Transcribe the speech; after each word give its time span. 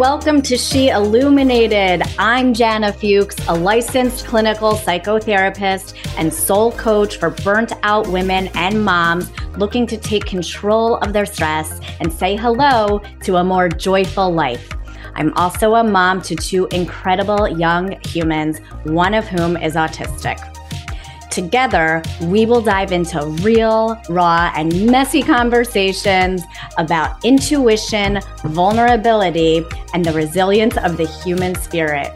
welcome 0.00 0.40
to 0.40 0.56
She 0.56 0.88
Illuminated. 0.88 2.02
I'm 2.18 2.54
Jana 2.54 2.90
Fuchs, 2.90 3.36
a 3.48 3.54
licensed 3.54 4.24
clinical 4.24 4.72
psychotherapist 4.72 5.94
and 6.16 6.32
soul 6.32 6.72
coach 6.72 7.18
for 7.18 7.28
burnt 7.28 7.74
out 7.82 8.06
women 8.06 8.48
and 8.54 8.82
moms 8.82 9.30
looking 9.58 9.86
to 9.88 9.98
take 9.98 10.24
control 10.24 10.96
of 10.96 11.12
their 11.12 11.26
stress 11.26 11.82
and 12.00 12.10
say 12.10 12.34
hello 12.34 13.02
to 13.24 13.36
a 13.36 13.44
more 13.44 13.68
joyful 13.68 14.32
life. 14.32 14.70
I'm 15.16 15.34
also 15.34 15.74
a 15.74 15.84
mom 15.84 16.22
to 16.22 16.34
two 16.34 16.66
incredible 16.68 17.46
young 17.46 18.00
humans, 18.06 18.60
one 18.84 19.12
of 19.12 19.26
whom 19.28 19.58
is 19.58 19.74
autistic. 19.74 20.49
Together, 21.30 22.02
we 22.22 22.44
will 22.44 22.60
dive 22.60 22.90
into 22.90 23.24
real, 23.42 24.00
raw, 24.08 24.52
and 24.56 24.86
messy 24.90 25.22
conversations 25.22 26.42
about 26.76 27.24
intuition, 27.24 28.20
vulnerability, 28.44 29.64
and 29.94 30.04
the 30.04 30.12
resilience 30.12 30.76
of 30.78 30.96
the 30.96 31.06
human 31.06 31.54
spirit. 31.54 32.12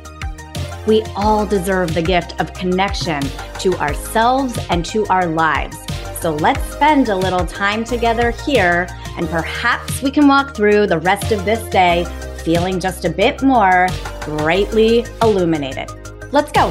We 0.89 1.03
all 1.15 1.47
deserve 1.47 1.95
the 1.95 2.03
gift 2.03 2.41
of 2.41 2.53
connection 2.55 3.23
to 3.61 3.75
ourselves 3.77 4.59
and 4.69 4.85
to 4.87 5.07
our 5.07 5.27
lives. 5.27 5.77
So 6.21 6.35
let's 6.35 6.63
spend 6.73 7.09
a 7.09 7.17
little 7.17 7.47
time 7.47 7.85
together 7.85 8.33
here, 8.33 8.89
and 9.17 9.29
perhaps 9.29 10.03
we 10.03 10.11
can 10.11 10.27
walk 10.27 10.57
through 10.57 10.89
the 10.89 10.99
rest 10.99 11.31
of 11.31 11.45
this 11.45 11.63
day 11.71 12.05
feeling 12.45 12.81
just 12.81 13.05
a 13.05 13.11
bit 13.11 13.43
more 13.43 13.87
brightly 14.25 15.07
illuminated. 15.23 15.89
Let's 16.33 16.51
go. 16.51 16.71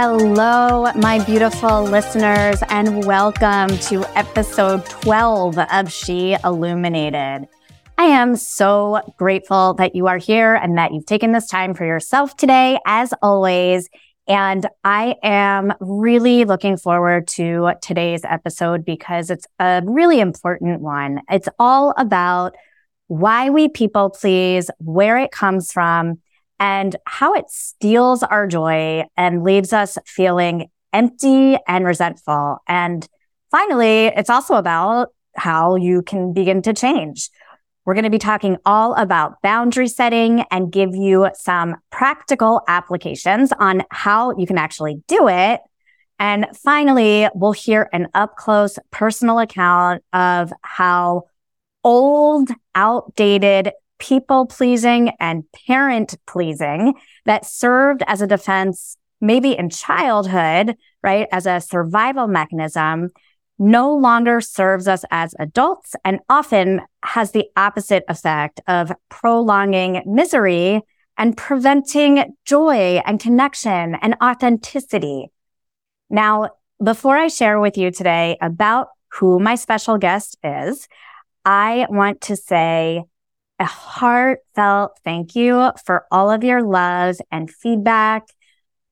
Hello, 0.00 0.92
my 0.94 1.18
beautiful 1.24 1.82
listeners, 1.82 2.62
and 2.68 3.04
welcome 3.04 3.66
to 3.78 4.04
episode 4.16 4.86
12 4.86 5.58
of 5.58 5.92
She 5.92 6.36
Illuminated. 6.44 7.48
I 7.98 8.04
am 8.04 8.36
so 8.36 9.00
grateful 9.16 9.74
that 9.74 9.96
you 9.96 10.06
are 10.06 10.18
here 10.18 10.54
and 10.54 10.78
that 10.78 10.94
you've 10.94 11.04
taken 11.04 11.32
this 11.32 11.48
time 11.48 11.74
for 11.74 11.84
yourself 11.84 12.36
today, 12.36 12.78
as 12.86 13.12
always. 13.22 13.90
And 14.28 14.68
I 14.84 15.16
am 15.24 15.72
really 15.80 16.44
looking 16.44 16.76
forward 16.76 17.26
to 17.30 17.72
today's 17.82 18.22
episode 18.22 18.84
because 18.84 19.30
it's 19.30 19.48
a 19.58 19.82
really 19.84 20.20
important 20.20 20.80
one. 20.80 21.22
It's 21.28 21.48
all 21.58 21.92
about 21.98 22.54
why 23.08 23.50
we 23.50 23.68
people 23.68 24.10
please, 24.10 24.70
where 24.78 25.18
it 25.18 25.32
comes 25.32 25.72
from, 25.72 26.20
and 26.60 26.96
how 27.06 27.34
it 27.34 27.50
steals 27.50 28.22
our 28.22 28.46
joy 28.46 29.04
and 29.16 29.44
leaves 29.44 29.72
us 29.72 29.98
feeling 30.06 30.70
empty 30.92 31.56
and 31.66 31.84
resentful. 31.84 32.58
And 32.66 33.06
finally, 33.50 34.06
it's 34.06 34.30
also 34.30 34.54
about 34.54 35.08
how 35.36 35.76
you 35.76 36.02
can 36.02 36.32
begin 36.32 36.62
to 36.62 36.72
change. 36.72 37.30
We're 37.84 37.94
going 37.94 38.04
to 38.04 38.10
be 38.10 38.18
talking 38.18 38.58
all 38.66 38.94
about 38.94 39.40
boundary 39.40 39.88
setting 39.88 40.44
and 40.50 40.70
give 40.70 40.94
you 40.94 41.30
some 41.34 41.76
practical 41.90 42.60
applications 42.68 43.50
on 43.58 43.82
how 43.90 44.36
you 44.36 44.46
can 44.46 44.58
actually 44.58 45.02
do 45.06 45.28
it. 45.28 45.60
And 46.18 46.46
finally, 46.54 47.28
we'll 47.34 47.52
hear 47.52 47.88
an 47.92 48.08
up 48.12 48.36
close 48.36 48.78
personal 48.90 49.38
account 49.38 50.02
of 50.12 50.52
how 50.62 51.24
old, 51.84 52.50
outdated 52.74 53.72
people 53.98 54.46
pleasing 54.46 55.12
and 55.20 55.44
parent 55.66 56.16
pleasing 56.26 56.94
that 57.24 57.44
served 57.44 58.02
as 58.06 58.22
a 58.22 58.26
defense, 58.26 58.96
maybe 59.20 59.56
in 59.56 59.70
childhood, 59.70 60.76
right? 61.02 61.28
As 61.32 61.46
a 61.46 61.60
survival 61.60 62.26
mechanism 62.26 63.10
no 63.58 63.94
longer 63.94 64.40
serves 64.40 64.86
us 64.86 65.04
as 65.10 65.34
adults 65.40 65.96
and 66.04 66.20
often 66.28 66.80
has 67.02 67.32
the 67.32 67.46
opposite 67.56 68.04
effect 68.08 68.60
of 68.68 68.92
prolonging 69.08 70.02
misery 70.06 70.80
and 71.16 71.36
preventing 71.36 72.36
joy 72.44 73.02
and 73.04 73.18
connection 73.18 73.96
and 74.00 74.14
authenticity. 74.22 75.32
Now, 76.08 76.50
before 76.82 77.16
I 77.16 77.26
share 77.26 77.58
with 77.58 77.76
you 77.76 77.90
today 77.90 78.38
about 78.40 78.88
who 79.14 79.40
my 79.40 79.56
special 79.56 79.98
guest 79.98 80.38
is, 80.44 80.86
I 81.44 81.86
want 81.90 82.20
to 82.22 82.36
say 82.36 83.02
a 83.58 83.64
heartfelt 83.64 84.98
thank 85.04 85.34
you 85.34 85.72
for 85.84 86.04
all 86.10 86.30
of 86.30 86.44
your 86.44 86.62
love 86.62 87.16
and 87.30 87.50
feedback 87.50 88.28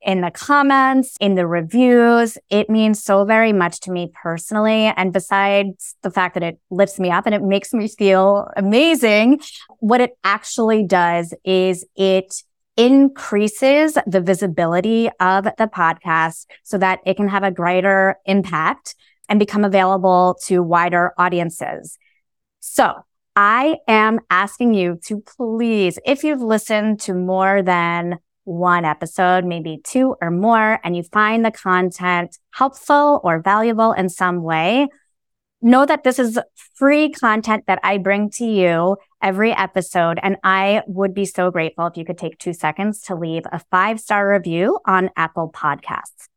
in 0.02 0.20
the 0.20 0.30
comments, 0.30 1.16
in 1.20 1.34
the 1.34 1.46
reviews. 1.46 2.38
It 2.48 2.70
means 2.70 3.02
so 3.02 3.24
very 3.24 3.52
much 3.52 3.80
to 3.80 3.90
me 3.90 4.12
personally. 4.22 4.92
And 4.96 5.12
besides 5.12 5.96
the 6.02 6.10
fact 6.10 6.34
that 6.34 6.42
it 6.42 6.60
lifts 6.70 7.00
me 7.00 7.10
up 7.10 7.26
and 7.26 7.34
it 7.34 7.42
makes 7.42 7.72
me 7.72 7.88
feel 7.88 8.48
amazing, 8.56 9.40
what 9.80 10.00
it 10.00 10.16
actually 10.22 10.84
does 10.84 11.34
is 11.44 11.84
it 11.96 12.42
increases 12.76 13.98
the 14.06 14.20
visibility 14.20 15.08
of 15.18 15.44
the 15.44 15.66
podcast 15.66 16.46
so 16.62 16.78
that 16.78 17.00
it 17.06 17.16
can 17.16 17.28
have 17.28 17.42
a 17.42 17.50
greater 17.50 18.16
impact 18.26 18.94
and 19.28 19.40
become 19.40 19.64
available 19.64 20.38
to 20.44 20.62
wider 20.62 21.12
audiences. 21.18 21.98
So 22.60 22.92
I 23.36 23.76
am 23.86 24.20
asking 24.30 24.72
you 24.72 24.98
to 25.04 25.20
please, 25.20 25.98
if 26.06 26.24
you've 26.24 26.40
listened 26.40 27.00
to 27.00 27.12
more 27.12 27.62
than 27.62 28.18
one 28.44 28.86
episode, 28.86 29.44
maybe 29.44 29.78
two 29.84 30.16
or 30.22 30.30
more, 30.30 30.80
and 30.82 30.96
you 30.96 31.02
find 31.02 31.44
the 31.44 31.50
content 31.50 32.38
helpful 32.52 33.20
or 33.22 33.42
valuable 33.42 33.92
in 33.92 34.08
some 34.08 34.42
way, 34.42 34.88
know 35.60 35.84
that 35.84 36.02
this 36.02 36.18
is 36.18 36.38
free 36.74 37.10
content 37.10 37.64
that 37.66 37.78
I 37.82 37.98
bring 37.98 38.30
to 38.30 38.46
you 38.46 38.96
every 39.20 39.52
episode. 39.52 40.18
And 40.22 40.36
I 40.42 40.82
would 40.86 41.12
be 41.12 41.26
so 41.26 41.50
grateful 41.50 41.86
if 41.88 41.98
you 41.98 42.06
could 42.06 42.18
take 42.18 42.38
two 42.38 42.54
seconds 42.54 43.02
to 43.02 43.14
leave 43.14 43.42
a 43.52 43.60
five 43.70 44.00
star 44.00 44.32
review 44.32 44.78
on 44.86 45.10
Apple 45.14 45.52
Podcasts. 45.54 46.28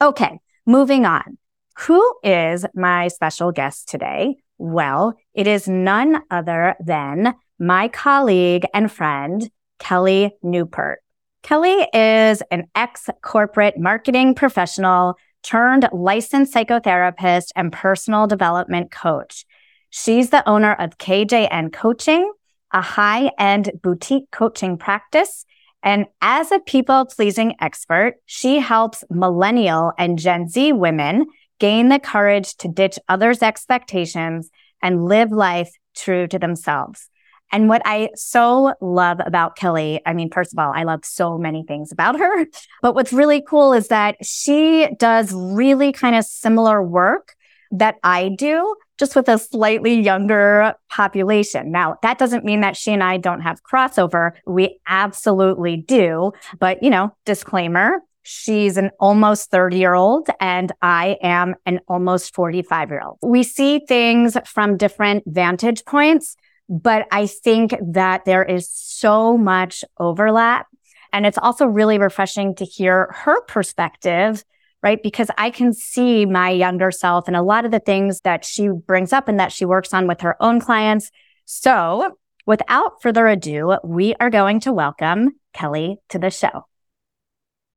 Okay, 0.00 0.38
moving 0.64 1.04
on. 1.04 1.36
Who 1.80 2.14
is 2.22 2.64
my 2.74 3.08
special 3.08 3.52
guest 3.52 3.88
today? 3.88 4.36
Well, 4.58 5.14
it 5.34 5.46
is 5.46 5.68
none 5.68 6.22
other 6.30 6.76
than 6.80 7.34
my 7.58 7.88
colleague 7.88 8.64
and 8.72 8.90
friend, 8.90 9.50
Kelly 9.78 10.32
Neupert. 10.44 10.96
Kelly 11.42 11.86
is 11.92 12.42
an 12.50 12.68
ex 12.74 13.10
corporate 13.22 13.78
marketing 13.78 14.34
professional 14.34 15.16
turned 15.42 15.88
licensed 15.92 16.54
psychotherapist 16.54 17.48
and 17.54 17.72
personal 17.72 18.26
development 18.26 18.90
coach. 18.90 19.44
She's 19.90 20.30
the 20.30 20.48
owner 20.48 20.72
of 20.72 20.98
KJN 20.98 21.72
Coaching, 21.72 22.32
a 22.72 22.80
high 22.80 23.30
end 23.38 23.70
boutique 23.82 24.30
coaching 24.30 24.78
practice. 24.78 25.44
And 25.82 26.06
as 26.22 26.50
a 26.50 26.60
people 26.60 27.04
pleasing 27.04 27.54
expert, 27.60 28.14
she 28.24 28.58
helps 28.58 29.04
millennial 29.10 29.92
and 29.98 30.18
Gen 30.18 30.48
Z 30.48 30.72
women 30.72 31.26
gain 31.58 31.88
the 31.88 31.98
courage 31.98 32.56
to 32.56 32.68
ditch 32.68 32.98
others' 33.08 33.42
expectations 33.42 34.50
and 34.82 35.04
live 35.04 35.32
life 35.32 35.70
true 35.96 36.26
to 36.28 36.38
themselves. 36.38 37.08
And 37.52 37.68
what 37.68 37.82
I 37.84 38.08
so 38.16 38.74
love 38.80 39.20
about 39.24 39.54
Kelly, 39.54 40.00
I 40.04 40.12
mean, 40.12 40.30
first 40.30 40.52
of 40.52 40.58
all, 40.58 40.72
I 40.74 40.82
love 40.82 41.04
so 41.04 41.38
many 41.38 41.62
things 41.62 41.92
about 41.92 42.18
her, 42.18 42.46
but 42.82 42.94
what's 42.94 43.12
really 43.12 43.42
cool 43.42 43.72
is 43.72 43.88
that 43.88 44.16
she 44.24 44.88
does 44.98 45.32
really 45.32 45.92
kind 45.92 46.16
of 46.16 46.24
similar 46.24 46.82
work 46.82 47.36
that 47.70 47.96
I 48.02 48.30
do, 48.30 48.74
just 48.98 49.16
with 49.16 49.28
a 49.28 49.38
slightly 49.38 50.00
younger 50.00 50.74
population. 50.88 51.72
Now, 51.72 51.96
that 52.02 52.18
doesn't 52.18 52.44
mean 52.44 52.60
that 52.60 52.76
she 52.76 52.92
and 52.92 53.02
I 53.02 53.16
don't 53.16 53.40
have 53.40 53.62
crossover. 53.62 54.32
We 54.46 54.80
absolutely 54.86 55.76
do. 55.76 56.32
But, 56.60 56.82
you 56.82 56.90
know, 56.90 57.16
disclaimer, 57.24 58.00
She's 58.26 58.78
an 58.78 58.90
almost 58.98 59.50
30 59.50 59.76
year 59.76 59.92
old 59.92 60.28
and 60.40 60.72
I 60.80 61.18
am 61.22 61.56
an 61.66 61.80
almost 61.86 62.34
45 62.34 62.88
year 62.88 63.02
old. 63.04 63.18
We 63.22 63.42
see 63.42 63.80
things 63.86 64.34
from 64.46 64.78
different 64.78 65.24
vantage 65.26 65.84
points, 65.84 66.34
but 66.70 67.06
I 67.12 67.26
think 67.26 67.74
that 67.92 68.24
there 68.24 68.42
is 68.42 68.70
so 68.72 69.36
much 69.36 69.84
overlap. 70.00 70.66
And 71.12 71.26
it's 71.26 71.36
also 71.36 71.66
really 71.66 71.98
refreshing 71.98 72.54
to 72.54 72.64
hear 72.64 73.12
her 73.12 73.42
perspective, 73.42 74.42
right? 74.82 75.02
Because 75.02 75.28
I 75.36 75.50
can 75.50 75.74
see 75.74 76.24
my 76.24 76.48
younger 76.48 76.90
self 76.90 77.28
and 77.28 77.36
a 77.36 77.42
lot 77.42 77.66
of 77.66 77.72
the 77.72 77.78
things 77.78 78.22
that 78.22 78.46
she 78.46 78.68
brings 78.68 79.12
up 79.12 79.28
and 79.28 79.38
that 79.38 79.52
she 79.52 79.66
works 79.66 79.92
on 79.92 80.08
with 80.08 80.22
her 80.22 80.42
own 80.42 80.60
clients. 80.60 81.10
So 81.44 82.16
without 82.46 83.02
further 83.02 83.26
ado, 83.26 83.76
we 83.84 84.14
are 84.18 84.30
going 84.30 84.60
to 84.60 84.72
welcome 84.72 85.32
Kelly 85.52 85.98
to 86.08 86.18
the 86.18 86.30
show. 86.30 86.64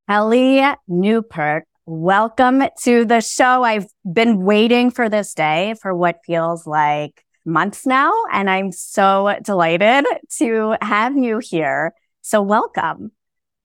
Kelly 0.09 0.63
Neupert, 0.89 1.63
welcome 1.85 2.63
to 2.83 3.03
the 3.03 3.19
show. 3.19 3.63
I've 3.63 3.87
been 4.09 4.45
waiting 4.45 4.89
for 4.89 5.09
this 5.09 5.33
day 5.33 5.75
for 5.81 5.93
what 5.93 6.21
feels 6.25 6.65
like 6.65 7.25
months 7.45 7.85
now, 7.85 8.13
and 8.31 8.49
I'm 8.49 8.71
so 8.71 9.35
delighted 9.43 10.05
to 10.37 10.77
have 10.81 11.17
you 11.17 11.39
here. 11.39 11.93
So, 12.21 12.41
welcome. 12.41 13.11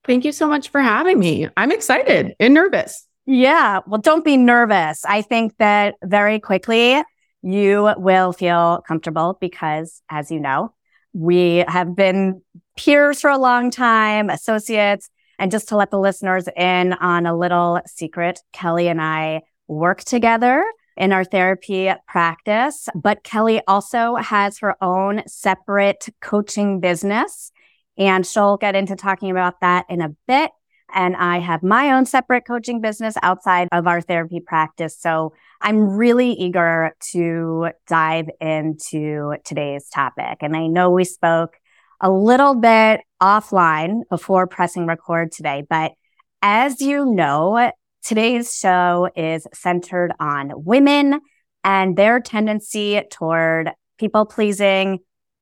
Thank 0.03 0.25
you 0.25 0.33
so 0.33 0.49
much 0.49 0.67
for 0.67 0.81
having 0.81 1.17
me. 1.17 1.47
I'm 1.55 1.71
excited 1.71 2.35
and 2.41 2.53
nervous. 2.53 3.07
Yeah. 3.25 3.79
Well, 3.87 4.01
don't 4.01 4.25
be 4.25 4.35
nervous. 4.35 5.05
I 5.05 5.21
think 5.21 5.55
that 5.59 5.95
very 6.03 6.41
quickly 6.41 7.01
you 7.41 7.93
will 7.95 8.33
feel 8.33 8.83
comfortable 8.85 9.37
because, 9.39 10.01
as 10.09 10.29
you 10.29 10.41
know, 10.41 10.73
we 11.13 11.63
have 11.69 11.95
been 11.95 12.41
peers 12.75 13.21
for 13.21 13.29
a 13.29 13.37
long 13.37 13.71
time, 13.71 14.29
associates. 14.29 15.09
And 15.43 15.51
just 15.51 15.67
to 15.67 15.75
let 15.75 15.91
the 15.91 15.99
listeners 15.99 16.47
in 16.55 16.93
on 16.93 17.25
a 17.25 17.35
little 17.35 17.81
secret, 17.85 18.39
Kelly 18.53 18.87
and 18.87 19.01
I 19.01 19.41
work 19.67 20.01
together 20.01 20.63
in 20.95 21.11
our 21.11 21.25
therapy 21.25 21.91
practice, 22.07 22.87
but 22.95 23.25
Kelly 23.25 23.61
also 23.67 24.15
has 24.15 24.59
her 24.59 24.81
own 24.81 25.21
separate 25.27 26.07
coaching 26.21 26.79
business. 26.79 27.51
And 27.97 28.25
she'll 28.25 28.55
get 28.55 28.73
into 28.73 28.95
talking 28.95 29.31
about 29.31 29.59
that 29.59 29.85
in 29.89 29.99
a 29.99 30.15
bit. 30.29 30.51
And 30.95 31.13
I 31.17 31.39
have 31.39 31.61
my 31.61 31.91
own 31.91 32.05
separate 32.05 32.47
coaching 32.47 32.79
business 32.79 33.15
outside 33.21 33.67
of 33.73 33.85
our 33.85 33.99
therapy 33.99 34.39
practice. 34.39 34.97
So 34.97 35.33
I'm 35.59 35.89
really 35.89 36.31
eager 36.31 36.95
to 37.11 37.71
dive 37.85 38.29
into 38.39 39.33
today's 39.43 39.89
topic. 39.89 40.37
And 40.39 40.55
I 40.55 40.67
know 40.67 40.89
we 40.89 41.03
spoke 41.03 41.57
a 42.01 42.11
little 42.11 42.55
bit 42.55 43.01
offline 43.21 44.01
before 44.09 44.47
pressing 44.47 44.85
record 44.85 45.31
today, 45.31 45.63
but 45.69 45.93
as 46.41 46.81
you 46.81 47.05
know, 47.05 47.71
today's 48.03 48.55
show 48.55 49.09
is 49.15 49.47
centered 49.53 50.11
on 50.19 50.51
women 50.55 51.21
and 51.63 51.95
their 51.95 52.19
tendency 52.19 53.01
toward 53.09 53.71
people 53.97 54.25
pleasing, 54.25 54.99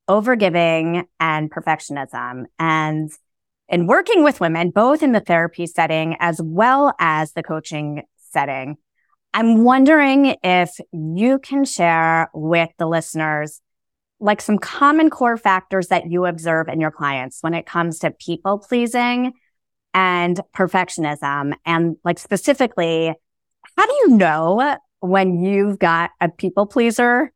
overgiving, 0.08 1.06
and 1.20 1.50
perfectionism. 1.50 2.44
And 2.60 3.12
in 3.68 3.88
working 3.88 4.24
with 4.24 4.40
women, 4.40 4.70
both 4.70 5.02
in 5.02 5.14
the 5.14 5.20
therapy 5.20 5.66
setting 5.66 6.16
as 6.20 6.40
well 6.44 6.94
as 7.00 7.32
the 7.34 7.42
coaching 7.42 8.04
setting, 8.32 8.78
I'm 9.34 9.64
wondering 9.64 10.36
if 10.44 10.72
you 10.92 11.40
can 11.40 11.64
share 11.64 12.30
with 12.34 12.70
the 12.78 12.86
listeners 12.86 13.62
like 14.22 14.40
some 14.40 14.58
common 14.58 15.10
core 15.10 15.36
factors 15.36 15.88
that 15.88 16.10
you 16.10 16.26
observe 16.26 16.68
in 16.70 16.80
your 16.80 16.92
clients 16.92 17.40
when 17.42 17.54
it 17.54 17.66
comes 17.66 18.00
to 18.00 18.12
people 18.12 18.60
pleasing 18.60 19.34
and 19.94 20.40
perfectionism. 20.56 21.54
And 21.66 21.98
like 22.06 22.20
specifically, 22.20 23.14
how 23.78 23.86
do 23.86 23.94
you 23.94 24.08
know 24.10 24.78
when 25.00 25.44
you've 25.44 25.80
got 25.80 26.12
a 26.22 26.30
people 26.30 26.66
pleaser 26.68 27.34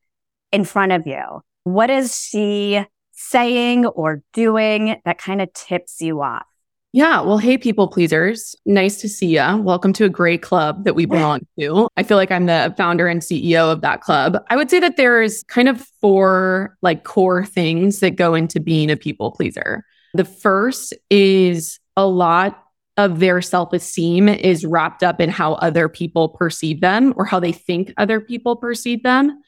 in 0.52 0.64
front 0.64 0.92
of 0.92 1.08
you? 1.08 1.42
What 1.64 1.90
is 1.90 2.16
she 2.18 2.86
saying 3.12 3.88
or 3.88 4.22
doing 4.34 5.02
that 5.06 5.18
kind 5.18 5.42
of 5.42 5.52
tips 5.54 6.02
you 6.02 6.22
off? 6.22 6.46
Yeah. 6.96 7.20
Well, 7.20 7.40
hey, 7.40 7.58
people 7.58 7.90
pleasers. 7.90 8.56
Nice 8.66 9.02
to 9.02 9.10
see 9.10 9.36
you. 9.36 9.58
Welcome 9.58 9.92
to 9.92 10.06
a 10.06 10.10
great 10.10 10.42
club 10.42 10.86
that 10.86 10.96
we 10.96 11.04
belong 11.06 11.42
to. 11.60 11.90
I 11.98 12.04
feel 12.04 12.16
like 12.16 12.32
I'm 12.32 12.46
the 12.46 12.74
founder 12.78 13.06
and 13.10 13.20
CEO 13.20 13.70
of 13.70 13.82
that 13.82 14.00
club. 14.00 14.38
I 14.50 14.56
would 14.56 14.70
say 14.70 14.80
that 14.80 14.96
there's 14.96 15.44
kind 15.44 15.68
of 15.68 15.86
four 16.00 16.78
like 16.82 17.04
core 17.04 17.46
things 17.46 18.00
that 18.00 18.12
go 18.12 18.34
into 18.34 18.62
being 18.62 18.90
a 18.90 18.96
people 18.96 19.32
pleaser. 19.32 19.84
The 20.14 20.24
first 20.24 20.94
is 21.10 21.82
a 21.98 22.08
lot 22.08 22.64
of 22.96 23.20
their 23.20 23.42
self 23.42 23.74
esteem 23.74 24.30
is 24.30 24.66
wrapped 24.66 25.04
up 25.04 25.20
in 25.20 25.30
how 25.30 25.56
other 25.56 25.90
people 25.90 26.30
perceive 26.30 26.80
them 26.80 27.14
or 27.18 27.26
how 27.26 27.42
they 27.42 27.52
think 27.52 27.94
other 27.98 28.22
people 28.22 28.56
perceive 28.56 29.04
them. 29.04 29.42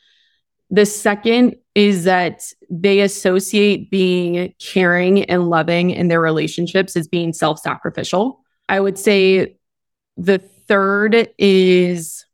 The 0.69 0.85
second 0.85 1.55
is 1.77 2.05
that 2.05 2.41
they 2.71 3.01
associate 3.01 3.91
being 3.91 4.51
caring 4.57 5.23
and 5.25 5.47
loving 5.47 5.91
in 5.91 6.07
their 6.07 6.19
relationships 6.19 6.95
as 6.95 7.07
being 7.07 7.31
self 7.31 7.59
sacrificial. 7.59 8.41
I 8.67 8.79
would 8.79 8.97
say 8.97 9.57
the 10.17 10.39
third 10.39 11.29
is 11.37 12.25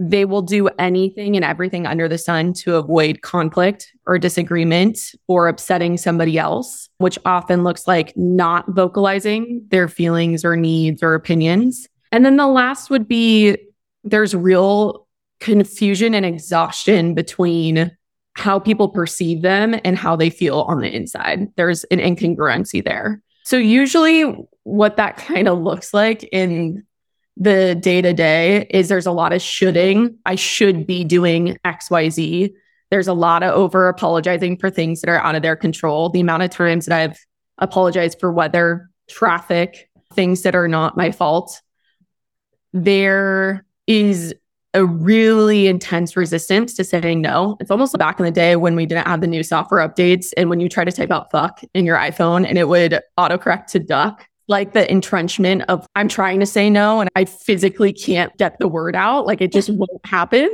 they 0.00 0.24
will 0.24 0.42
do 0.42 0.66
anything 0.76 1.36
and 1.36 1.44
everything 1.44 1.86
under 1.86 2.08
the 2.08 2.18
sun 2.18 2.52
to 2.52 2.74
avoid 2.74 3.22
conflict 3.22 3.92
or 4.06 4.18
disagreement 4.18 4.98
or 5.28 5.46
upsetting 5.46 5.96
somebody 5.96 6.36
else, 6.36 6.88
which 6.98 7.16
often 7.24 7.62
looks 7.62 7.86
like 7.86 8.12
not 8.16 8.64
vocalizing 8.70 9.64
their 9.68 9.86
feelings 9.86 10.44
or 10.44 10.56
needs 10.56 11.00
or 11.00 11.14
opinions. 11.14 11.86
And 12.10 12.24
then 12.26 12.38
the 12.38 12.48
last 12.48 12.90
would 12.90 13.06
be 13.06 13.56
there's 14.02 14.34
real 14.34 15.06
confusion 15.38 16.12
and 16.12 16.26
exhaustion 16.26 17.14
between 17.14 17.96
how 18.34 18.58
people 18.58 18.88
perceive 18.88 19.42
them 19.42 19.78
and 19.84 19.96
how 19.96 20.16
they 20.16 20.30
feel 20.30 20.62
on 20.62 20.80
the 20.80 20.94
inside. 20.94 21.48
There's 21.56 21.84
an 21.84 21.98
incongruency 21.98 22.84
there. 22.84 23.22
So, 23.44 23.56
usually, 23.56 24.22
what 24.64 24.96
that 24.96 25.16
kind 25.16 25.48
of 25.48 25.60
looks 25.60 25.94
like 25.94 26.24
in 26.24 26.84
the 27.36 27.74
day 27.74 28.00
to 28.00 28.12
day 28.12 28.66
is 28.70 28.88
there's 28.88 29.06
a 29.06 29.12
lot 29.12 29.32
of 29.32 29.42
shoulding. 29.42 30.18
I 30.24 30.34
should 30.34 30.86
be 30.86 31.04
doing 31.04 31.58
XYZ. 31.64 32.52
There's 32.90 33.08
a 33.08 33.14
lot 33.14 33.42
of 33.42 33.54
over 33.54 33.88
apologizing 33.88 34.58
for 34.58 34.70
things 34.70 35.00
that 35.00 35.10
are 35.10 35.18
out 35.18 35.34
of 35.34 35.42
their 35.42 35.56
control. 35.56 36.08
The 36.08 36.20
amount 36.20 36.44
of 36.44 36.50
times 36.50 36.86
that 36.86 36.98
I've 36.98 37.18
apologized 37.58 38.20
for 38.20 38.32
weather, 38.32 38.90
traffic, 39.08 39.90
things 40.14 40.42
that 40.42 40.54
are 40.54 40.68
not 40.68 40.96
my 40.96 41.10
fault. 41.10 41.60
There 42.72 43.64
is 43.86 44.34
a 44.74 44.84
really 44.84 45.68
intense 45.68 46.16
resistance 46.16 46.74
to 46.74 46.84
saying 46.84 47.20
no. 47.20 47.56
It's 47.60 47.70
almost 47.70 47.96
back 47.96 48.18
in 48.18 48.24
the 48.24 48.30
day 48.30 48.56
when 48.56 48.74
we 48.76 48.86
didn't 48.86 49.06
have 49.06 49.20
the 49.20 49.26
new 49.26 49.42
software 49.42 49.86
updates 49.86 50.32
and 50.36 50.50
when 50.50 50.60
you 50.60 50.68
try 50.68 50.84
to 50.84 50.92
type 50.92 51.10
out 51.10 51.30
fuck 51.30 51.60
in 51.72 51.86
your 51.86 51.96
iPhone 51.96 52.46
and 52.46 52.58
it 52.58 52.68
would 52.68 53.00
autocorrect 53.18 53.66
to 53.68 53.78
duck. 53.78 54.26
Like 54.46 54.74
the 54.74 54.90
entrenchment 54.90 55.62
of 55.68 55.86
I'm 55.94 56.08
trying 56.08 56.40
to 56.40 56.46
say 56.46 56.68
no 56.68 57.00
and 57.00 57.08
I 57.16 57.24
physically 57.24 57.94
can't 57.94 58.36
get 58.36 58.58
the 58.58 58.68
word 58.68 58.94
out. 58.94 59.26
Like 59.26 59.40
it 59.40 59.52
just 59.52 59.70
won't 59.70 60.04
happen. 60.04 60.50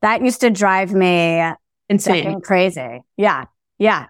That 0.00 0.22
used 0.22 0.40
to 0.40 0.48
drive 0.48 0.94
me 0.94 1.44
insane, 1.90 2.40
crazy. 2.40 3.02
Yeah. 3.18 3.44
Yeah. 3.78 4.06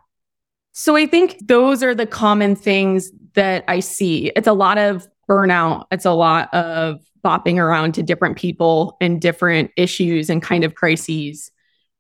So 0.73 0.94
I 0.94 1.06
think 1.06 1.38
those 1.44 1.82
are 1.82 1.94
the 1.94 2.06
common 2.06 2.55
things 2.55 3.11
that 3.35 3.64
I 3.67 3.81
see. 3.81 4.31
It's 4.37 4.47
a 4.47 4.53
lot 4.53 4.79
of 4.79 5.08
burnout. 5.29 5.87
It's 5.91 6.05
a 6.05 6.12
lot 6.12 6.53
of 6.55 7.00
bopping 7.26 7.58
around 7.58 7.93
to 7.94 8.02
different 8.05 8.37
people 8.37 8.96
and 9.00 9.20
different 9.20 9.73
issues 9.76 10.31
and 10.31 10.40
kind 10.40 10.62
of 10.62 10.76
crises. 10.76 11.50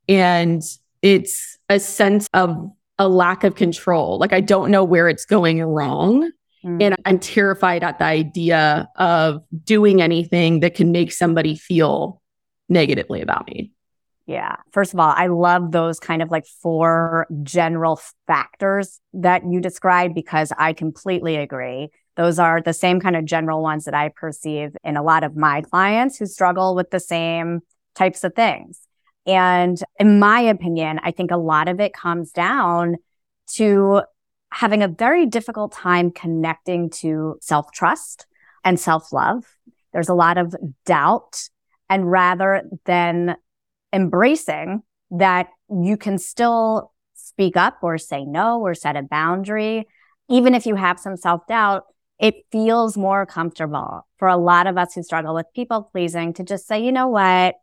And 0.08 0.62
it's 1.02 1.58
a 1.68 1.80
sense 1.80 2.28
of 2.32 2.70
a 2.98 3.08
lack 3.08 3.42
of 3.42 3.56
control. 3.56 4.18
Like 4.18 4.32
I 4.32 4.40
don't 4.40 4.70
know 4.70 4.84
where 4.84 5.08
it's 5.08 5.24
going 5.24 5.60
wrong. 5.62 6.30
Mm. 6.64 6.82
And 6.82 6.96
I'm 7.04 7.18
terrified 7.18 7.82
at 7.82 7.98
the 7.98 8.04
idea 8.04 8.88
of 8.94 9.42
doing 9.64 10.00
anything 10.00 10.60
that 10.60 10.74
can 10.74 10.92
make 10.92 11.12
somebody 11.12 11.56
feel 11.56 12.22
negatively 12.68 13.20
about 13.20 13.48
me. 13.48 13.72
Yeah. 14.26 14.56
First 14.72 14.92
of 14.92 15.00
all, 15.00 15.12
I 15.16 15.26
love 15.26 15.72
those 15.72 16.00
kind 16.00 16.22
of 16.22 16.30
like 16.30 16.46
four 16.46 17.26
general 17.42 18.00
factors 18.26 19.00
that 19.12 19.42
you 19.48 19.60
described 19.60 20.14
because 20.14 20.52
I 20.56 20.72
completely 20.72 21.36
agree. 21.36 21.90
Those 22.16 22.38
are 22.38 22.62
the 22.62 22.72
same 22.72 23.00
kind 23.00 23.16
of 23.16 23.24
general 23.24 23.62
ones 23.62 23.84
that 23.84 23.94
I 23.94 24.08
perceive 24.08 24.74
in 24.82 24.96
a 24.96 25.02
lot 25.02 25.22
of 25.22 25.36
my 25.36 25.60
clients 25.62 26.16
who 26.16 26.26
struggle 26.26 26.74
with 26.74 26.90
the 26.90 27.00
same 27.00 27.60
types 27.94 28.24
of 28.24 28.34
things. 28.34 28.80
And 29.26 29.78
in 29.98 30.18
my 30.18 30.40
opinion, 30.40 31.00
I 31.02 31.10
think 31.10 31.30
a 31.30 31.36
lot 31.36 31.68
of 31.68 31.80
it 31.80 31.92
comes 31.92 32.30
down 32.30 32.96
to 33.54 34.02
having 34.52 34.82
a 34.82 34.88
very 34.88 35.26
difficult 35.26 35.72
time 35.72 36.10
connecting 36.10 36.90
to 36.90 37.36
self 37.40 37.72
trust 37.72 38.26
and 38.64 38.78
self 38.78 39.12
love. 39.12 39.44
There's 39.92 40.08
a 40.08 40.14
lot 40.14 40.38
of 40.38 40.54
doubt. 40.84 41.48
And 41.88 42.10
rather 42.10 42.62
than 42.84 43.36
embracing 43.92 44.82
that 45.10 45.48
you 45.70 45.96
can 45.96 46.18
still 46.18 46.92
speak 47.14 47.56
up 47.56 47.78
or 47.82 47.98
say 47.98 48.24
no 48.24 48.60
or 48.60 48.74
set 48.74 48.96
a 48.96 49.02
boundary, 49.02 49.86
even 50.28 50.54
if 50.54 50.66
you 50.66 50.74
have 50.74 50.98
some 50.98 51.16
self 51.16 51.46
doubt, 51.46 51.84
it 52.18 52.34
feels 52.50 52.96
more 52.96 53.26
comfortable 53.26 54.06
for 54.18 54.28
a 54.28 54.36
lot 54.36 54.66
of 54.66 54.78
us 54.78 54.94
who 54.94 55.02
struggle 55.02 55.34
with 55.34 55.46
people 55.54 55.88
pleasing 55.92 56.32
to 56.34 56.42
just 56.42 56.66
say, 56.66 56.82
you 56.82 56.92
know 56.92 57.08
what? 57.08 57.56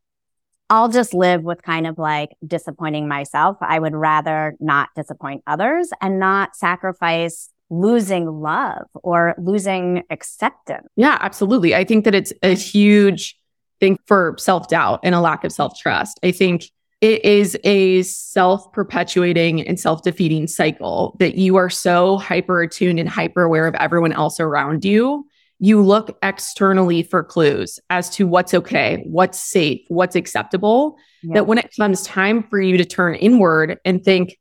I'll 0.70 0.90
just 0.90 1.14
live 1.14 1.44
with 1.44 1.62
kind 1.62 1.86
of 1.86 1.98
like 1.98 2.32
disappointing 2.46 3.08
myself. 3.08 3.58
I 3.62 3.80
would 3.80 3.96
rather 3.96 4.56
not 4.60 4.90
disappoint 4.96 5.44
others 5.46 5.90
and 6.02 6.20
not 6.20 6.56
sacrifice 6.56 7.50
losing 7.70 8.28
love 8.28 8.86
or 8.94 9.36
losing 9.38 10.04
acceptance. 10.10 10.88
Yeah, 10.96 11.18
absolutely. 11.20 11.76
I 11.76 11.84
think 11.84 12.06
that 12.06 12.16
it's 12.16 12.34
a 12.42 12.56
huge 12.56 13.38
thing 13.80 13.98
for 14.06 14.36
self 14.38 14.68
doubt 14.68 15.02
and 15.04 15.14
a 15.16 15.22
lack 15.22 15.44
of 15.44 15.52
self 15.52 15.78
trust. 15.78 16.20
I 16.24 16.32
think 16.32 16.70
it 17.04 17.26
is 17.26 17.58
a 17.66 18.02
self 18.04 18.72
perpetuating 18.72 19.68
and 19.68 19.78
self 19.78 20.04
defeating 20.04 20.48
cycle 20.48 21.18
that 21.20 21.36
you 21.36 21.58
are 21.58 21.70
so 21.70 22.18
hyper 22.18 22.62
attuned 22.62 22.98
and 22.98 23.10
hyper 23.10 23.44
aware 23.44 23.68
of 23.68 23.76
everyone 23.76 24.14
else 24.14 24.40
around 24.40 24.86
you. 24.86 25.28
You 25.60 25.84
look 25.84 26.18
externally 26.24 27.04
for 27.04 27.22
clues 27.22 27.78
as 27.90 28.10
to 28.12 28.26
what's 28.26 28.54
okay, 28.54 29.04
what's 29.06 29.38
safe, 29.38 29.82
what's 29.90 30.16
acceptable. 30.16 30.96
Yeah. 31.24 31.34
That 31.34 31.48
when 31.48 31.58
it 31.58 31.76
comes 31.78 32.04
time 32.04 32.42
for 32.44 32.62
you 32.62 32.78
to 32.78 32.86
turn 32.86 33.16
inward 33.16 33.80
and 33.84 34.02
think, 34.02 34.38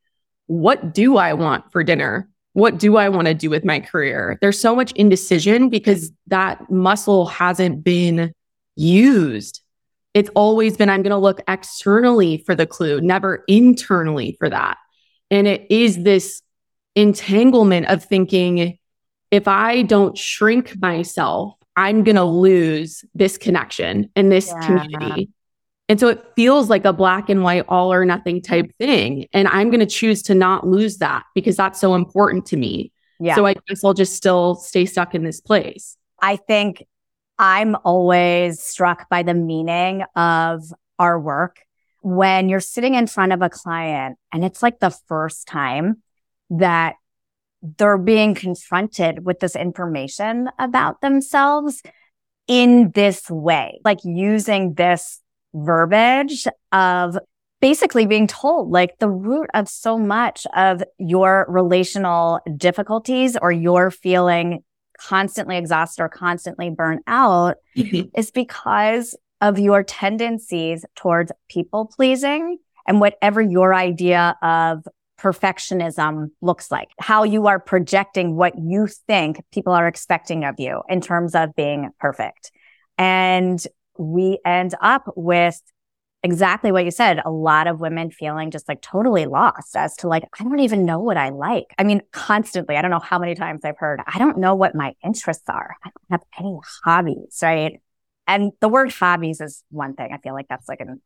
what 0.47 0.95
do 0.95 1.17
I 1.17 1.33
want 1.33 1.65
for 1.73 1.83
dinner? 1.83 2.29
What 2.53 2.79
do 2.79 2.97
I 2.97 3.09
want 3.09 3.27
to 3.27 3.35
do 3.35 3.51
with 3.51 3.65
my 3.65 3.81
career? 3.81 4.39
There's 4.41 4.61
so 4.61 4.77
much 4.77 4.93
indecision 4.93 5.69
because 5.69 6.13
that 6.29 6.71
muscle 6.71 7.27
hasn't 7.27 7.83
been 7.83 8.33
used 8.77 9.62
it's 10.15 10.31
always 10.35 10.77
been 10.77 10.89
I'm 10.89 11.03
going 11.03 11.11
to 11.11 11.17
look 11.17 11.41
externally 11.49 12.39
for 12.39 12.55
the 12.55 12.67
clue, 12.67 13.01
never 13.01 13.45
internally 13.49 14.37
for 14.39 14.49
that. 14.51 14.79
And 15.31 15.47
it 15.47 15.67
is 15.71 16.03
this 16.03 16.43
entanglement 16.95 17.87
of 17.87 18.05
thinking 18.05 18.79
if 19.31 19.49
I 19.49 19.83
don't 19.83 20.17
shrink 20.17 20.81
myself, 20.81 21.55
I'm 21.75 22.05
going 22.05 22.17
to 22.17 22.25
lose 22.25 23.05
this 23.15 23.39
connection 23.39 24.11
and 24.15 24.31
this 24.31 24.49
yeah. 24.49 24.67
community. 24.67 25.31
And 25.89 25.99
so 25.99 26.09
it 26.09 26.23
feels 26.37 26.69
like 26.69 26.85
a 26.85 26.93
black 26.93 27.31
and 27.31 27.43
white, 27.43 27.65
all 27.69 27.93
or 27.93 28.05
nothing 28.05 28.43
type 28.43 28.71
thing. 28.79 29.27
And 29.33 29.49
I'm 29.49 29.71
going 29.71 29.81
to 29.81 29.87
choose 29.87 30.23
to 30.25 30.35
not 30.35 30.67
lose 30.67 30.99
that 30.99 31.25
because 31.35 31.57
that's 31.57 31.81
so 31.81 31.95
important 31.95 32.47
to 32.47 32.57
me. 32.57 32.93
Yeah. 33.19 33.35
So 33.35 33.47
I 33.47 33.55
guess 33.55 33.83
I'll 33.85 33.95
just 33.95 34.15
still 34.15 34.55
stay 34.57 34.85
stuck 34.85 35.15
in 35.15 35.25
this 35.25 35.41
place. 35.41 35.97
I 36.21 36.37
think 36.37 36.85
I'm 37.39 37.77
always 37.85 38.61
struck 38.61 39.09
by 39.09 39.23
the 39.23 39.35
meaning 39.35 40.05
of 40.17 40.63
our 40.99 41.19
work. 41.19 41.61
When 42.01 42.49
you're 42.49 42.61
sitting 42.61 42.95
in 42.95 43.07
front 43.07 43.33
of 43.33 43.43
a 43.43 43.49
client 43.49 44.19
and 44.33 44.45
it's 44.45 44.63
like 44.63 44.81
the 44.81 44.95
first 45.07 45.47
time 45.47 46.03
that 46.51 46.97
they're 47.63 47.99
being 47.99 48.35
confronted 48.35 49.25
with 49.25 49.39
this 49.39 49.55
information 49.55 50.49
about 50.59 51.01
themselves 51.01 51.83
in 52.49 52.91
this 52.91 53.31
way, 53.31 53.81
like 53.85 54.01
using 54.05 54.75
this 54.75 55.21
verbiage 55.55 56.47
of 56.73 57.19
basically 57.61 58.07
being 58.07 58.27
told 58.27 58.71
like 58.71 58.99
the 58.99 59.09
root 59.09 59.49
of 59.55 59.69
so 59.69 59.97
much 59.97 60.47
of 60.57 60.83
your 60.99 61.47
relational 61.49 62.41
difficulties 62.57 63.37
or 63.41 63.53
your 63.53 63.91
feeling 63.91 64.65
constantly 65.09 65.57
exhausted 65.57 66.03
or 66.03 66.09
constantly 66.09 66.71
burnt 66.71 67.03
out 67.07 67.57
mm-hmm. 67.77 68.09
is 68.19 68.31
because 68.31 69.17
of 69.41 69.59
your 69.59 69.83
tendencies 69.83 70.85
towards 70.95 71.33
people 71.49 71.91
pleasing 71.97 72.59
and 72.87 73.01
whatever 73.01 73.41
your 73.41 73.75
idea 73.75 74.37
of 74.43 74.87
perfectionism 75.21 76.31
looks 76.41 76.71
like, 76.71 76.89
how 76.99 77.23
you 77.23 77.47
are 77.47 77.61
projecting 77.61 78.37
what 78.37 78.55
you 78.59 78.89
think 79.07 79.43
people 79.53 79.73
are 79.73 79.87
expecting 79.87 80.45
of 80.45 80.57
you 80.59 80.83
in 80.89 81.01
terms 81.01 81.35
of 81.35 81.55
being 81.55 81.91
perfect. 82.01 82.51
And 82.99 83.65
we 83.99 84.39
end 84.45 84.75
up 84.81 85.13
with 85.17 85.61
exactly 86.23 86.73
what 86.73 86.85
you 86.85 86.91
said. 86.91 87.21
A 87.25 87.31
lot 87.31 87.67
of 87.67 87.81
women 87.81 88.11
feeling 88.11 88.51
just 88.51 88.69
like 88.69 88.81
totally 88.81 89.27
lost 89.27 89.77
as 89.77 89.97
to 89.97 90.09
like, 90.09 90.25
I 90.39 90.45
don't 90.45 90.61
even 90.61 90.85
know 90.85 91.01
what 91.01 91.17
I 91.17 91.31
like. 91.31 91.75
I 91.79 91.85
mean, 91.85 92.03
constantly, 92.13 92.77
I 92.77 92.83
don't 92.83 92.91
know 92.91 93.01
how 93.01 93.19
many 93.19 93.35
times 93.35 93.65
I've 93.65 93.79
heard, 93.79 94.01
I 94.07 94.19
don't 94.19 94.39
know 94.39 94.55
what 94.55 94.75
my 94.75 94.95
interests 95.05 95.49
are. 95.49 95.77
I 95.85 95.89
don't 95.89 96.21
have 96.21 96.23
any 96.39 96.59
hobbies, 96.85 97.39
right? 97.43 97.81
And 98.27 98.53
the 98.61 98.69
word 98.69 98.93
hobbies 98.93 99.41
is 99.41 99.65
one 99.71 99.95
thing. 99.95 100.11
I 100.13 100.19
feel 100.19 100.35
like 100.35 100.49
that's 100.49 100.69
like 100.69 100.81
an 100.81 101.01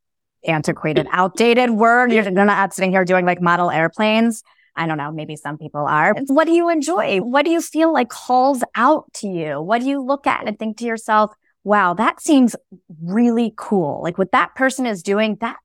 antiquated, 0.46 1.06
outdated 1.12 1.70
word. 1.70 2.12
You're 2.12 2.30
not 2.30 2.74
sitting 2.74 2.90
here 2.90 3.04
doing 3.04 3.24
like 3.24 3.40
model 3.40 3.70
airplanes. 3.70 4.42
I 4.78 4.86
don't 4.86 4.98
know. 4.98 5.10
Maybe 5.10 5.36
some 5.36 5.56
people 5.56 5.86
are. 5.86 6.14
What 6.26 6.44
do 6.44 6.52
you 6.52 6.68
enjoy? 6.68 7.20
What 7.20 7.46
do 7.46 7.50
you 7.50 7.62
feel 7.62 7.92
like 7.92 8.10
calls 8.10 8.62
out 8.74 9.10
to 9.14 9.26
you? 9.26 9.60
What 9.60 9.80
do 9.80 9.88
you 9.88 10.04
look 10.04 10.26
at 10.26 10.46
and 10.46 10.58
think 10.58 10.76
to 10.78 10.84
yourself, 10.84 11.32
wow, 11.66 11.94
that 11.94 12.20
seems 12.20 12.54
really 13.02 13.52
cool. 13.56 14.00
Like 14.00 14.18
what 14.18 14.30
that 14.30 14.54
person 14.54 14.86
is 14.86 15.02
doing, 15.02 15.36
that, 15.40 15.56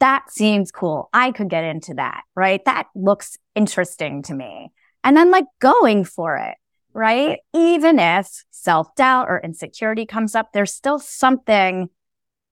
that 0.00 0.30
seems 0.30 0.72
cool. 0.72 1.10
I 1.12 1.30
could 1.30 1.50
get 1.50 1.62
into 1.62 1.92
that, 1.94 2.22
right? 2.34 2.64
That 2.64 2.86
looks 2.94 3.36
interesting 3.54 4.22
to 4.22 4.34
me. 4.34 4.72
And 5.04 5.14
then 5.14 5.30
like 5.30 5.44
going 5.60 6.04
for 6.04 6.38
it, 6.38 6.54
right? 6.94 7.40
Even 7.52 7.98
if 7.98 8.44
self 8.50 8.94
doubt 8.94 9.26
or 9.28 9.42
insecurity 9.44 10.06
comes 10.06 10.34
up, 10.34 10.54
there's 10.54 10.72
still 10.72 10.98
something 10.98 11.90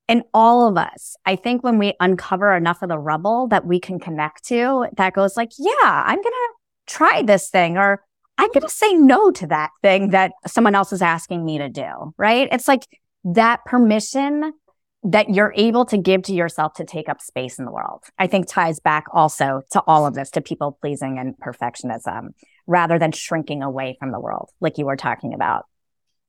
in 0.06 0.22
all 0.34 0.68
of 0.68 0.76
us. 0.76 1.16
I 1.24 1.36
think 1.36 1.64
when 1.64 1.78
we 1.78 1.94
uncover 2.00 2.54
enough 2.54 2.82
of 2.82 2.90
the 2.90 2.98
rubble 2.98 3.46
that 3.46 3.64
we 3.64 3.80
can 3.80 3.98
connect 3.98 4.44
to, 4.48 4.88
that 4.98 5.14
goes 5.14 5.38
like, 5.38 5.52
yeah, 5.58 6.02
I'm 6.04 6.20
going 6.20 6.24
to 6.24 6.52
try 6.86 7.22
this 7.22 7.48
thing 7.48 7.78
or 7.78 8.04
Going 8.48 8.62
to 8.62 8.68
say 8.68 8.94
no 8.94 9.30
to 9.30 9.46
that 9.48 9.70
thing 9.82 10.10
that 10.10 10.32
someone 10.46 10.74
else 10.74 10.92
is 10.92 11.02
asking 11.02 11.44
me 11.44 11.58
to 11.58 11.68
do, 11.68 12.14
right? 12.16 12.48
It's 12.50 12.66
like 12.66 12.86
that 13.24 13.64
permission 13.64 14.52
that 15.02 15.30
you're 15.30 15.52
able 15.56 15.84
to 15.86 15.96
give 15.96 16.22
to 16.22 16.34
yourself 16.34 16.74
to 16.74 16.84
take 16.84 17.08
up 17.08 17.20
space 17.20 17.58
in 17.58 17.64
the 17.64 17.70
world. 17.70 18.02
I 18.18 18.26
think 18.26 18.46
ties 18.48 18.80
back 18.80 19.04
also 19.12 19.62
to 19.72 19.82
all 19.86 20.06
of 20.06 20.14
this, 20.14 20.30
to 20.32 20.40
people 20.40 20.76
pleasing 20.80 21.18
and 21.18 21.34
perfectionism 21.38 22.30
rather 22.66 22.98
than 22.98 23.12
shrinking 23.12 23.62
away 23.62 23.96
from 23.98 24.12
the 24.12 24.20
world, 24.20 24.50
like 24.60 24.78
you 24.78 24.84
were 24.84 24.96
talking 24.96 25.32
about. 25.32 25.64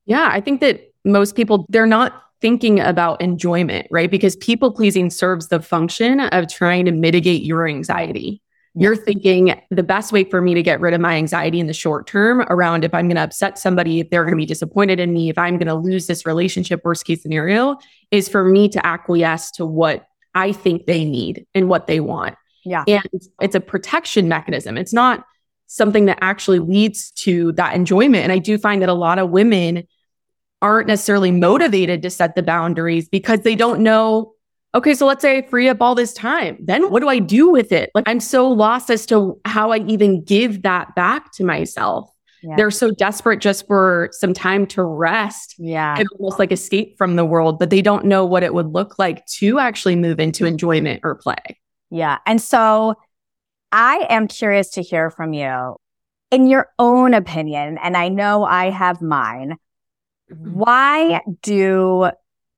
Yeah, 0.06 0.30
I 0.32 0.42
think 0.42 0.62
that 0.62 0.94
most 1.04 1.36
people, 1.36 1.66
they're 1.70 1.86
not 1.86 2.22
thinking 2.40 2.80
about 2.80 3.22
enjoyment, 3.22 3.88
right? 3.92 4.10
Because 4.10 4.36
people 4.36 4.72
pleasing 4.72 5.10
serves 5.10 5.50
the 5.50 5.62
function 5.62 6.20
of 6.20 6.48
trying 6.48 6.86
to 6.86 6.92
mitigate 6.92 7.44
your 7.44 7.68
anxiety. 7.68 8.42
You're 8.74 8.96
thinking 8.96 9.62
the 9.70 9.84
best 9.84 10.14
way 10.14 10.24
for 10.24 10.42
me 10.42 10.54
to 10.54 10.64
get 10.64 10.80
rid 10.80 10.94
of 10.94 11.02
my 11.02 11.16
anxiety 11.16 11.60
in 11.60 11.68
the 11.68 11.74
short 11.74 12.08
term 12.08 12.42
around 12.50 12.86
if 12.86 12.94
I'm 12.94 13.08
going 13.08 13.18
to 13.18 13.24
upset 13.24 13.60
somebody, 13.60 14.00
if 14.00 14.10
they're 14.10 14.24
going 14.24 14.34
to 14.34 14.38
be 14.38 14.46
disappointed 14.46 15.00
in 15.00 15.12
me, 15.12 15.30
if 15.30 15.38
I'm 15.38 15.58
going 15.58 15.68
to 15.68 15.76
lose 15.76 16.08
this 16.08 16.26
relationship, 16.26 16.82
worst 16.86 17.06
case 17.06 17.22
scenario, 17.22 17.78
is 18.12 18.30
for 18.30 18.46
me 18.46 18.70
to 18.70 18.86
acquiesce 18.86 19.52
to 19.52 19.66
what 19.66 20.06
I 20.34 20.54
think 20.54 20.86
they 20.86 21.04
need 21.04 21.46
and 21.54 21.68
what 21.68 21.88
they 21.88 22.00
want. 22.00 22.36
Yeah. 22.64 22.86
And 22.88 23.04
it's 23.42 23.56
a 23.56 23.60
protection 23.60 24.30
mechanism. 24.30 24.78
It's 24.78 24.94
not 24.94 25.26
something 25.68 26.06
that 26.06 26.20
actually 26.22 26.60
leads 26.60 27.12
to 27.12 27.52
that 27.54 27.76
enjoyment. 27.76 28.24
And 28.24 28.32
I 28.32 28.38
do 28.38 28.58
find 28.58 28.82
that 28.82 28.90
a 28.90 28.94
lot 28.94 29.20
of 29.20 29.32
women 29.32 29.88
aren't 30.62 30.88
necessarily 30.88 31.32
motivated 31.32 32.04
to 32.04 32.10
set 32.10 32.36
the 32.36 32.44
boundaries 32.44 33.10
because 33.10 33.42
they 33.42 33.56
don't 33.56 33.82
know 33.82 34.34
okay, 34.74 34.94
so 34.94 35.06
let's 35.06 35.22
say 35.22 35.38
I 35.38 35.42
free 35.42 35.70
up 35.70 35.82
all 35.82 35.96
this 35.96 36.14
time. 36.14 36.58
Then 36.62 36.90
what 36.90 37.02
do 37.02 37.10
I 37.10 37.20
do 37.20 37.50
with 37.50 37.72
it? 37.72 37.92
Like 37.94 38.08
I'm 38.08 38.20
so 38.20 38.48
lost 38.50 38.90
as 38.90 39.06
to 39.08 39.40
how 39.46 39.72
I 39.72 39.80
even 39.80 40.24
give 40.24 40.64
that 40.64 40.96
back 40.96 41.32
to 41.34 41.44
myself. 41.44 42.10
Yeah. 42.44 42.56
They're 42.56 42.72
so 42.72 42.90
desperate 42.92 43.40
just 43.40 43.68
for 43.68 44.10
some 44.14 44.34
time 44.34 44.66
to 44.68 44.84
rest. 44.84 45.56
Yeah. 45.60 45.96
And 45.98 46.08
almost 46.18 46.40
like 46.40 46.52
escape 46.52 46.98
from 46.98 47.16
the 47.16 47.26
world, 47.26 47.60
but 47.60 47.70
they 47.70 47.82
don't 47.82 48.06
know 48.06 48.26
what 48.26 48.44
it 48.44 48.54
would 48.54 48.68
look 48.68 48.98
like 48.98 49.26
to 49.28 49.60
actually 49.60 49.96
move 49.96 50.20
into 50.20 50.46
enjoyment 50.46 51.02
or 51.04 51.16
play. 51.16 51.60
Yeah. 51.92 52.18
And 52.26 52.42
so 52.42 52.96
I 53.72 54.08
am 54.10 54.28
curious 54.28 54.72
to 54.72 54.82
hear 54.82 55.12
from 55.12 55.34
you 55.34 55.76
in 56.32 56.48
your 56.48 56.70
own 56.80 57.14
opinion. 57.14 57.78
And 57.78 57.96
I 57.96 58.08
know 58.08 58.44
I 58.44 58.72
have 58.72 59.02
mine. 59.02 59.58
Mm-hmm. 60.32 60.52
Why 60.54 61.22
do 61.44 62.10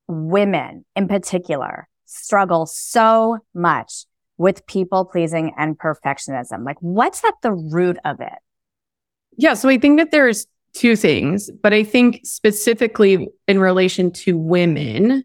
women 0.07 0.85
in 0.95 1.07
particular 1.07 1.89
struggle 2.13 2.65
so 2.65 3.39
much 3.53 4.05
with 4.37 4.65
people 4.65 5.05
pleasing 5.05 5.53
and 5.57 5.77
perfectionism? 5.77 6.65
Like, 6.65 6.77
what's 6.79 7.23
at 7.23 7.35
the 7.41 7.51
root 7.51 7.97
of 8.05 8.19
it? 8.19 8.33
Yeah. 9.37 9.53
So 9.53 9.69
I 9.69 9.77
think 9.77 9.99
that 9.99 10.11
there's 10.11 10.47
two 10.73 10.95
things, 10.95 11.49
but 11.61 11.73
I 11.73 11.83
think 11.83 12.21
specifically 12.23 13.29
in 13.47 13.59
relation 13.59 14.11
to 14.11 14.37
women, 14.37 15.23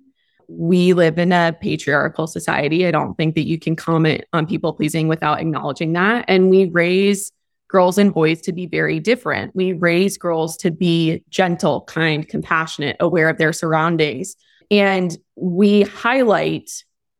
we 0.49 0.95
live 0.95 1.19
in 1.19 1.33
a 1.33 1.57
patriarchal 1.61 2.27
society. 2.27 2.87
I 2.87 2.91
don't 2.91 3.15
think 3.17 3.35
that 3.35 3.47
you 3.47 3.59
can 3.59 3.77
comment 3.77 4.25
on 4.33 4.47
people 4.47 4.73
pleasing 4.73 5.09
without 5.09 5.41
acknowledging 5.41 5.93
that. 5.93 6.25
And 6.27 6.49
we 6.49 6.67
raise 6.67 7.33
girls 7.69 7.99
and 7.99 8.15
boys 8.15 8.41
to 8.43 8.53
be 8.53 8.67
very 8.67 8.99
different. 8.99 9.55
We 9.55 9.75
raise 9.75 10.17
girls 10.17 10.57
to 10.59 10.71
be 10.71 11.23
gentle, 11.29 11.83
kind, 11.83 12.27
compassionate, 12.27 12.97
aware 12.99 13.29
of 13.29 13.37
their 13.37 13.53
surroundings. 13.53 14.37
And 14.71 15.17
we 15.37 15.83
highlight 15.83 16.71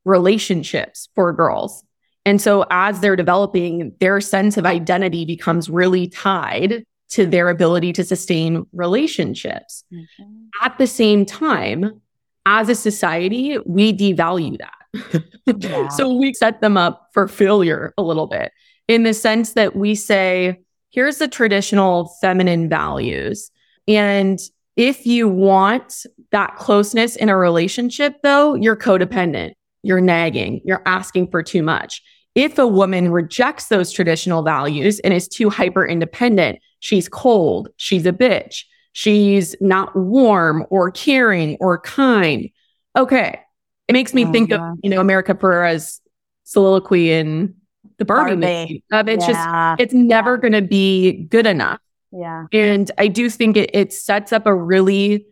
relationships 0.05 1.09
for 1.15 1.33
girls. 1.33 1.85
And 2.25 2.41
so 2.41 2.67
as 2.71 3.01
they're 3.01 3.17
developing, 3.17 3.93
their 4.01 4.21
sense 4.21 4.57
of 4.57 4.67
identity 4.67 5.25
becomes 5.25 5.71
really 5.71 6.09
tied 6.09 6.85
to 7.11 7.27
their 7.27 7.49
ability 7.49 7.93
to 7.95 8.05
sustain 8.05 8.67
relationships. 8.73 9.85
Mm-hmm. 9.93 10.45
At 10.63 10.77
the 10.79 10.87
same 10.87 11.25
time, 11.25 12.03
as 12.45 12.69
a 12.69 12.75
society, 12.75 13.59
we 13.65 13.93
devalue 13.93 14.59
that. 14.59 15.23
Yeah. 15.59 15.89
so 15.89 16.15
we 16.15 16.35
set 16.35 16.61
them 16.61 16.77
up 16.77 17.09
for 17.13 17.29
failure 17.29 17.95
a 17.97 18.03
little 18.03 18.27
bit 18.27 18.53
in 18.89 19.03
the 19.03 19.15
sense 19.15 19.53
that 19.53 19.77
we 19.77 19.95
say, 19.95 20.61
here's 20.91 21.19
the 21.19 21.29
traditional 21.29 22.15
feminine 22.21 22.69
values. 22.69 23.51
And 23.87 24.39
if 24.79 25.05
you 25.05 25.29
want 25.29 26.07
that 26.31 26.55
closeness 26.55 27.17
in 27.17 27.29
a 27.29 27.37
relationship, 27.37 28.15
though, 28.23 28.55
you're 28.55 28.77
codependent, 28.77 29.55
you're 29.83 30.01
nagging, 30.01 30.61
you're 30.65 30.83
asking 30.87 31.33
for 31.33 31.43
too 31.43 31.65
much. 31.65 32.01
If 32.37 32.59
a 32.59 32.67
woman 32.67 33.11
rejects 33.11 33.67
those 33.67 33.91
traditional 33.91 34.45
values 34.45 35.01
and 35.01 35.13
is 35.13 35.27
too 35.27 35.51
hyper 35.51 35.85
independent, 35.85 36.61
she's 36.79 37.09
cold, 37.09 37.71
she's 37.77 38.07
a 38.07 38.13
bitch, 38.13 38.63
she's 38.93 39.57
not 39.61 39.97
warm 39.97 40.65
or 40.71 40.93
caring 40.93 41.57
or 41.59 41.81
kind. 41.81 42.49
Okay. 42.95 43.41
It 43.89 43.93
makes 43.95 44.15
me 44.15 44.27
oh, 44.27 44.33
think 44.33 44.51
yeah. 44.51 44.71
of, 44.71 44.79
you 44.85 44.91
know, 44.91 45.01
America 45.01 45.35
Ferrera's 45.35 46.01
soliloquy 46.45 47.11
in 47.11 47.53
the 47.97 48.05
Barbie, 48.05 48.37
Barbie. 48.37 48.85
movie. 48.93 49.13
it's 49.13 49.27
yeah. 49.27 49.75
just, 49.77 49.81
it's 49.81 49.95
never 49.95 50.35
yeah. 50.35 50.41
going 50.41 50.53
to 50.53 50.63
be 50.63 51.25
good 51.25 51.49
enough. 51.49 51.81
Yeah. 52.13 52.47
And 52.53 52.91
I 52.99 53.09
do 53.09 53.29
think 53.31 53.57
it, 53.57 53.71
it 53.75 53.93
sets 53.93 54.33
up 54.33 54.47
a 54.47 54.55
really 54.55 55.27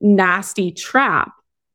nasty 0.00 0.72
trap 0.72 1.32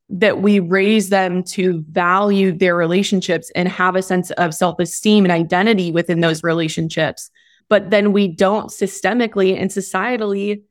that 0.09 0.41
we 0.41 0.59
raise 0.59 1.09
them 1.09 1.43
to 1.43 1.83
value 1.89 2.51
their 2.51 2.75
relationships 2.75 3.51
and 3.55 3.67
have 3.67 3.95
a 3.95 4.01
sense 4.01 4.31
of 4.31 4.53
self 4.53 4.79
esteem 4.79 5.25
and 5.25 5.31
identity 5.31 5.91
within 5.91 6.21
those 6.21 6.43
relationships. 6.43 7.29
But 7.69 7.91
then 7.91 8.11
we 8.11 8.27
don't 8.27 8.69
systemically 8.69 9.55
and 9.59 9.69
societally 9.69 10.63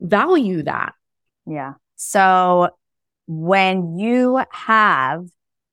value 0.00 0.62
that. 0.62 0.94
Yeah. 1.46 1.74
So 1.96 2.70
when 3.26 3.98
you 3.98 4.42
have 4.50 5.26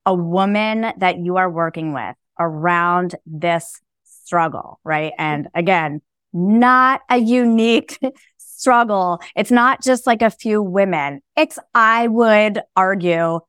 a 0.05 0.13
woman 0.13 0.91
that 0.97 1.19
you 1.19 1.37
are 1.37 1.49
working 1.49 1.93
with 1.93 2.15
around 2.39 3.15
this 3.25 3.79
struggle, 4.03 4.79
right? 4.83 5.13
And 5.17 5.47
again, 5.53 6.01
not 6.33 7.01
a 7.09 7.17
unique 7.17 7.99
struggle. 8.37 9.21
It's 9.35 9.51
not 9.51 9.83
just 9.83 10.07
like 10.07 10.21
a 10.21 10.29
few 10.29 10.61
women. 10.61 11.21
It's, 11.35 11.59
I 11.73 12.07
would 12.07 12.61
argue, 12.75 13.39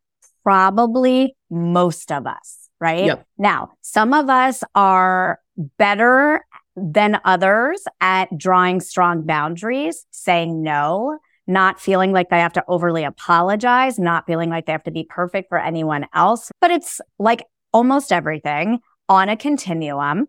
probably 0.43 1.35
most 1.51 2.13
of 2.13 2.27
us, 2.27 2.69
right? 2.81 3.07
Yep. 3.07 3.27
Now, 3.39 3.71
some 3.81 4.13
of 4.13 4.29
us 4.29 4.63
are 4.75 5.41
better 5.79 6.45
than 6.77 7.21
others 7.25 7.83
at 8.01 8.37
drawing 8.37 8.81
strong 8.81 9.23
boundaries, 9.23 10.07
saying 10.11 10.63
no, 10.63 11.19
not 11.47 11.81
feeling 11.81 12.13
like 12.13 12.31
they 12.31 12.41
have 12.41 12.53
to 12.55 12.65
overly 12.69 13.05
apologize, 13.05 13.99
not 13.99 14.27
feeling 14.27 14.51
like 14.51 14.67
they 14.67 14.73
have 14.73 14.85
to 14.85 14.91
be 14.91 15.07
perfect 15.09 15.49
for 15.49 15.59
anyone 15.59 16.07
else. 16.15 16.51
But 16.61 16.71
it's 16.71 17.01
like 17.19 17.45
almost 17.73 18.13
everything 18.13 18.81
on 19.09 19.29
a 19.29 19.37
continuum. 19.37 20.27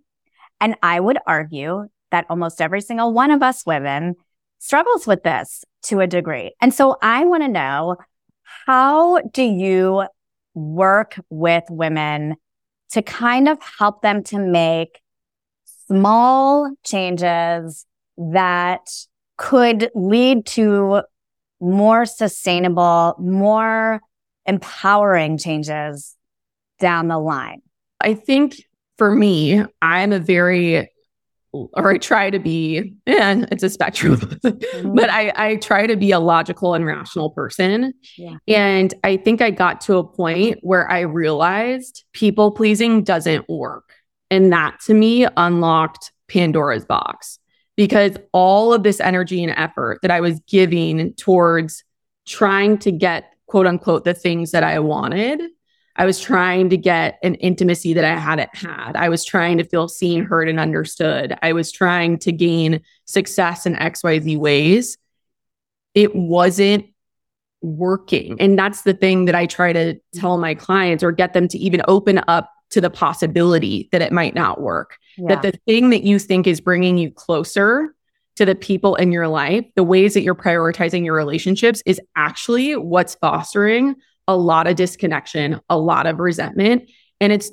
And 0.62 0.76
I 0.82 1.00
would 1.00 1.18
argue 1.28 1.88
that 2.16 2.26
almost 2.30 2.62
every 2.62 2.80
single 2.80 3.12
one 3.12 3.30
of 3.30 3.44
us 3.44 3.66
women 3.66 4.16
struggles 4.60 5.06
with 5.06 5.22
this 5.24 5.66
to 5.84 6.00
a 6.00 6.08
degree. 6.08 6.54
And 6.62 6.74
so 6.74 6.96
I 7.02 7.26
want 7.26 7.44
to 7.44 7.50
know 7.50 7.98
how 8.66 9.20
do 9.20 9.44
you 9.44 10.06
work 10.54 11.20
with 11.30 11.66
women 11.70 12.36
to 12.92 13.02
kind 13.02 13.50
of 13.50 13.58
help 13.62 14.02
them 14.02 14.24
to 14.24 14.40
make 14.40 15.02
small 15.90 16.74
changes 16.86 17.86
that 18.18 18.88
could 19.38 19.92
lead 19.94 20.46
to 20.46 21.02
more 21.60 22.06
sustainable, 22.06 23.16
more 23.20 24.00
empowering 24.46 25.38
changes 25.38 26.16
down 26.80 27.10
the 27.10 27.20
line? 27.20 27.62
I 28.00 28.14
think 28.14 28.56
for 28.98 29.14
me, 29.14 29.66
I'm 29.82 30.14
a 30.14 30.20
very 30.20 30.90
or 31.74 31.92
I 31.92 31.98
try 31.98 32.30
to 32.30 32.40
be, 32.40 32.94
and 33.06 33.48
it's 33.52 33.64
a 33.64 33.70
spectrum, 33.70 34.18
mm-hmm. 34.18 34.94
but 34.96 35.10
I, 35.10 35.32
I 35.36 35.56
try 35.58 35.88
to 35.88 35.96
be 35.96 36.12
a 36.12 36.20
logical 36.20 36.74
and 36.74 36.86
rational 36.86 37.30
person. 37.32 37.94
Yeah. 38.18 38.38
And 38.48 38.94
I 39.04 39.18
think 39.18 39.42
I 39.42 39.52
got 39.52 39.82
to 39.82 39.98
a 39.98 40.04
point 40.04 40.60
where 40.62 40.90
I 40.90 41.02
realized 41.02 42.04
people 42.14 42.52
pleasing 42.52 43.04
doesn't 43.04 43.48
work. 43.50 43.92
And 44.32 44.52
that 44.52 44.80
to 44.86 44.94
me 44.94 45.28
unlocked 45.38 46.12
Pandora's 46.28 46.86
box 46.86 47.40
because 47.76 48.18
all 48.32 48.74
of 48.74 48.84
this 48.84 49.00
energy 49.00 49.44
and 49.44 49.54
effort 49.58 50.00
that 50.02 50.12
I 50.12 50.22
was 50.22 50.40
giving 50.48 51.14
towards 51.14 51.84
trying 52.26 52.78
to 52.80 52.92
get 52.92 53.32
quote 53.48 53.68
unquote 53.68 54.04
the 54.04 54.14
things 54.14 54.52
that 54.52 54.64
I 54.64 54.80
wanted, 54.80 55.42
I 55.96 56.06
was 56.06 56.20
trying 56.20 56.70
to 56.70 56.78
get 56.78 57.20
an 57.24 57.36
intimacy 57.36 57.94
that 57.94 58.04
I 58.04 58.16
hadn't 58.16 58.54
had. 58.54 58.96
I 58.96 59.10
was 59.10 59.24
trying 59.24 59.58
to 59.60 59.64
feel 59.64 59.88
seen, 59.88 60.26
heard, 60.26 60.50
and 60.50 60.60
understood. 60.60 61.38
I 61.42 61.54
was 61.54 61.72
trying 61.72 62.20
to 62.20 62.32
gain 62.32 62.82
success 63.06 63.66
in 63.66 63.76
XYZ 63.76 64.38
ways. 64.38 64.98
It 65.94 66.14
wasn't 66.14 66.88
working. 67.62 68.40
And 68.42 68.60
that's 68.60 68.82
the 68.82 68.94
thing 68.94 69.26
that 69.26 69.36
I 69.36 69.46
try 69.46 69.72
to 69.74 69.96
tell 70.14 70.38
my 70.38 70.54
clients 70.54 71.04
or 71.04 71.12
get 71.12 71.34
them 71.34 71.48
to 71.48 71.58
even 71.58 71.82
open 71.88 72.22
up 72.28 72.52
to 72.72 72.82
the 72.82 72.90
possibility 72.90 73.88
that 73.92 74.02
it 74.02 74.12
might 74.12 74.36
not 74.36 74.60
work. 74.60 74.98
Yeah. 75.18 75.36
That 75.36 75.42
the 75.44 75.58
thing 75.66 75.92
that 75.92 76.04
you 76.04 76.20
think 76.20 76.46
is 76.46 76.60
bringing 76.60 76.98
you 76.98 77.12
closer 77.12 77.96
to 78.36 78.46
the 78.46 78.56
people 78.56 78.96
in 78.96 79.14
your 79.14 79.30
life, 79.30 79.66
the 79.76 79.84
ways 79.84 80.14
that 80.14 80.24
you're 80.24 80.36
prioritizing 80.36 81.06
your 81.06 81.16
relationships 81.16 81.82
is 81.86 82.02
actually 82.18 82.76
what's 82.76 83.16
fostering 83.16 83.96
a 84.28 84.36
lot 84.36 84.68
of 84.68 84.76
disconnection, 84.76 85.60
a 85.70 85.78
lot 85.78 86.08
of 86.08 86.20
resentment, 86.20 86.90
and 87.20 87.32
it's 87.32 87.52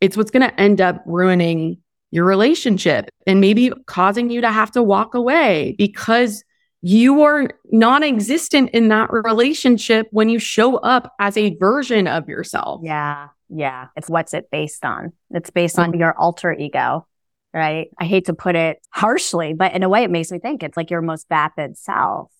it's 0.00 0.16
what's 0.16 0.30
going 0.30 0.48
to 0.48 0.60
end 0.60 0.80
up 0.80 1.02
ruining 1.06 1.78
your 2.10 2.24
relationship 2.24 3.08
and 3.26 3.40
maybe 3.40 3.72
causing 3.86 4.30
you 4.30 4.40
to 4.40 4.50
have 4.50 4.70
to 4.72 4.82
walk 4.82 5.14
away 5.14 5.74
because 5.78 6.44
you 6.82 7.22
are 7.22 7.48
non-existent 7.70 8.70
in 8.70 8.88
that 8.88 9.12
relationship 9.12 10.08
when 10.10 10.28
you 10.28 10.40
show 10.40 10.76
up 10.78 11.14
as 11.20 11.36
a 11.36 11.54
version 11.56 12.08
of 12.08 12.28
yourself. 12.28 12.80
Yeah. 12.82 13.28
Yeah. 13.48 13.86
It's 13.96 14.10
what's 14.10 14.34
it 14.34 14.50
based 14.50 14.84
on? 14.84 15.12
It's 15.30 15.50
based 15.50 15.78
on 15.78 15.92
mm-hmm. 15.92 16.00
your 16.00 16.18
alter 16.18 16.52
ego, 16.52 17.06
right? 17.54 17.88
I 17.98 18.04
hate 18.04 18.26
to 18.26 18.34
put 18.34 18.56
it 18.56 18.78
harshly, 18.90 19.54
but 19.54 19.72
in 19.72 19.84
a 19.84 19.88
way 19.88 20.02
it 20.02 20.10
makes 20.10 20.32
me 20.32 20.40
think 20.40 20.62
it's 20.62 20.76
like 20.76 20.90
your 20.90 21.02
most 21.02 21.28
vapid 21.28 21.78
self. 21.78 22.32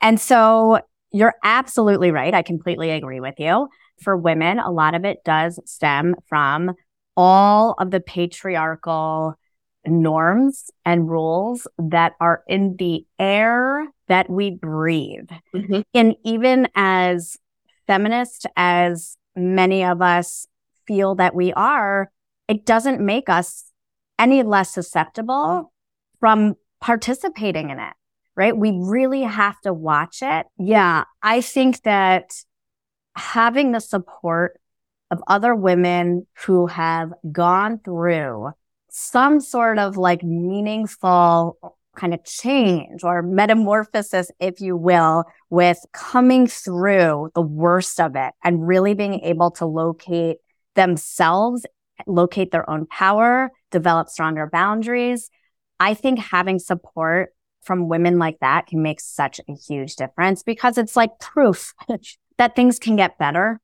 And 0.00 0.18
so 0.18 0.80
you're 1.14 1.34
absolutely 1.44 2.10
right. 2.10 2.34
I 2.34 2.42
completely 2.42 2.90
agree 2.90 3.20
with 3.20 3.36
you. 3.38 3.68
For 4.02 4.16
women, 4.16 4.58
a 4.58 4.72
lot 4.72 4.96
of 4.96 5.04
it 5.04 5.18
does 5.24 5.60
stem 5.64 6.16
from 6.26 6.72
all 7.16 7.76
of 7.78 7.92
the 7.92 8.00
patriarchal 8.00 9.38
norms 9.86 10.72
and 10.84 11.08
rules 11.08 11.68
that 11.78 12.14
are 12.20 12.42
in 12.48 12.74
the 12.80 13.06
air 13.20 13.86
that 14.08 14.28
we 14.28 14.50
breathe. 14.50 15.30
Mm-hmm. 15.54 15.82
And 15.94 16.16
even 16.24 16.66
as 16.74 17.36
feminist 17.86 18.46
as 18.56 19.16
many 19.36 19.84
of 19.84 20.02
us 20.02 20.48
feel 20.84 21.14
that 21.14 21.36
we 21.36 21.52
are, 21.52 22.10
it 22.48 22.66
doesn't 22.66 23.00
make 23.00 23.28
us 23.28 23.70
any 24.18 24.42
less 24.42 24.74
susceptible 24.74 25.72
from 26.18 26.56
participating 26.80 27.70
in 27.70 27.78
it 27.78 27.92
right? 28.36 28.56
We 28.56 28.72
really 28.72 29.22
have 29.22 29.60
to 29.62 29.72
watch 29.72 30.18
it. 30.22 30.46
Yeah. 30.58 31.04
I 31.22 31.40
think 31.40 31.82
that 31.82 32.34
having 33.16 33.72
the 33.72 33.80
support 33.80 34.60
of 35.10 35.22
other 35.26 35.54
women 35.54 36.26
who 36.44 36.66
have 36.66 37.12
gone 37.30 37.78
through 37.84 38.50
some 38.90 39.40
sort 39.40 39.78
of 39.78 39.96
like 39.96 40.22
meaningful 40.22 41.58
kind 41.96 42.12
of 42.14 42.24
change 42.24 43.04
or 43.04 43.22
metamorphosis, 43.22 44.30
if 44.40 44.60
you 44.60 44.76
will, 44.76 45.24
with 45.50 45.78
coming 45.92 46.46
through 46.46 47.30
the 47.34 47.42
worst 47.42 48.00
of 48.00 48.16
it 48.16 48.32
and 48.42 48.66
really 48.66 48.94
being 48.94 49.20
able 49.20 49.50
to 49.52 49.66
locate 49.66 50.38
themselves, 50.74 51.64
locate 52.06 52.50
their 52.50 52.68
own 52.68 52.86
power, 52.86 53.50
develop 53.70 54.08
stronger 54.08 54.48
boundaries. 54.50 55.30
I 55.78 55.94
think 55.94 56.18
having 56.18 56.58
support 56.58 57.30
from 57.64 57.88
women 57.88 58.18
like 58.18 58.38
that 58.40 58.66
can 58.66 58.82
make 58.82 59.00
such 59.00 59.40
a 59.48 59.54
huge 59.54 59.96
difference 59.96 60.42
because 60.42 60.78
it's 60.78 60.96
like 60.96 61.18
proof 61.18 61.74
that 62.38 62.56
things 62.56 62.78
can 62.78 62.96
get 62.96 63.18
better 63.18 63.60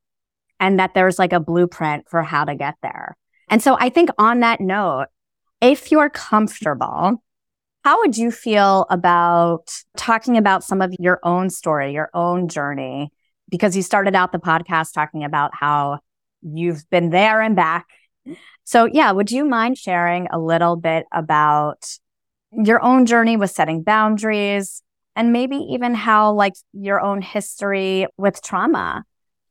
and 0.59 0.79
that 0.79 0.95
there's 0.95 1.19
like 1.19 1.33
a 1.33 1.41
blueprint 1.41 2.09
for 2.09 2.23
how 2.23 2.45
to 2.45 2.55
get 2.55 2.75
there. 2.83 3.17
And 3.49 3.63
so 3.63 3.77
I 3.81 3.89
think 3.89 4.11
on 4.19 4.41
that 4.41 4.61
note, 4.61 5.07
if 5.61 5.91
you're 5.91 6.11
comfortable, 6.11 7.23
how 7.85 7.99
would 8.01 8.17
you 8.17 8.31
feel 8.31 8.87
about 8.91 9.73
talking 9.97 10.37
about 10.37 10.63
some 10.63 10.83
of 10.83 10.95
your 10.99 11.19
own 11.23 11.51
story, 11.51 11.93
your 11.93 12.11
own 12.15 12.49
journey? 12.49 13.11
Because 13.49 13.75
you 13.75 13.83
started 13.83 14.15
out 14.15 14.33
the 14.33 14.39
podcast 14.39 14.93
talking 14.93 15.25
about 15.25 15.51
how 15.55 16.01
you've 16.43 16.89
been 16.91 17.11
there 17.11 17.41
and 17.41 17.57
back. 17.57 17.87
So, 18.65 18.85
yeah, 18.85 19.11
would 19.13 19.31
you 19.31 19.45
mind 19.45 19.79
sharing 19.79 20.29
a 20.31 20.39
little 20.39 20.77
bit 20.77 21.07
about 21.13 21.89
your 22.53 22.83
own 22.83 23.07
journey 23.07 23.37
with 23.37 23.51
setting 23.51 23.83
boundaries 23.83 24.83
and 25.17 25.33
maybe 25.33 25.57
even 25.57 25.95
how 25.95 26.33
like 26.33 26.55
your 26.73 27.01
own 27.01 27.23
history 27.23 28.07
with 28.17 28.43
trauma 28.43 29.05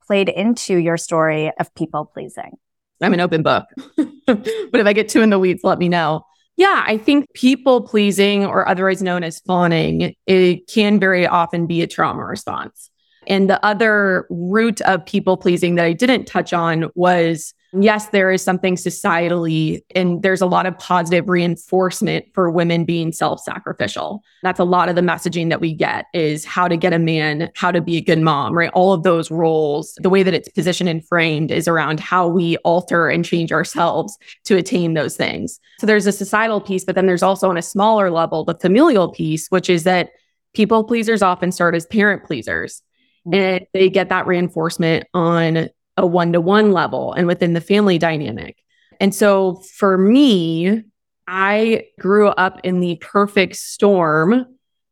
played 0.05 0.29
into 0.29 0.75
your 0.75 0.97
story 0.97 1.51
of 1.59 1.73
people 1.75 2.05
pleasing. 2.05 2.57
I'm 3.01 3.13
an 3.13 3.19
open 3.21 3.43
book. 3.43 3.65
but 3.95 4.47
if 4.73 4.85
I 4.85 4.93
get 4.93 5.09
too 5.09 5.21
in 5.21 5.29
the 5.29 5.39
weeds, 5.39 5.63
let 5.63 5.79
me 5.79 5.87
know. 5.87 6.25
Yeah, 6.57 6.83
I 6.85 6.97
think 6.97 7.31
people 7.33 7.81
pleasing 7.81 8.45
or 8.45 8.67
otherwise 8.67 9.01
known 9.01 9.23
as 9.23 9.39
fawning, 9.39 10.13
it 10.27 10.67
can 10.67 10.99
very 10.99 11.25
often 11.25 11.67
be 11.67 11.81
a 11.81 11.87
trauma 11.87 12.25
response. 12.25 12.89
And 13.27 13.49
the 13.49 13.63
other 13.65 14.27
root 14.29 14.81
of 14.81 15.05
people 15.05 15.37
pleasing 15.37 15.75
that 15.75 15.85
I 15.85 15.93
didn't 15.93 16.25
touch 16.25 16.51
on 16.51 16.89
was 16.95 17.53
yes, 17.73 18.07
there 18.09 18.31
is 18.31 18.43
something 18.43 18.75
societally, 18.75 19.81
and 19.95 20.21
there's 20.21 20.41
a 20.41 20.45
lot 20.45 20.65
of 20.65 20.77
positive 20.77 21.29
reinforcement 21.29 22.25
for 22.33 22.49
women 22.49 22.85
being 22.85 23.11
self 23.11 23.41
sacrificial. 23.41 24.23
That's 24.43 24.59
a 24.59 24.63
lot 24.63 24.89
of 24.89 24.95
the 24.95 25.01
messaging 25.01 25.49
that 25.49 25.61
we 25.61 25.73
get 25.73 26.05
is 26.13 26.45
how 26.45 26.67
to 26.67 26.77
get 26.77 26.93
a 26.93 26.99
man, 26.99 27.51
how 27.55 27.71
to 27.71 27.81
be 27.81 27.97
a 27.97 28.01
good 28.01 28.19
mom, 28.19 28.57
right? 28.57 28.71
All 28.73 28.93
of 28.93 29.03
those 29.03 29.29
roles, 29.31 29.93
the 30.01 30.09
way 30.09 30.23
that 30.23 30.33
it's 30.33 30.49
positioned 30.49 30.89
and 30.89 31.05
framed 31.05 31.51
is 31.51 31.67
around 31.67 31.99
how 31.99 32.27
we 32.27 32.57
alter 32.57 33.09
and 33.09 33.23
change 33.23 33.51
ourselves 33.51 34.17
to 34.45 34.55
attain 34.57 34.93
those 34.93 35.15
things. 35.15 35.59
So 35.79 35.87
there's 35.87 36.07
a 36.07 36.11
societal 36.11 36.61
piece, 36.61 36.83
but 36.83 36.95
then 36.95 37.05
there's 37.05 37.23
also 37.23 37.49
on 37.49 37.57
a 37.57 37.61
smaller 37.61 38.09
level, 38.09 38.43
the 38.45 38.55
familial 38.55 39.09
piece, 39.11 39.47
which 39.49 39.69
is 39.69 39.83
that 39.83 40.09
people 40.53 40.83
pleasers 40.83 41.21
often 41.21 41.51
start 41.51 41.75
as 41.75 41.85
parent 41.85 42.23
pleasers. 42.23 42.81
Mm-hmm. 43.27 43.33
and 43.33 43.67
they 43.73 43.89
get 43.89 44.07
that 44.09 44.27
reinforcement 44.27 45.05
on 45.13 45.69
a 45.99 46.05
one 46.07 46.33
to 46.33 46.41
one 46.41 46.71
level 46.71 47.13
and 47.13 47.27
within 47.27 47.53
the 47.53 47.61
family 47.61 47.97
dynamic. 47.97 48.57
And 48.99 49.13
so 49.13 49.61
for 49.75 49.97
me, 49.97 50.83
I 51.27 51.85
grew 51.99 52.29
up 52.29 52.61
in 52.63 52.79
the 52.79 52.95
perfect 53.01 53.55
storm 53.57 54.45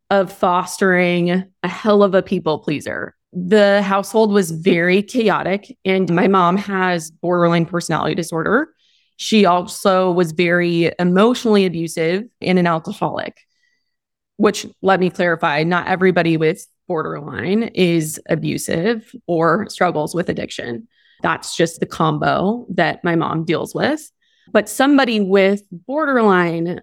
of 0.10 0.32
fostering 0.32 1.46
a 1.64 1.68
hell 1.68 2.04
of 2.04 2.14
a 2.14 2.22
people 2.22 2.60
pleaser. 2.60 3.16
The 3.34 3.82
household 3.82 4.32
was 4.32 4.52
very 4.52 5.02
chaotic, 5.02 5.78
and 5.84 6.14
my 6.14 6.28
mom 6.28 6.58
has 6.58 7.12
borderline 7.12 7.66
personality 7.66 8.16
disorder. 8.16 8.70
She 9.18 9.46
also 9.46 10.12
was 10.12 10.32
very 10.32 10.92
emotionally 11.00 11.66
abusive 11.66 12.24
and 12.42 12.60
an 12.60 12.68
alcoholic, 12.68 13.42
which 14.38 14.66
let 14.82 15.00
me 15.00 15.10
clarify 15.10 15.64
not 15.64 15.88
everybody 15.88 16.38
with 16.38 16.66
borderline 16.88 17.64
is 17.64 18.22
abusive 18.30 19.14
or 19.26 19.68
struggles 19.70 20.16
with 20.16 20.30
addiction. 20.30 20.88
That's 21.22 21.56
just 21.56 21.80
the 21.80 21.86
combo 21.86 22.66
that 22.70 23.04
my 23.04 23.16
mom 23.16 23.46
deals 23.46 23.74
with. 23.74 24.12
But 24.52 24.70
somebody 24.70 25.20
with 25.20 25.64
borderline 25.72 26.82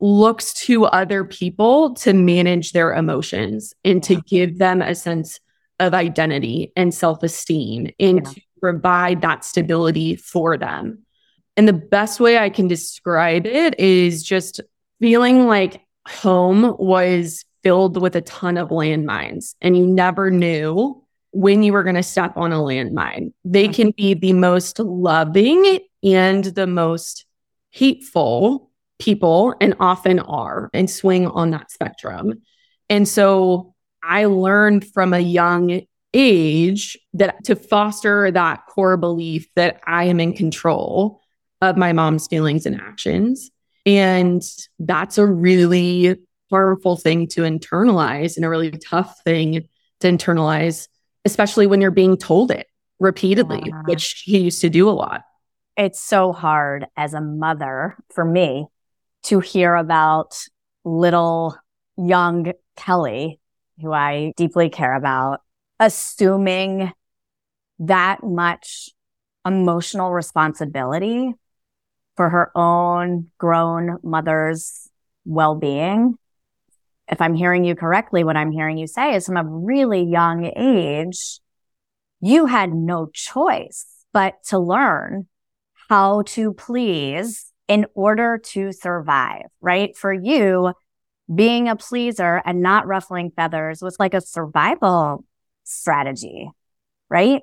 looks 0.00 0.54
to 0.54 0.86
other 0.86 1.24
people 1.24 1.94
to 1.94 2.12
manage 2.12 2.72
their 2.72 2.92
emotions 2.92 3.74
and 3.84 4.02
to 4.04 4.20
give 4.22 4.58
them 4.58 4.80
a 4.80 4.94
sense 4.94 5.40
of 5.78 5.94
identity 5.94 6.72
and 6.76 6.94
self 6.94 7.22
esteem 7.22 7.90
and 7.98 8.18
yeah. 8.18 8.32
to 8.32 8.40
provide 8.60 9.22
that 9.22 9.44
stability 9.44 10.16
for 10.16 10.56
them. 10.56 11.04
And 11.56 11.66
the 11.66 11.72
best 11.72 12.20
way 12.20 12.38
I 12.38 12.50
can 12.50 12.68
describe 12.68 13.46
it 13.46 13.78
is 13.78 14.22
just 14.22 14.60
feeling 15.00 15.46
like 15.46 15.82
home 16.06 16.76
was 16.78 17.44
filled 17.62 18.00
with 18.00 18.16
a 18.16 18.22
ton 18.22 18.56
of 18.56 18.68
landmines 18.68 19.54
and 19.60 19.76
you 19.76 19.86
never 19.86 20.30
knew 20.30 20.99
when 21.32 21.62
you 21.62 21.72
were 21.72 21.82
going 21.82 21.94
to 21.94 22.02
step 22.02 22.36
on 22.36 22.52
a 22.52 22.58
landmine. 22.58 23.32
They 23.44 23.64
mm-hmm. 23.64 23.72
can 23.72 23.90
be 23.92 24.14
the 24.14 24.32
most 24.32 24.78
loving 24.78 25.78
and 26.02 26.44
the 26.44 26.66
most 26.66 27.24
hateful 27.70 28.70
people 28.98 29.54
and 29.60 29.74
often 29.80 30.18
are 30.20 30.70
and 30.74 30.90
swing 30.90 31.26
on 31.26 31.50
that 31.50 31.70
spectrum. 31.70 32.42
And 32.88 33.08
so 33.08 33.74
I 34.02 34.26
learned 34.26 34.86
from 34.86 35.14
a 35.14 35.20
young 35.20 35.82
age 36.12 36.98
that 37.14 37.44
to 37.44 37.54
foster 37.54 38.30
that 38.30 38.66
core 38.66 38.96
belief 38.96 39.46
that 39.54 39.80
I 39.86 40.04
am 40.04 40.20
in 40.20 40.32
control 40.32 41.20
of 41.60 41.76
my 41.76 41.92
mom's 41.92 42.26
feelings 42.26 42.66
and 42.66 42.80
actions. 42.80 43.50
And 43.86 44.42
that's 44.78 45.18
a 45.18 45.26
really 45.26 46.16
harmful 46.50 46.96
thing 46.96 47.28
to 47.28 47.42
internalize 47.42 48.36
and 48.36 48.44
a 48.44 48.48
really 48.48 48.70
tough 48.70 49.20
thing 49.24 49.68
to 50.00 50.08
internalize, 50.08 50.88
especially 51.24 51.66
when 51.66 51.80
you're 51.80 51.90
being 51.90 52.16
told 52.16 52.50
it 52.50 52.66
repeatedly, 52.98 53.62
yeah. 53.66 53.82
which 53.84 54.22
he 54.24 54.38
used 54.38 54.60
to 54.60 54.70
do 54.70 54.88
a 54.88 54.92
lot. 54.92 55.22
It's 55.76 56.00
so 56.00 56.32
hard 56.32 56.86
as 56.96 57.14
a 57.14 57.20
mother 57.20 57.96
for 58.10 58.24
me 58.24 58.66
to 59.24 59.40
hear 59.40 59.74
about 59.74 60.36
little 60.84 61.56
young 61.96 62.52
Kelly, 62.76 63.40
who 63.80 63.92
I 63.92 64.32
deeply 64.36 64.68
care 64.68 64.94
about, 64.94 65.40
assuming 65.78 66.92
that 67.78 68.22
much 68.22 68.90
emotional 69.46 70.12
responsibility 70.12 71.32
for 72.16 72.28
her 72.28 72.50
own 72.54 73.30
grown 73.38 73.98
mother's 74.02 74.88
well 75.24 75.54
being 75.54 76.18
if 77.10 77.20
I'm 77.20 77.34
hearing 77.34 77.64
you 77.64 77.74
correctly, 77.74 78.24
what 78.24 78.36
I'm 78.36 78.52
hearing 78.52 78.78
you 78.78 78.86
say 78.86 79.14
is 79.14 79.26
from 79.26 79.36
a 79.36 79.44
really 79.44 80.02
young 80.02 80.50
age, 80.56 81.40
you 82.20 82.46
had 82.46 82.72
no 82.72 83.10
choice 83.12 83.86
but 84.12 84.42
to 84.44 84.58
learn 84.58 85.26
how 85.88 86.22
to 86.22 86.52
please 86.52 87.52
in 87.68 87.86
order 87.94 88.38
to 88.38 88.72
survive, 88.72 89.46
right? 89.60 89.96
For 89.96 90.12
you, 90.12 90.72
being 91.32 91.68
a 91.68 91.76
pleaser 91.76 92.42
and 92.44 92.62
not 92.62 92.86
ruffling 92.86 93.32
feathers 93.34 93.82
was 93.82 93.98
like 93.98 94.14
a 94.14 94.20
survival 94.20 95.24
strategy, 95.64 96.50
right? 97.08 97.42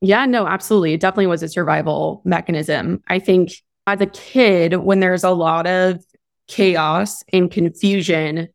Yeah, 0.00 0.26
no, 0.26 0.46
absolutely. 0.46 0.94
It 0.94 1.00
definitely 1.00 1.26
was 1.26 1.42
a 1.42 1.48
survival 1.48 2.22
mechanism. 2.24 3.02
I 3.08 3.18
think 3.18 3.52
as 3.86 4.00
a 4.00 4.06
kid, 4.06 4.74
when 4.74 5.00
there's 5.00 5.24
a 5.24 5.30
lot 5.30 5.66
of 5.66 6.04
chaos 6.46 7.24
and 7.32 7.50
confusion, 7.50 8.48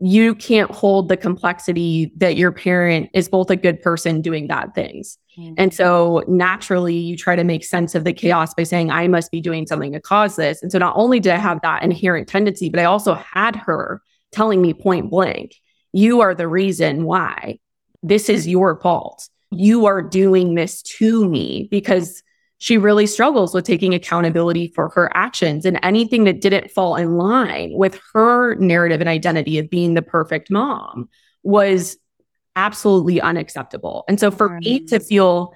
you 0.00 0.34
can't 0.34 0.70
hold 0.70 1.08
the 1.08 1.16
complexity 1.16 2.12
that 2.16 2.36
your 2.36 2.52
parent 2.52 3.10
is 3.14 3.28
both 3.28 3.50
a 3.50 3.56
good 3.56 3.82
person 3.82 4.20
doing 4.20 4.46
bad 4.46 4.74
things. 4.74 5.18
Mm-hmm. 5.36 5.54
And 5.58 5.74
so 5.74 6.22
naturally, 6.28 6.96
you 6.96 7.16
try 7.16 7.34
to 7.34 7.42
make 7.42 7.64
sense 7.64 7.94
of 7.96 8.04
the 8.04 8.12
chaos 8.12 8.54
by 8.54 8.62
saying, 8.62 8.90
I 8.90 9.08
must 9.08 9.32
be 9.32 9.40
doing 9.40 9.66
something 9.66 9.92
to 9.92 10.00
cause 10.00 10.36
this. 10.36 10.62
And 10.62 10.70
so 10.70 10.78
not 10.78 10.94
only 10.96 11.18
did 11.18 11.32
I 11.32 11.38
have 11.38 11.60
that 11.62 11.82
inherent 11.82 12.28
tendency, 12.28 12.68
but 12.68 12.80
I 12.80 12.84
also 12.84 13.14
had 13.14 13.56
her 13.56 14.00
telling 14.30 14.62
me 14.62 14.72
point 14.72 15.10
blank, 15.10 15.56
you 15.92 16.20
are 16.20 16.34
the 16.34 16.48
reason 16.48 17.04
why 17.04 17.58
this 18.02 18.28
is 18.28 18.46
your 18.46 18.80
fault. 18.80 19.28
You 19.50 19.86
are 19.86 20.02
doing 20.02 20.54
this 20.54 20.82
to 20.82 21.28
me 21.28 21.66
because 21.70 22.22
she 22.58 22.76
really 22.76 23.06
struggles 23.06 23.54
with 23.54 23.64
taking 23.64 23.94
accountability 23.94 24.72
for 24.74 24.88
her 24.90 25.10
actions 25.16 25.64
and 25.64 25.78
anything 25.82 26.24
that 26.24 26.40
didn't 26.40 26.70
fall 26.70 26.96
in 26.96 27.16
line 27.16 27.70
with 27.72 28.00
her 28.12 28.56
narrative 28.56 29.00
and 29.00 29.08
identity 29.08 29.58
of 29.58 29.70
being 29.70 29.94
the 29.94 30.02
perfect 30.02 30.50
mom 30.50 31.08
was 31.44 31.96
absolutely 32.56 33.20
unacceptable. 33.20 34.04
And 34.08 34.18
so 34.18 34.32
for 34.32 34.58
me 34.58 34.80
to 34.86 34.98
feel 34.98 35.54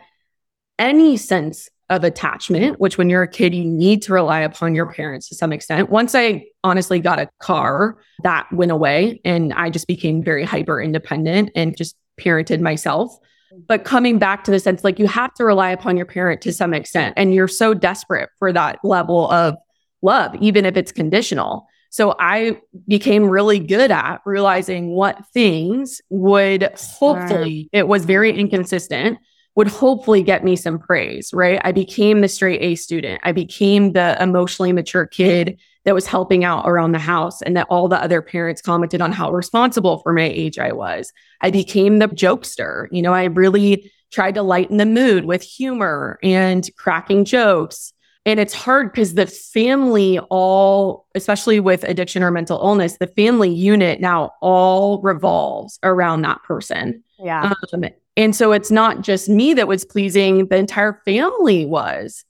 any 0.78 1.16
sense 1.16 1.68
of 1.90 2.04
attachment, 2.04 2.80
which 2.80 2.96
when 2.96 3.10
you're 3.10 3.24
a 3.24 3.28
kid, 3.28 3.54
you 3.54 3.64
need 3.64 4.02
to 4.02 4.12
rely 4.12 4.40
upon 4.40 4.74
your 4.74 4.90
parents 4.90 5.28
to 5.28 5.34
some 5.34 5.52
extent. 5.52 5.90
Once 5.90 6.14
I 6.14 6.46
honestly 6.64 7.00
got 7.00 7.18
a 7.18 7.28
car, 7.38 7.98
that 8.22 8.50
went 8.52 8.70
away 8.70 9.20
and 9.24 9.52
I 9.52 9.68
just 9.68 9.86
became 9.86 10.22
very 10.22 10.44
hyper 10.44 10.80
independent 10.80 11.50
and 11.54 11.76
just 11.76 11.96
parented 12.18 12.60
myself. 12.60 13.18
But 13.66 13.84
coming 13.84 14.18
back 14.18 14.44
to 14.44 14.50
the 14.50 14.58
sense, 14.58 14.84
like 14.84 14.98
you 14.98 15.06
have 15.06 15.34
to 15.34 15.44
rely 15.44 15.70
upon 15.70 15.96
your 15.96 16.06
parent 16.06 16.40
to 16.42 16.52
some 16.52 16.74
extent, 16.74 17.14
and 17.16 17.34
you're 17.34 17.48
so 17.48 17.74
desperate 17.74 18.30
for 18.38 18.52
that 18.52 18.78
level 18.82 19.30
of 19.30 19.56
love, 20.02 20.34
even 20.36 20.64
if 20.64 20.76
it's 20.76 20.92
conditional. 20.92 21.66
So 21.90 22.14
I 22.18 22.58
became 22.88 23.28
really 23.28 23.58
good 23.58 23.90
at 23.90 24.22
realizing 24.24 24.88
what 24.88 25.26
things 25.34 26.00
would 26.08 26.72
hopefully, 26.78 27.68
it 27.72 27.86
was 27.86 28.06
very 28.06 28.32
inconsistent, 28.32 29.18
would 29.54 29.68
hopefully 29.68 30.22
get 30.22 30.42
me 30.42 30.56
some 30.56 30.78
praise, 30.78 31.30
right? 31.34 31.60
I 31.62 31.72
became 31.72 32.22
the 32.22 32.28
straight 32.28 32.62
A 32.62 32.74
student. 32.74 33.20
I 33.22 33.32
became 33.32 33.92
the 33.92 34.16
emotionally 34.18 34.72
mature 34.72 35.06
kid 35.06 35.60
that 35.84 35.94
was 35.94 36.06
helping 36.06 36.44
out 36.44 36.68
around 36.68 36.92
the 36.92 36.98
house 36.98 37.42
and 37.42 37.56
that 37.56 37.66
all 37.68 37.88
the 37.88 38.00
other 38.02 38.22
parents 38.22 38.62
commented 38.62 39.00
on 39.00 39.12
how 39.12 39.32
responsible 39.32 39.98
for 39.98 40.12
my 40.12 40.22
age 40.22 40.58
I 40.58 40.72
was. 40.72 41.12
I 41.40 41.50
became 41.50 41.98
the 41.98 42.08
jokester. 42.08 42.86
You 42.90 43.02
know, 43.02 43.12
I 43.12 43.24
really 43.24 43.90
tried 44.10 44.34
to 44.34 44.42
lighten 44.42 44.76
the 44.76 44.86
mood 44.86 45.24
with 45.24 45.42
humor 45.42 46.18
and 46.22 46.68
cracking 46.76 47.24
jokes. 47.24 47.92
And 48.24 48.38
it's 48.38 48.54
hard 48.54 48.92
because 48.92 49.14
the 49.14 49.26
family 49.26 50.20
all, 50.30 51.06
especially 51.16 51.58
with 51.58 51.82
addiction 51.82 52.22
or 52.22 52.30
mental 52.30 52.60
illness, 52.60 52.98
the 52.98 53.08
family 53.08 53.50
unit 53.50 54.00
now 54.00 54.32
all 54.40 55.00
revolves 55.02 55.80
around 55.82 56.22
that 56.22 56.42
person. 56.44 57.02
Yeah. 57.18 57.54
Um, 57.72 57.84
and 58.16 58.36
so 58.36 58.52
it's 58.52 58.70
not 58.70 59.00
just 59.00 59.28
me 59.28 59.54
that 59.54 59.66
was 59.66 59.84
pleasing, 59.84 60.46
the 60.46 60.56
entire 60.56 61.00
family 61.04 61.66
was. 61.66 62.24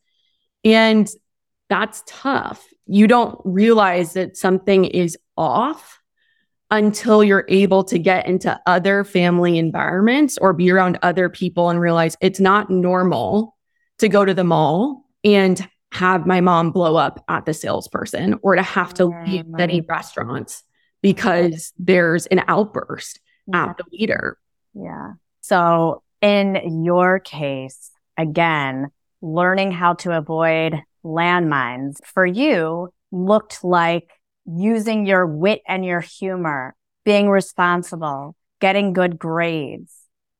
And 0.64 1.10
that's 1.68 2.02
tough 2.06 2.64
you 2.92 3.06
don't 3.06 3.40
realize 3.44 4.12
that 4.12 4.36
something 4.36 4.84
is 4.84 5.16
off 5.38 5.98
until 6.70 7.24
you're 7.24 7.46
able 7.48 7.84
to 7.84 7.98
get 7.98 8.26
into 8.26 8.60
other 8.66 9.02
family 9.02 9.56
environments 9.56 10.36
or 10.36 10.52
be 10.52 10.70
around 10.70 10.98
other 11.00 11.30
people 11.30 11.70
and 11.70 11.80
realize 11.80 12.18
it's 12.20 12.38
not 12.38 12.68
normal 12.68 13.56
to 13.96 14.10
go 14.10 14.26
to 14.26 14.34
the 14.34 14.44
mall 14.44 15.06
and 15.24 15.66
have 15.90 16.26
my 16.26 16.42
mom 16.42 16.70
blow 16.70 16.96
up 16.96 17.24
at 17.28 17.46
the 17.46 17.54
salesperson 17.54 18.38
or 18.42 18.56
to 18.56 18.62
have 18.62 18.92
to 18.92 19.08
yeah, 19.10 19.24
leave 19.24 19.46
many 19.46 19.80
restaurants 19.80 20.62
because 21.00 21.72
there's 21.78 22.26
an 22.26 22.42
outburst 22.46 23.20
yeah. 23.46 23.70
at 23.70 23.78
the 23.78 23.84
leader. 23.90 24.36
Yeah. 24.74 25.12
So 25.40 26.02
in 26.20 26.84
your 26.84 27.20
case, 27.20 27.90
again, 28.18 28.90
learning 29.22 29.72
how 29.72 29.94
to 29.94 30.14
avoid 30.14 30.82
landmines 31.04 31.98
for 32.04 32.24
you 32.24 32.92
looked 33.10 33.62
like 33.62 34.10
using 34.44 35.06
your 35.06 35.26
wit 35.26 35.62
and 35.68 35.84
your 35.84 36.00
humor, 36.00 36.74
being 37.04 37.28
responsible, 37.28 38.34
getting 38.60 38.92
good 38.92 39.18
grades, 39.18 39.92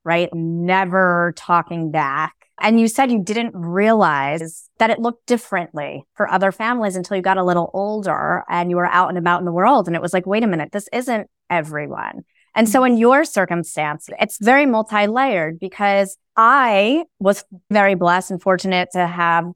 right? 0.04 0.32
Never 0.32 1.32
talking 1.36 1.90
back. 1.90 2.34
And 2.60 2.78
you 2.78 2.86
said 2.86 3.10
you 3.10 3.22
didn't 3.22 3.54
realize 3.54 4.68
that 4.78 4.90
it 4.90 5.00
looked 5.00 5.26
differently 5.26 6.04
for 6.14 6.30
other 6.30 6.52
families 6.52 6.96
until 6.96 7.16
you 7.16 7.22
got 7.22 7.38
a 7.38 7.44
little 7.44 7.70
older 7.74 8.44
and 8.48 8.70
you 8.70 8.76
were 8.76 8.86
out 8.86 9.08
and 9.08 9.18
about 9.18 9.40
in 9.40 9.44
the 9.44 9.52
world. 9.52 9.86
And 9.86 9.96
it 9.96 10.02
was 10.02 10.12
like, 10.12 10.26
wait 10.26 10.44
a 10.44 10.46
minute, 10.46 10.70
this 10.72 10.88
isn't 10.92 11.28
everyone. 11.50 12.24
And 12.54 12.68
so 12.68 12.84
in 12.84 12.98
your 12.98 13.24
circumstance, 13.24 14.08
it's 14.20 14.38
very 14.38 14.66
multi-layered 14.66 15.58
because 15.58 16.18
I 16.36 17.04
was 17.18 17.44
very 17.70 17.94
blessed 17.94 18.30
and 18.30 18.42
fortunate 18.42 18.90
to 18.92 19.06
have 19.06 19.50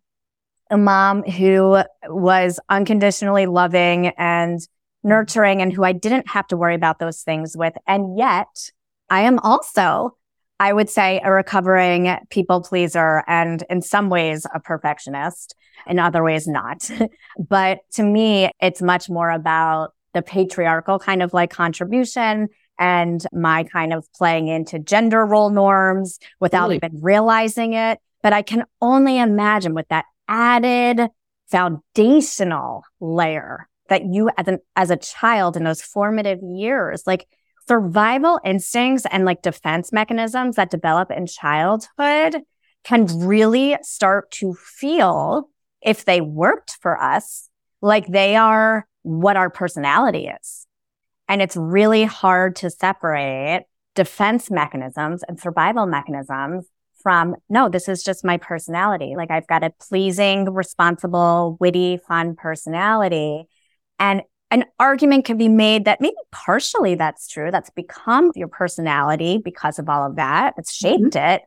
a 0.71 0.77
mom 0.77 1.23
who 1.23 1.83
was 2.09 2.59
unconditionally 2.69 3.47
loving 3.47 4.09
and 4.19 4.61
nurturing 5.03 5.63
and 5.63 5.73
who 5.73 5.85
I 5.85 5.93
didn't 5.93 6.29
have 6.29 6.47
to 6.49 6.57
worry 6.57 6.75
about 6.75 6.99
those 6.99 7.23
things 7.23 7.57
with. 7.57 7.75
And 7.87 8.19
yet 8.19 8.71
I 9.09 9.23
am 9.23 9.39
also, 9.39 10.17
I 10.59 10.73
would 10.73 10.91
say, 10.91 11.21
a 11.25 11.31
recovering 11.31 12.17
people 12.31 12.63
pleaser 12.63 13.23
and 13.29 13.63
in 13.71 13.83
some 13.83 14.09
ways 14.11 14.47
a 14.53 14.59
perfectionist, 14.59 15.55
in 15.87 15.99
other 15.99 16.25
ways 16.25 16.49
not. 16.49 16.91
but 17.39 17.79
to 17.93 18.03
me, 18.03 18.51
it's 18.61 18.83
much 18.83 19.09
more 19.09 19.31
about 19.31 19.95
the 20.13 20.23
patriarchal 20.23 20.99
kind 20.99 21.23
of 21.23 21.33
like 21.33 21.51
contribution 21.51 22.49
and 22.79 23.25
my 23.33 23.65
kind 23.65 23.93
of 23.93 24.11
playing 24.15 24.49
into 24.49 24.79
gender 24.79 25.25
role 25.25 25.51
norms 25.51 26.19
without 26.41 26.65
really? 26.65 26.77
even 26.77 26.99
realizing 27.01 27.75
it. 27.75 28.01
But 28.23 28.33
I 28.33 28.43
can 28.43 28.65
only 28.81 29.19
imagine 29.19 29.73
with 29.73 29.87
that 29.89 30.05
added 30.29 31.09
foundational 31.51 32.85
layer 33.01 33.69
that 33.89 34.05
you 34.05 34.31
as 34.37 34.49
an, 34.49 34.59
as 34.75 34.91
a 34.91 34.97
child 34.97 35.57
in 35.57 35.65
those 35.65 35.83
formative 35.83 36.41
years, 36.43 37.03
like 37.07 37.27
survival 37.69 38.41
instincts 38.45 39.07
and 39.11 39.25
like 39.25 39.43
defense 39.43 39.93
mechanisms 39.93 40.57
that 40.57 40.71
develop 40.71 41.11
in 41.11 41.27
childhood 41.27 42.43
can 42.85 43.07
really 43.27 43.77
start 43.83 44.31
to 44.31 44.55
feel 44.55 45.49
if 45.83 46.05
they 46.05 46.21
worked 46.21 46.77
for 46.81 47.01
us, 47.01 47.49
like 47.81 48.07
they 48.07 48.37
are 48.37 48.87
what 49.03 49.37
our 49.37 49.51
personality 49.51 50.29
is. 50.41 50.67
And 51.29 51.43
it's 51.43 51.57
really 51.57 52.05
hard 52.05 52.57
to 52.57 52.71
separate 52.71 53.65
defense 53.95 54.51
mechanisms 54.51 55.25
and 55.27 55.41
survival 55.41 55.87
mechanisms 55.87 56.67
from, 57.07 57.37
no, 57.49 57.69
this 57.69 57.89
is 57.89 58.03
just 58.03 58.25
my 58.25 58.37
personality. 58.37 59.15
Like 59.17 59.31
I've 59.31 59.47
got 59.47 59.63
a 59.63 59.73
pleasing, 59.79 60.53
responsible, 60.53 61.57
witty, 61.61 61.99
fun 61.99 62.35
personality. 62.35 63.45
And 64.01 64.23
an 64.51 64.65
argument 64.81 65.25
can 65.25 65.39
be 65.39 65.49
made 65.49 65.85
that 65.85 66.01
maybe 66.01 66.17
partially 66.33 66.97
that's 66.97 67.29
true. 67.29 67.53
That's 67.53 67.71
become 67.71 68.33
your 68.35 68.49
personality 68.49 69.39
because 69.39 69.79
of 69.79 69.89
all 69.89 70.05
of 70.05 70.17
that. 70.17 70.55
It's 70.59 70.75
shaped 70.75 71.15
mm-hmm. 71.15 71.35
it. 71.35 71.43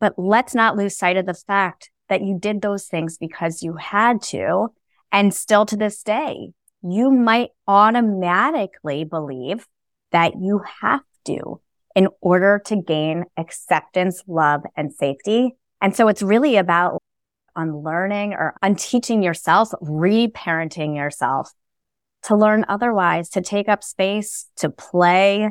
But 0.00 0.14
let's 0.16 0.54
not 0.54 0.78
lose 0.78 0.96
sight 0.96 1.18
of 1.18 1.26
the 1.26 1.34
fact 1.34 1.90
that 2.08 2.22
you 2.22 2.38
did 2.40 2.62
those 2.62 2.86
things 2.86 3.18
because 3.18 3.62
you 3.62 3.74
had 3.74 4.22
to. 4.22 4.68
And 5.12 5.34
still 5.34 5.66
to 5.66 5.76
this 5.76 6.02
day, 6.02 6.52
you 6.80 7.10
might 7.10 7.50
automatically 7.68 9.04
believe 9.04 9.66
that 10.12 10.40
you 10.40 10.62
have 10.80 11.02
to 11.26 11.60
in 11.96 12.08
order 12.20 12.60
to 12.66 12.76
gain 12.76 13.24
acceptance, 13.38 14.22
love, 14.28 14.60
and 14.76 14.92
safety. 14.92 15.56
And 15.80 15.96
so 15.96 16.08
it's 16.08 16.22
really 16.22 16.56
about 16.56 17.02
unlearning 17.56 18.34
or 18.34 18.54
unteaching 18.62 19.22
yourself, 19.22 19.70
reparenting 19.82 20.94
yourself 20.94 21.50
to 22.24 22.36
learn 22.36 22.66
otherwise, 22.68 23.30
to 23.30 23.40
take 23.40 23.68
up 23.68 23.82
space, 23.82 24.46
to 24.56 24.68
play, 24.68 25.50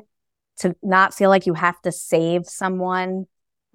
to 0.57 0.75
not 0.83 1.15
feel 1.15 1.31
like 1.31 1.47
you 1.47 1.55
have 1.55 1.81
to 1.81 1.91
save 1.91 2.45
someone, 2.45 3.25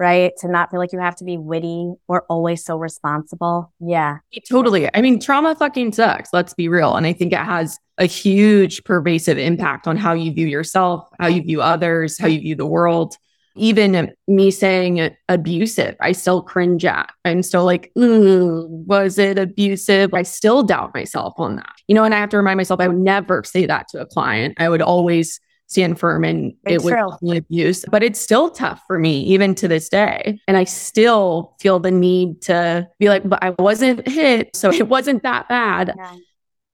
right? 0.01 0.33
To 0.39 0.49
not 0.49 0.71
feel 0.71 0.81
like 0.81 0.93
you 0.95 0.99
have 0.99 1.15
to 1.17 1.25
be 1.25 1.37
witty 1.37 1.93
or 2.09 2.25
always 2.31 2.65
so 2.65 2.79
responsible. 2.79 3.71
Yeah. 3.79 4.19
Totally. 4.49 4.89
I 4.95 5.03
mean, 5.03 5.21
trauma 5.21 5.55
fucking 5.55 5.93
sucks. 5.93 6.31
Let's 6.33 6.55
be 6.55 6.69
real. 6.69 6.97
And 6.97 7.07
I 7.07 7.13
think 7.13 7.35
it 7.35 7.39
has 7.39 7.79
a 7.99 8.07
huge 8.07 8.83
pervasive 8.85 9.37
impact 9.37 9.87
on 9.87 9.99
how 9.99 10.15
you 10.15 10.33
view 10.33 10.47
yourself, 10.47 11.07
how 11.21 11.27
you 11.27 11.43
view 11.43 11.61
others, 11.61 12.19
how 12.19 12.29
you 12.29 12.41
view 12.41 12.57
the 12.57 12.67
world. 12.67 13.15
Even 13.57 14.11
me 14.27 14.51
saying 14.51 15.11
abusive, 15.29 15.97
I 16.01 16.13
still 16.13 16.41
cringe 16.41 16.85
at. 16.87 17.13
I'm 17.27 17.43
still 17.43 17.65
like, 17.67 17.93
was 17.95 19.19
it 19.19 19.39
abusive? 19.39 20.15
I 20.15 20.23
still 20.23 20.63
doubt 20.63 20.95
myself 20.95 21.35
on 21.37 21.57
that. 21.57 21.75
You 21.89 21.95
know, 21.95 22.05
and 22.05 22.15
I 22.15 22.19
have 22.21 22.31
to 22.31 22.39
remind 22.39 22.57
myself 22.57 22.81
I 22.81 22.89
would 22.89 22.97
never 22.97 23.45
say 23.45 23.67
that 23.67 23.89
to 23.89 24.01
a 24.01 24.07
client. 24.07 24.55
I 24.59 24.71
would 24.71 24.81
always 24.81 25.41
stand 25.71 26.01
firm 26.01 26.25
and 26.25 26.53
it 26.67 26.83
was 26.83 27.37
abuse. 27.37 27.85
But 27.89 28.03
it's 28.03 28.21
still 28.21 28.51
tough 28.51 28.83
for 28.89 28.99
me, 28.99 29.23
even 29.23 29.55
to 29.55 29.69
this 29.69 29.89
day. 29.89 30.41
And 30.49 30.57
I 30.57 30.65
still 30.65 31.55
feel 31.61 31.79
the 31.79 31.93
need 31.93 32.43
to 32.43 32.89
be 32.99 33.09
like, 33.09 33.27
but 33.27 33.43
I 33.43 33.51
wasn't 33.51 34.07
hit. 34.07 34.55
So 34.57 34.73
it 34.73 34.89
wasn't 34.89 35.23
that 35.23 35.49
bad. 35.49 35.95
Yeah. 35.97 36.17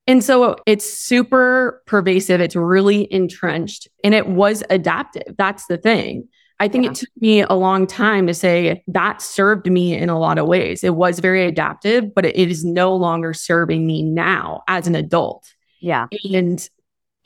And 0.07 0.23
so 0.23 0.55
it's 0.65 0.85
super 0.91 1.83
pervasive. 1.85 2.41
It's 2.41 2.55
really 2.55 3.11
entrenched 3.13 3.87
and 4.03 4.15
it 4.15 4.27
was 4.27 4.63
adaptive. 4.69 5.35
That's 5.37 5.67
the 5.67 5.77
thing. 5.77 6.27
I 6.59 6.67
think 6.67 6.85
yeah. 6.85 6.91
it 6.91 6.95
took 6.95 7.09
me 7.19 7.41
a 7.41 7.53
long 7.53 7.85
time 7.85 8.25
to 8.25 8.33
say 8.33 8.83
that 8.87 9.21
served 9.21 9.69
me 9.69 9.95
in 9.95 10.09
a 10.09 10.17
lot 10.17 10.39
of 10.39 10.47
ways. 10.47 10.83
It 10.83 10.95
was 10.95 11.19
very 11.19 11.45
adaptive, 11.45 12.15
but 12.15 12.25
it 12.25 12.35
is 12.35 12.65
no 12.65 12.95
longer 12.95 13.31
serving 13.33 13.85
me 13.85 14.01
now 14.01 14.63
as 14.67 14.87
an 14.87 14.95
adult. 14.95 15.53
Yeah. 15.81 16.07
And 16.33 16.67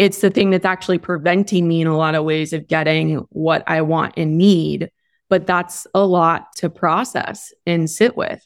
it's 0.01 0.21
the 0.21 0.31
thing 0.31 0.49
that's 0.49 0.65
actually 0.65 0.97
preventing 0.97 1.67
me 1.67 1.79
in 1.79 1.85
a 1.85 1.95
lot 1.95 2.15
of 2.15 2.25
ways 2.25 2.53
of 2.53 2.67
getting 2.67 3.17
what 3.29 3.63
I 3.67 3.83
want 3.83 4.15
and 4.17 4.35
need. 4.35 4.89
But 5.29 5.45
that's 5.45 5.85
a 5.93 6.03
lot 6.03 6.47
to 6.55 6.71
process 6.71 7.53
and 7.67 7.87
sit 7.87 8.17
with. 8.17 8.43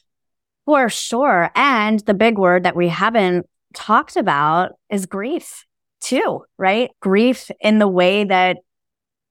For 0.66 0.90
sure. 0.90 1.50
And 1.54 2.00
the 2.00 2.12
big 2.12 2.36
word 2.36 2.64
that 2.64 2.76
we 2.76 2.88
haven't 2.88 3.46
talked 3.72 4.16
about 4.16 4.72
is 4.90 5.06
grief, 5.06 5.64
too, 6.02 6.44
right? 6.58 6.90
Grief 7.00 7.50
in 7.58 7.78
the 7.78 7.88
way 7.88 8.24
that 8.24 8.58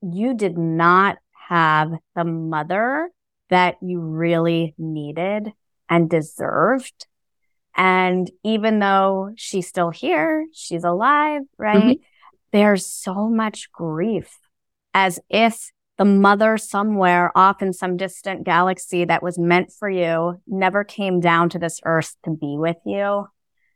you 0.02 0.34
did 0.34 0.58
not 0.58 1.18
have 1.48 1.92
the 2.16 2.24
mother 2.24 3.12
that 3.52 3.76
you 3.84 4.00
really 4.00 4.74
needed 4.80 5.54
and 5.88 6.10
deserved. 6.10 7.06
And 7.76 8.32
even 8.44 8.80
though 8.80 9.30
she's 9.36 9.68
still 9.68 9.92
here, 9.92 10.48
she's 10.54 10.84
alive, 10.84 11.44
right? 11.60 11.84
Mm-hmm 11.84 12.04
there's 12.56 12.86
so 12.86 13.28
much 13.28 13.70
grief 13.74 14.40
as 14.94 15.20
if 15.30 15.72
the 15.98 16.06
mother 16.06 16.58
somewhere 16.58 17.30
off 17.38 17.62
in 17.62 17.74
some 17.74 17.98
distant 17.98 18.46
galaxy 18.46 19.04
that 19.04 19.22
was 19.22 19.38
meant 19.38 19.74
for 19.78 19.90
you 19.90 20.42
never 20.48 20.86
came 20.86 21.20
down 21.20 21.50
to 21.50 21.60
this 21.60 21.82
earth 21.84 22.16
to 22.24 22.32
be 22.32 22.56
with 22.58 22.78
you. 22.86 23.28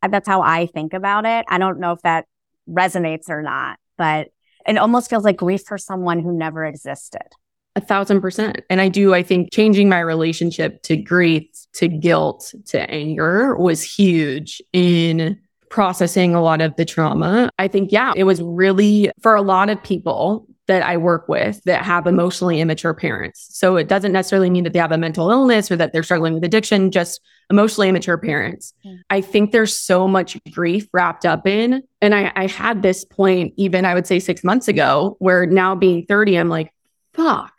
Uh, 0.02 0.08
that's 0.10 0.30
how 0.30 0.42
I 0.42 0.66
think 0.66 0.94
about 0.94 1.26
it. 1.26 1.46
I 1.50 1.58
don't 1.58 1.82
know 1.82 1.92
if 1.92 2.02
that 2.04 2.26
resonates 2.70 3.30
or 3.30 3.42
not, 3.42 3.80
but 3.98 4.30
it 4.66 4.78
almost 4.78 5.10
feels 5.10 5.26
like 5.26 5.36
grief 5.36 5.64
for 5.68 5.78
someone 5.78 6.22
who 6.22 6.32
never 6.32 6.64
existed. 6.64 7.28
A 7.76 7.82
thousand 7.82 8.22
percent. 8.22 8.62
And 8.70 8.80
I 8.80 8.88
do, 8.88 9.14
I 9.14 9.24
think 9.24 9.52
changing 9.52 9.90
my 9.90 10.00
relationship 10.00 10.84
to 10.84 10.96
grief, 10.96 11.50
to 11.74 11.90
guilt, 11.90 12.54
to 12.68 12.90
anger 12.90 13.58
was 13.58 13.84
huge 13.84 14.62
in 14.72 15.38
processing 15.70 16.36
a 16.36 16.42
lot 16.42 16.62
of 16.62 16.76
the 16.76 16.86
trauma. 16.86 17.50
I 17.60 17.68
think, 17.68 17.92
yeah, 17.92 18.14
it 18.16 18.24
was 18.24 18.42
really 18.42 19.12
for 19.22 19.36
a 19.36 19.42
lot 19.42 19.70
of 19.70 19.82
people 19.84 20.48
that 20.70 20.84
I 20.84 20.98
work 20.98 21.28
with 21.28 21.64
that 21.64 21.84
have 21.84 22.06
emotionally 22.06 22.62
immature 22.62 22.94
parents. 22.94 23.48
So 23.58 23.76
it 23.76 23.88
doesn't 23.88 24.12
necessarily 24.12 24.52
mean 24.52 24.64
that 24.66 24.74
they 24.74 24.80
have 24.80 24.92
a 24.92 25.00
mental 25.00 25.32
illness 25.32 25.72
or 25.72 25.76
that 25.78 25.94
they're 25.94 26.04
struggling 26.04 26.36
with 26.36 26.44
addiction, 26.44 26.92
just 26.92 27.22
emotionally 27.50 27.90
immature 27.90 28.20
parents. 28.20 28.74
Mm. 28.86 29.00
I 29.10 29.22
think 29.22 29.52
there's 29.52 29.76
so 29.76 30.08
much 30.08 30.38
grief 30.52 30.88
wrapped 30.94 31.26
up 31.26 31.48
in. 31.48 31.82
And 32.02 32.14
I, 32.14 32.32
I 32.36 32.46
had 32.46 32.84
this 32.84 33.04
point, 33.04 33.56
even 33.58 33.84
I 33.84 33.96
would 33.96 34.06
say 34.06 34.20
six 34.20 34.44
months 34.44 34.68
ago, 34.68 35.16
where 35.18 35.48
now 35.48 35.74
being 35.74 36.06
30, 36.06 36.38
I'm 36.38 36.50
like, 36.50 36.72
fuck, 37.14 37.52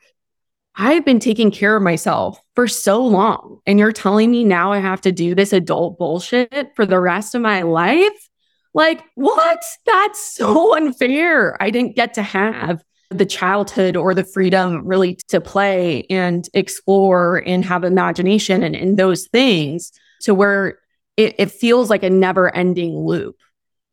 I've 0.77 1.05
been 1.05 1.21
taking 1.21 1.51
care 1.51 1.77
of 1.77 1.83
myself 1.83 2.41
for 2.55 2.69
so 2.69 3.05
long. 3.05 3.61
And 3.67 3.79
you're 3.79 3.93
telling 3.93 4.31
me 4.31 4.45
now 4.45 4.73
I 4.73 4.79
have 4.79 5.01
to 5.03 5.13
do 5.13 5.35
this 5.35 5.53
adult 5.53 5.99
bullshit 5.99 6.71
for 6.77 6.87
the 6.87 7.01
rest 7.01 7.35
of 7.35 7.43
my 7.43 7.63
life? 7.63 8.29
Like, 8.73 9.03
what? 9.15 9.63
That's 9.85 10.37
so 10.37 10.77
unfair. 10.77 11.61
I 11.61 11.71
didn't 11.71 11.97
get 11.97 12.15
to 12.15 12.23
have 12.23 12.83
the 13.11 13.27
childhood 13.27 13.97
or 13.97 14.15
the 14.15 14.25
freedom 14.25 14.87
really 14.87 15.19
to 15.29 15.41
play 15.41 16.07
and 16.09 16.49
explore 16.55 17.43
and 17.45 17.65
have 17.65 17.83
imagination 17.83 18.63
and, 18.63 18.77
and 18.77 18.97
those 18.97 19.27
things 19.27 19.91
to 20.23 20.33
where 20.33 20.79
it, 21.17 21.35
it 21.39 21.51
feels 21.51 21.91
like 21.91 22.05
a 22.05 22.11
never 22.11 22.55
ending 22.55 22.97
loop. 22.97 23.37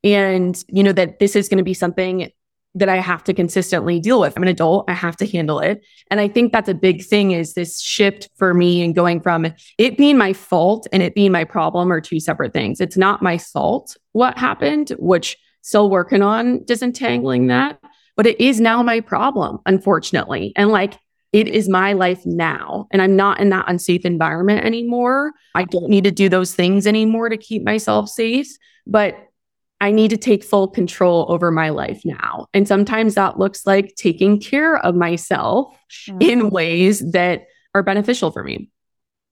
And, 0.04 0.64
you 0.68 0.84
know, 0.84 0.92
that 0.92 1.18
this 1.18 1.36
is 1.36 1.50
going 1.50 1.58
to 1.58 1.64
be 1.64 1.74
something 1.74 2.32
that 2.80 2.90
I 2.90 2.98
have 2.98 3.24
to 3.26 3.34
consistently 3.34 4.00
deal 4.00 4.20
with. 4.20 4.36
I'm 4.36 4.44
an 4.44 4.50
adult. 4.50 4.86
I 4.90 4.94
have 4.94 5.18
to 5.18 5.26
handle 5.26 5.60
it. 5.60 5.86
And 6.10 6.20
I 6.20 6.28
think 6.28 6.52
that's 6.52 6.70
a 6.70 6.74
big 6.74 7.04
thing 7.04 7.32
is 7.32 7.54
this 7.54 7.82
shift 7.82 8.30
for 8.36 8.54
me 8.54 8.84
and 8.84 8.96
going 8.96 9.22
from 9.22 9.54
it 9.78 9.98
being 9.98 10.18
my 10.18 10.34
fault 10.34 10.88
and 10.92 11.02
it 11.04 11.16
being 11.16 11.32
my 11.32 11.44
problem 11.44 11.92
are 11.92 12.02
two 12.02 12.20
separate 12.20 12.54
things. 12.54 12.80
It's 12.80 12.98
not 12.98 13.22
my 13.22 13.38
fault 13.38 13.98
what 14.14 14.38
happened, 14.38 14.90
which 15.00 15.38
still 15.62 15.90
working 15.90 16.22
on 16.22 16.64
disentangling 16.64 17.48
that, 17.48 17.80
but 18.16 18.26
it 18.26 18.40
is 18.40 18.60
now 18.60 18.82
my 18.82 19.00
problem, 19.00 19.60
unfortunately. 19.66 20.54
And 20.56 20.70
like, 20.70 20.98
it 21.34 21.48
is 21.48 21.68
my 21.68 21.94
life 21.94 22.26
now. 22.26 22.88
And 22.92 23.02
I'm 23.02 23.16
not 23.16 23.40
in 23.40 23.50
that 23.50 23.66
unsafe 23.68 24.06
environment 24.06 24.66
anymore. 24.66 25.34
I 25.56 25.66
don't 25.66 25.90
need 25.90 26.06
to 26.06 26.12
do 26.12 26.30
those 26.30 26.56
things 26.56 26.88
anymore 26.88 27.30
to 27.30 27.38
keep 27.38 27.64
myself 27.64 28.10
safe. 28.10 28.48
But 28.86 29.18
I 29.80 29.92
need 29.92 30.10
to 30.10 30.18
take 30.18 30.44
full 30.44 30.68
control 30.68 31.26
over 31.30 31.52
my 31.52 31.70
life 31.70 32.02
now. 32.04 32.48
And 32.54 32.68
sometimes 32.68 33.16
that 33.16 33.38
looks 33.38 33.66
like 33.66 33.96
taking 33.96 34.40
care 34.40 34.78
of 34.78 34.96
myself 34.96 35.78
mm-hmm. 36.08 36.22
in 36.22 36.50
ways 36.50 37.12
that 37.12 37.46
are 37.76 37.84
beneficial 37.84 38.32
for 38.32 38.44
me. 38.44 38.70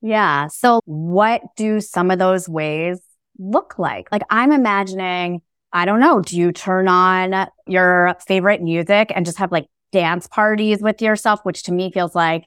Yeah. 0.02 0.48
So, 0.48 0.82
what 0.86 1.42
do 1.58 1.82
some 1.82 2.12
of 2.12 2.20
those 2.20 2.48
ways 2.48 3.00
look 3.40 3.80
like? 3.80 4.12
Like, 4.12 4.22
I'm 4.30 4.52
imagining, 4.52 5.42
I 5.74 5.86
don't 5.86 6.00
know, 6.00 6.22
do 6.22 6.38
you 6.38 6.52
turn 6.52 6.88
on 6.88 7.48
your 7.66 8.16
favorite 8.28 8.62
music 8.62 9.12
and 9.16 9.26
just 9.26 9.40
have 9.40 9.52
like 9.52 9.66
dance 9.92 10.28
parties 10.28 10.80
with 10.80 11.02
yourself, 11.02 11.40
which 11.44 11.64
to 11.64 11.72
me 11.72 11.92
feels 11.92 12.14
like 12.14 12.46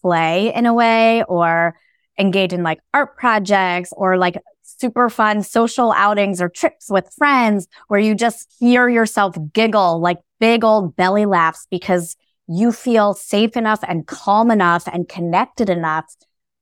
play 0.00 0.54
in 0.54 0.64
a 0.64 0.72
way, 0.72 1.24
or 1.24 1.76
engage 2.18 2.52
in 2.52 2.62
like 2.62 2.80
art 2.92 3.16
projects 3.16 3.92
or 3.96 4.16
like 4.16 4.36
super 4.62 5.08
fun 5.08 5.42
social 5.42 5.92
outings 5.92 6.40
or 6.40 6.48
trips 6.48 6.90
with 6.90 7.12
friends 7.16 7.66
where 7.88 8.00
you 8.00 8.14
just 8.14 8.52
hear 8.58 8.88
yourself 8.88 9.36
giggle 9.52 10.00
like 10.00 10.18
big 10.40 10.64
old 10.64 10.96
belly 10.96 11.26
laughs 11.26 11.66
because 11.70 12.16
you 12.46 12.72
feel 12.72 13.14
safe 13.14 13.56
enough 13.56 13.80
and 13.86 14.06
calm 14.06 14.50
enough 14.50 14.86
and 14.92 15.08
connected 15.08 15.70
enough 15.70 16.04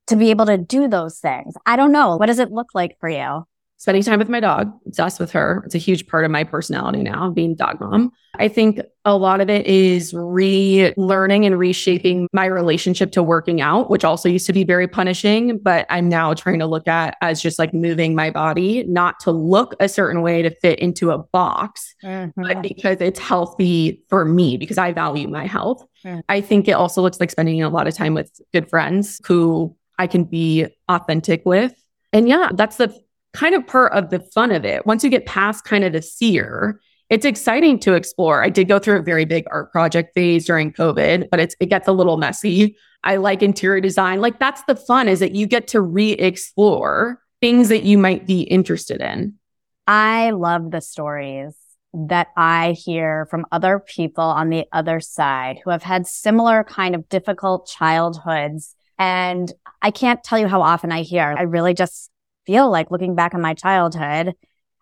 to 0.07 0.17
be 0.17 0.31
able 0.31 0.47
to 0.47 0.59
do 0.59 0.89
those 0.89 1.19
things. 1.19 1.55
I 1.67 1.77
don't 1.77 1.93
know. 1.93 2.17
What 2.17 2.27
does 2.27 2.39
it 2.39 2.51
look 2.51 2.69
like 2.75 2.99
for 3.01 3.09
you? 3.09 3.47
Spending 3.83 4.05
time 4.05 4.21
with 4.21 4.29
my 4.29 4.39
dog, 4.39 4.73
obsessed 4.87 5.19
with 5.19 5.33
her. 5.33 5.61
It's 5.67 5.75
a 5.75 5.79
huge 5.79 6.07
part 6.07 6.25
of 6.25 6.31
my 6.31 6.45
personality 6.45 7.03
now, 7.03 7.31
being 7.31 7.57
dog 7.57 7.81
mom. 7.81 8.13
I 8.37 8.47
think 8.47 8.81
a 9.05 9.17
lot 9.17 9.41
of 9.41 9.51
it 9.51 9.67
is 9.67 10.13
relearning 10.13 11.45
and 11.45 11.59
reshaping 11.59 12.29
my 12.33 12.45
relationship 12.45 13.11
to 13.11 13.25
working 13.25 13.61
out, 13.61 13.91
which 13.91 14.05
also 14.05 14.29
used 14.29 14.47
to 14.47 14.53
be 14.53 14.63
very 14.63 14.87
punishing, 14.87 15.59
but 15.59 15.85
I'm 15.91 16.09
now 16.09 16.33
trying 16.33 16.61
to 16.61 16.67
look 16.67 16.87
at 16.87 17.17
as 17.23 17.43
just 17.43 17.59
like 17.59 17.75
moving 17.75 18.15
my 18.15 18.31
body, 18.31 18.85
not 18.85 19.19
to 19.23 19.33
look 19.33 19.75
a 19.81 19.89
certain 19.89 20.23
way 20.23 20.43
to 20.43 20.51
fit 20.51 20.79
into 20.79 21.11
a 21.11 21.19
box, 21.19 21.93
mm-hmm. 22.05 22.41
but 22.41 22.63
because 22.63 22.99
it's 23.01 23.19
healthy 23.19 24.01
for 24.09 24.25
me, 24.25 24.59
because 24.59 24.79
I 24.79 24.93
value 24.93 25.27
my 25.27 25.49
health. 25.49 25.85
Mm-hmm. 26.05 26.21
I 26.29 26.41
think 26.41 26.69
it 26.69 26.73
also 26.73 27.03
looks 27.03 27.19
like 27.19 27.33
spending 27.33 27.61
a 27.65 27.69
lot 27.69 27.89
of 27.89 27.95
time 27.95 28.15
with 28.15 28.31
good 28.53 28.71
friends 28.71 29.21
who 29.27 29.75
I 29.99 30.07
can 30.07 30.23
be 30.23 30.69
authentic 30.89 31.45
with. 31.45 31.75
And 32.13 32.29
yeah, 32.29 32.51
that's 32.55 32.77
the 32.77 32.97
kind 33.33 33.55
of 33.55 33.67
part 33.67 33.93
of 33.93 34.11
the 34.11 34.21
fun 34.21 34.53
of 34.53 34.65
it. 34.65 34.87
Once 34.87 35.03
you 35.03 35.11
get 35.11 35.27
past 35.27 35.65
kind 35.65 35.85
of 35.85 35.93
the 35.93 36.03
seer, 36.03 36.81
it's 37.11 37.27
exciting 37.27 37.79
to 37.81 37.95
explore. 37.95 38.43
I 38.43 38.49
did 38.49 38.69
go 38.69 38.79
through 38.79 38.99
a 38.99 39.03
very 39.03 39.25
big 39.25 39.45
art 39.51 39.71
project 39.71 40.15
phase 40.15 40.47
during 40.47 40.73
COVID, 40.73 41.29
but 41.31 41.41
it's 41.41 41.55
it 41.61 41.67
gets 41.67 41.89
a 41.89 41.93
little 41.93 42.17
messy. 42.17 42.77
I 43.05 43.17
like 43.17 43.43
interior 43.43 43.81
design. 43.81 44.21
Like 44.21 44.39
that's 44.39 44.63
the 44.65 44.77
fun 44.77 45.09
is 45.09 45.21
that 45.21 45.33
you 45.33 45.47
get 45.47 45.69
to 45.69 45.81
re-explore 45.81 47.21
things 47.41 47.69
that 47.69 47.83
you 47.83 47.99
might 47.99 48.27
be 48.27 48.43
interested 48.43 49.01
in. 49.01 49.35
I 49.87 50.31
love 50.31 50.71
the 50.71 50.81
stories 50.81 51.57
that 51.93 52.29
I 52.37 52.73
hear 52.73 53.27
from 53.27 53.45
other 53.53 53.79
people 53.81 54.25
on 54.25 54.49
the 54.49 54.67
other 54.73 55.01
side 55.01 55.61
who 55.63 55.71
have 55.71 55.83
had 55.83 56.07
similar 56.07 56.65
kind 56.65 56.95
of 56.95 57.09
difficult 57.09 57.67
childhoods. 57.67 58.75
And 58.99 59.53
I 59.83 59.91
can't 59.91 60.23
tell 60.23 60.39
you 60.39 60.47
how 60.47 60.63
often 60.63 60.93
I 60.93 61.03
hear, 61.03 61.35
I 61.37 61.43
really 61.43 61.75
just 61.75 62.12
feel 62.47 62.71
like 62.71 62.91
looking 62.91 63.15
back 63.15 63.35
on 63.35 63.41
my 63.41 63.55
childhood 63.55 64.35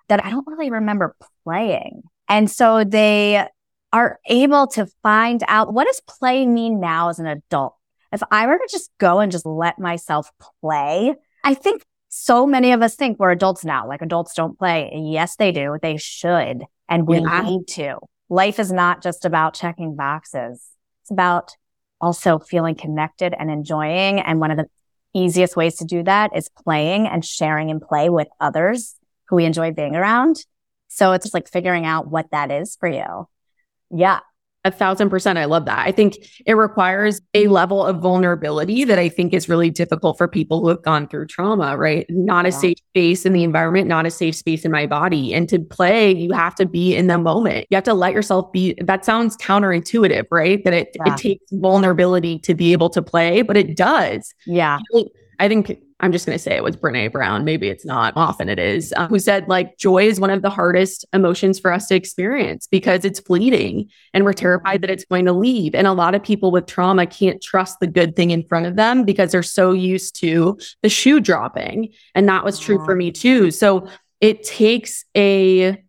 that 0.09 0.25
I 0.25 0.31
don't 0.31 0.47
really 0.47 0.71
remember 0.71 1.17
playing. 1.45 2.03
And 2.29 2.51
so 2.51 2.85
they 2.85 3.47
are 3.93 4.21
able 4.27 4.67
to 4.69 4.87
find 5.03 5.43
out 5.49 5.73
what 5.73 5.87
does 5.87 6.01
play 6.07 6.47
mean 6.47 6.81
now 6.81 7.09
as 7.09 7.19
an 7.19 7.27
adult? 7.27 7.75
If 8.13 8.23
I 8.31 8.47
were 8.47 8.59
to 8.59 8.69
just 8.71 8.91
go 8.99 9.21
and 9.21 9.31
just 9.31 9.47
let 9.47 9.79
myself 9.79 10.31
play, 10.61 11.15
I 11.45 11.55
think 11.55 11.85
so 12.09 12.47
many 12.47 12.73
of 12.73 12.83
us 12.83 12.97
think 12.97 13.19
we're 13.19 13.31
adults 13.31 13.65
now, 13.65 13.87
like 13.87 14.03
adults 14.03 14.35
don't 14.35 14.59
play. 14.59 14.91
Yes, 14.95 15.37
they 15.37 15.53
do. 15.53 15.79
They 15.81 15.97
should. 15.97 16.65
And 16.89 17.07
we 17.07 17.21
yeah. 17.21 17.43
need 17.43 17.69
to. 17.69 17.99
Life 18.29 18.59
is 18.59 18.73
not 18.73 19.03
just 19.03 19.25
about 19.25 19.55
checking 19.55 19.95
boxes. 19.95 20.65
It's 21.03 21.11
about 21.11 21.57
also 22.01 22.39
feeling 22.39 22.75
connected 22.75 23.35
and 23.39 23.51
enjoying. 23.51 24.21
And 24.21 24.41
one 24.41 24.51
of 24.51 24.57
the 24.57 24.67
easiest 25.15 25.57
ways 25.57 25.77
to 25.77 25.85
do 25.85 26.03
that 26.03 26.37
is 26.37 26.49
playing 26.49 27.07
and 27.07 27.25
sharing 27.25 27.71
and 27.71 27.81
play 27.81 28.09
with 28.09 28.29
others 28.41 28.97
who 29.29 29.37
we 29.37 29.45
enjoy 29.45 29.73
being 29.73 29.97
around. 29.97 30.45
So 30.89 31.13
it's 31.13 31.25
just 31.25 31.35
like 31.35 31.49
figuring 31.49 31.87
out 31.87 32.09
what 32.09 32.27
that 32.33 32.51
is 32.51 32.77
for 32.77 32.89
you. 32.89 33.29
Yeah. 33.91 34.21
A 34.65 34.71
thousand 34.71 35.09
percent. 35.09 35.39
I 35.39 35.47
love 35.47 35.65
that. 35.65 35.87
I 35.87 35.91
think 35.91 36.19
it 36.45 36.53
requires 36.53 37.23
a 37.33 37.47
level 37.47 37.83
of 37.83 38.01
vulnerability 38.01 38.85
that 38.85 38.99
I 38.99 39.09
think 39.09 39.33
is 39.33 39.49
really 39.49 39.71
difficult 39.71 40.19
for 40.19 40.29
people 40.29 40.61
who 40.61 40.69
have 40.69 40.83
gone 40.83 41.09
through 41.09 41.29
trauma, 41.29 41.79
right? 41.79 42.05
Not 42.11 42.45
a 42.45 42.53
safe 42.53 42.77
space 42.91 43.25
in 43.25 43.33
the 43.33 43.43
environment, 43.43 43.89
not 43.89 44.05
a 44.05 44.11
safe 44.11 44.37
space 44.37 44.67
in 44.67 44.71
my 44.71 44.85
body. 44.85 45.33
And 45.33 45.49
to 45.49 45.61
play, 45.61 46.15
you 46.15 46.33
have 46.33 46.55
to 46.57 46.67
be 46.67 46.95
in 46.95 47.07
the 47.07 47.17
moment. 47.17 47.69
You 47.71 47.77
have 47.77 47.85
to 47.85 47.95
let 47.95 48.13
yourself 48.13 48.53
be. 48.53 48.75
That 48.83 49.03
sounds 49.03 49.35
counterintuitive, 49.39 50.27
right? 50.31 50.63
That 50.65 50.75
it, 50.75 50.89
yeah. 50.95 51.15
it 51.15 51.17
takes 51.17 51.45
vulnerability 51.53 52.39
to 52.41 52.55
be 52.55 52.73
able 52.73 52.91
to 52.91 53.01
play, 53.01 53.41
but 53.41 53.57
it 53.57 53.77
does. 53.77 54.35
Yeah. 54.45 54.79
I 55.39 55.49
think 55.49 55.81
I'm 56.01 56.13
just 56.13 56.27
going 56.27 56.37
to 56.37 56.43
say 56.43 56.57
it 56.57 56.65
was 56.65 56.77
Brene 56.77 57.13
Brown. 57.13 57.45
Maybe 57.45 57.69
it's 57.69 57.85
not. 57.85 58.15
Often 58.17 58.49
it 58.49 58.59
is. 58.59 58.93
Uh, 58.97 59.07
who 59.07 59.19
said 59.19 59.47
like 59.49 59.77
joy 59.77 60.07
is 60.07 60.19
one 60.19 60.31
of 60.31 60.43
the 60.43 60.51
hardest 60.51 61.05
emotions 61.13 61.61
for 61.61 61.73
us 61.73 61.87
to 61.89 61.95
experience 61.95 62.67
because 62.67 63.05
it's 63.05 63.21
fleeting 63.21 63.89
and 64.15 64.25
we're 64.25 64.33
terrified 64.33 64.83
that 64.83 64.91
it's 64.91 65.05
going 65.05 65.27
to 65.27 65.33
leave. 65.33 65.75
And 65.75 65.87
a 65.87 65.93
lot 65.93 66.15
of 66.15 66.23
people 66.23 66.51
with 66.51 66.67
trauma 66.67 67.07
can't 67.07 67.43
trust 67.43 67.81
the 67.81 67.87
good 67.87 68.17
thing 68.17 68.31
in 68.31 68.43
front 68.45 68.67
of 68.67 68.77
them 68.77 69.05
because 69.05 69.33
they're 69.33 69.43
so 69.43 69.73
used 69.73 70.17
to 70.17 70.59
the 70.83 70.89
shoe 70.89 71.21
dropping. 71.21 71.91
And 72.15 72.29
that 72.29 72.45
was 72.45 72.59
true 72.59 72.85
for 72.85 72.95
me 72.95 73.13
too. 73.13 73.51
So 73.51 73.89
it 74.21 74.43
takes 74.43 75.05
a 75.17 75.83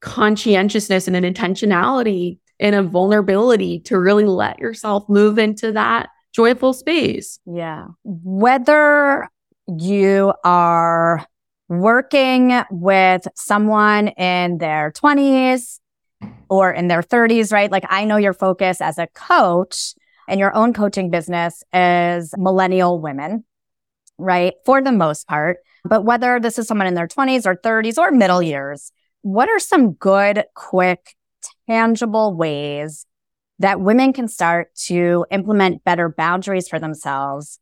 conscientiousness 0.00 1.08
and 1.08 1.16
an 1.16 1.24
intentionality 1.24 2.38
and 2.58 2.74
a 2.74 2.82
vulnerability 2.82 3.80
to 3.80 3.98
really 3.98 4.24
let 4.24 4.58
yourself 4.58 5.08
move 5.08 5.38
into 5.38 5.72
that 5.72 6.08
joyful 6.32 6.72
space. 6.72 7.38
Yeah. 7.46 7.86
Whether 8.04 9.28
you 9.66 10.32
are 10.44 11.24
working 11.68 12.62
with 12.70 13.26
someone 13.34 14.08
in 14.08 14.58
their 14.58 14.92
20s 14.92 15.80
or 16.48 16.70
in 16.72 16.88
their 16.88 17.02
30s, 17.02 17.52
right? 17.52 17.70
Like 17.70 17.84
I 17.88 18.04
know 18.04 18.16
your 18.16 18.32
focus 18.32 18.80
as 18.80 18.98
a 18.98 19.08
coach 19.08 19.94
and 20.28 20.38
your 20.40 20.54
own 20.54 20.72
coaching 20.72 21.10
business 21.10 21.62
is 21.72 22.34
millennial 22.36 23.00
women, 23.00 23.44
right? 24.18 24.54
For 24.64 24.80
the 24.80 24.92
most 24.92 25.26
part. 25.26 25.58
But 25.84 26.04
whether 26.04 26.40
this 26.40 26.58
is 26.58 26.66
someone 26.66 26.86
in 26.86 26.94
their 26.94 27.08
20s 27.08 27.46
or 27.46 27.56
30s 27.56 27.98
or 27.98 28.10
middle 28.10 28.42
years, 28.42 28.92
what 29.22 29.48
are 29.48 29.58
some 29.58 29.92
good, 29.92 30.44
quick, 30.54 31.14
tangible 31.68 32.34
ways 32.34 33.06
that 33.58 33.80
women 33.80 34.12
can 34.12 34.28
start 34.28 34.74
to 34.74 35.26
implement 35.30 35.82
better 35.84 36.08
boundaries 36.08 36.68
for 36.68 36.78
themselves 36.78 37.58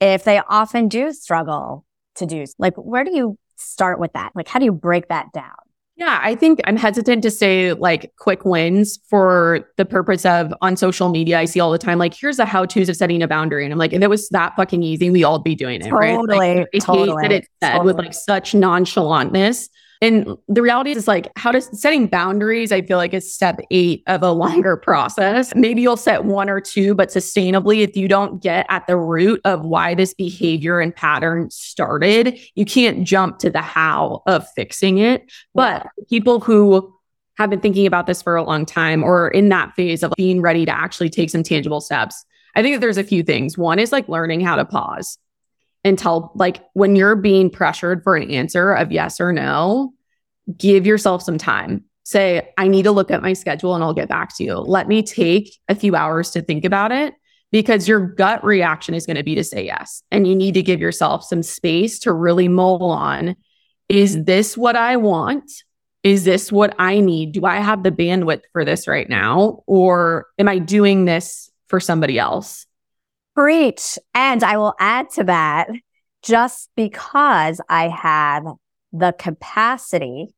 if 0.00 0.24
they 0.24 0.40
often 0.48 0.88
do 0.88 1.12
struggle 1.12 1.84
to 2.14 2.26
do 2.26 2.44
like 2.58 2.74
where 2.76 3.04
do 3.04 3.14
you 3.14 3.38
start 3.56 3.98
with 3.98 4.12
that 4.12 4.32
like 4.34 4.48
how 4.48 4.58
do 4.58 4.64
you 4.64 4.72
break 4.72 5.08
that 5.08 5.32
down 5.32 5.54
yeah, 5.98 6.20
I 6.22 6.36
think 6.36 6.60
I'm 6.62 6.76
hesitant 6.76 7.24
to 7.24 7.30
say 7.30 7.72
like 7.72 8.12
quick 8.20 8.44
wins 8.44 9.00
for 9.10 9.68
the 9.76 9.84
purpose 9.84 10.24
of 10.24 10.54
on 10.62 10.76
social 10.76 11.08
media. 11.08 11.40
I 11.40 11.44
see 11.44 11.58
all 11.58 11.72
the 11.72 11.78
time, 11.78 11.98
like, 11.98 12.14
here's 12.14 12.36
the 12.36 12.44
how 12.44 12.66
to's 12.66 12.88
of 12.88 12.94
setting 12.94 13.20
a 13.20 13.26
boundary. 13.26 13.64
And 13.64 13.72
I'm 13.72 13.80
like, 13.80 13.92
if 13.92 14.00
it 14.00 14.06
was 14.06 14.28
that 14.28 14.54
fucking 14.54 14.84
easy, 14.84 15.10
we 15.10 15.24
all 15.24 15.40
be 15.40 15.56
doing 15.56 15.80
it, 15.80 15.88
totally, 15.88 16.38
right? 16.38 16.58
Like, 16.58 16.68
I 16.72 16.78
totally, 16.78 17.08
hate 17.08 17.28
that 17.28 17.32
it's 17.32 17.48
said 17.60 17.72
totally. 17.72 17.86
with 17.86 17.96
like 17.96 18.14
such 18.14 18.52
nonchalantness. 18.52 19.68
And 20.00 20.36
the 20.46 20.62
reality 20.62 20.92
is 20.92 21.08
like 21.08 21.28
how 21.36 21.50
does 21.50 21.68
setting 21.80 22.06
boundaries, 22.06 22.70
I 22.70 22.82
feel 22.82 22.98
like 22.98 23.12
is 23.12 23.32
step 23.32 23.58
eight 23.70 24.02
of 24.06 24.22
a 24.22 24.30
longer 24.30 24.76
process. 24.76 25.52
Maybe 25.54 25.82
you'll 25.82 25.96
set 25.96 26.24
one 26.24 26.48
or 26.48 26.60
two, 26.60 26.94
but 26.94 27.08
sustainably, 27.08 27.82
if 27.82 27.96
you 27.96 28.06
don't 28.06 28.42
get 28.42 28.66
at 28.68 28.86
the 28.86 28.96
root 28.96 29.40
of 29.44 29.64
why 29.64 29.94
this 29.94 30.14
behavior 30.14 30.80
and 30.80 30.94
pattern 30.94 31.50
started, 31.50 32.38
you 32.54 32.64
can't 32.64 33.04
jump 33.04 33.38
to 33.40 33.50
the 33.50 33.62
how 33.62 34.22
of 34.26 34.48
fixing 34.52 34.98
it. 34.98 35.30
But 35.54 35.86
people 36.08 36.40
who 36.40 36.94
have 37.36 37.50
been 37.50 37.60
thinking 37.60 37.86
about 37.86 38.06
this 38.06 38.20
for 38.20 38.36
a 38.36 38.42
long 38.42 38.66
time 38.66 39.02
or 39.04 39.28
in 39.28 39.48
that 39.48 39.74
phase 39.74 40.02
of 40.02 40.12
being 40.16 40.40
ready 40.40 40.64
to 40.66 40.76
actually 40.76 41.08
take 41.08 41.30
some 41.30 41.42
tangible 41.42 41.80
steps, 41.80 42.24
I 42.56 42.62
think 42.62 42.74
that 42.74 42.80
there's 42.80 42.98
a 42.98 43.04
few 43.04 43.22
things. 43.22 43.56
One 43.56 43.78
is 43.78 43.92
like 43.92 44.08
learning 44.08 44.40
how 44.40 44.56
to 44.56 44.64
pause 44.64 45.18
until 45.84 46.32
like 46.34 46.64
when 46.74 46.96
you're 46.96 47.14
being 47.14 47.50
pressured 47.50 48.02
for 48.02 48.16
an 48.16 48.30
answer 48.30 48.72
of 48.72 48.90
yes 48.90 49.20
or 49.20 49.32
no, 49.32 49.92
give 50.56 50.86
yourself 50.86 51.22
some 51.22 51.38
time. 51.38 51.84
Say, 52.04 52.50
I 52.56 52.68
need 52.68 52.84
to 52.84 52.92
look 52.92 53.10
at 53.10 53.22
my 53.22 53.34
schedule 53.34 53.74
and 53.74 53.84
I'll 53.84 53.94
get 53.94 54.08
back 54.08 54.34
to 54.36 54.44
you. 54.44 54.54
Let 54.54 54.88
me 54.88 55.02
take 55.02 55.54
a 55.68 55.74
few 55.74 55.94
hours 55.94 56.30
to 56.30 56.42
think 56.42 56.64
about 56.64 56.90
it 56.90 57.14
because 57.50 57.86
your 57.86 58.00
gut 58.00 58.44
reaction 58.44 58.94
is 58.94 59.06
going 59.06 59.16
to 59.16 59.22
be 59.22 59.34
to 59.34 59.44
say 59.44 59.64
yes. 59.64 60.02
And 60.10 60.26
you 60.26 60.34
need 60.34 60.54
to 60.54 60.62
give 60.62 60.80
yourself 60.80 61.24
some 61.24 61.42
space 61.42 61.98
to 62.00 62.12
really 62.12 62.48
mull 62.48 62.82
on 62.84 63.36
is 63.88 64.24
this 64.24 64.56
what 64.56 64.76
I 64.76 64.96
want? 64.96 65.50
Is 66.02 66.24
this 66.24 66.52
what 66.52 66.74
I 66.78 67.00
need? 67.00 67.32
Do 67.32 67.44
I 67.44 67.56
have 67.56 67.82
the 67.82 67.90
bandwidth 67.90 68.42
for 68.52 68.64
this 68.64 68.86
right 68.86 69.08
now? 69.08 69.62
Or 69.66 70.26
am 70.38 70.48
I 70.48 70.58
doing 70.58 71.06
this 71.06 71.50
for 71.68 71.80
somebody 71.80 72.18
else? 72.18 72.66
Preach. 73.34 73.98
And 74.14 74.44
I 74.44 74.58
will 74.58 74.74
add 74.78 75.10
to 75.10 75.24
that 75.24 75.68
just 76.22 76.70
because 76.76 77.60
I 77.68 77.88
have 77.88 78.44
the 78.92 79.12
capacity 79.12 80.34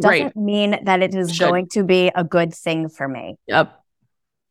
doesn't 0.00 0.22
Right. 0.24 0.36
mean 0.36 0.78
that 0.84 1.02
it 1.02 1.14
is 1.14 1.34
Should. 1.34 1.48
going 1.48 1.68
to 1.72 1.82
be 1.84 2.10
a 2.14 2.24
good 2.24 2.54
thing 2.54 2.88
for 2.88 3.08
me. 3.08 3.36
Yep. 3.46 3.74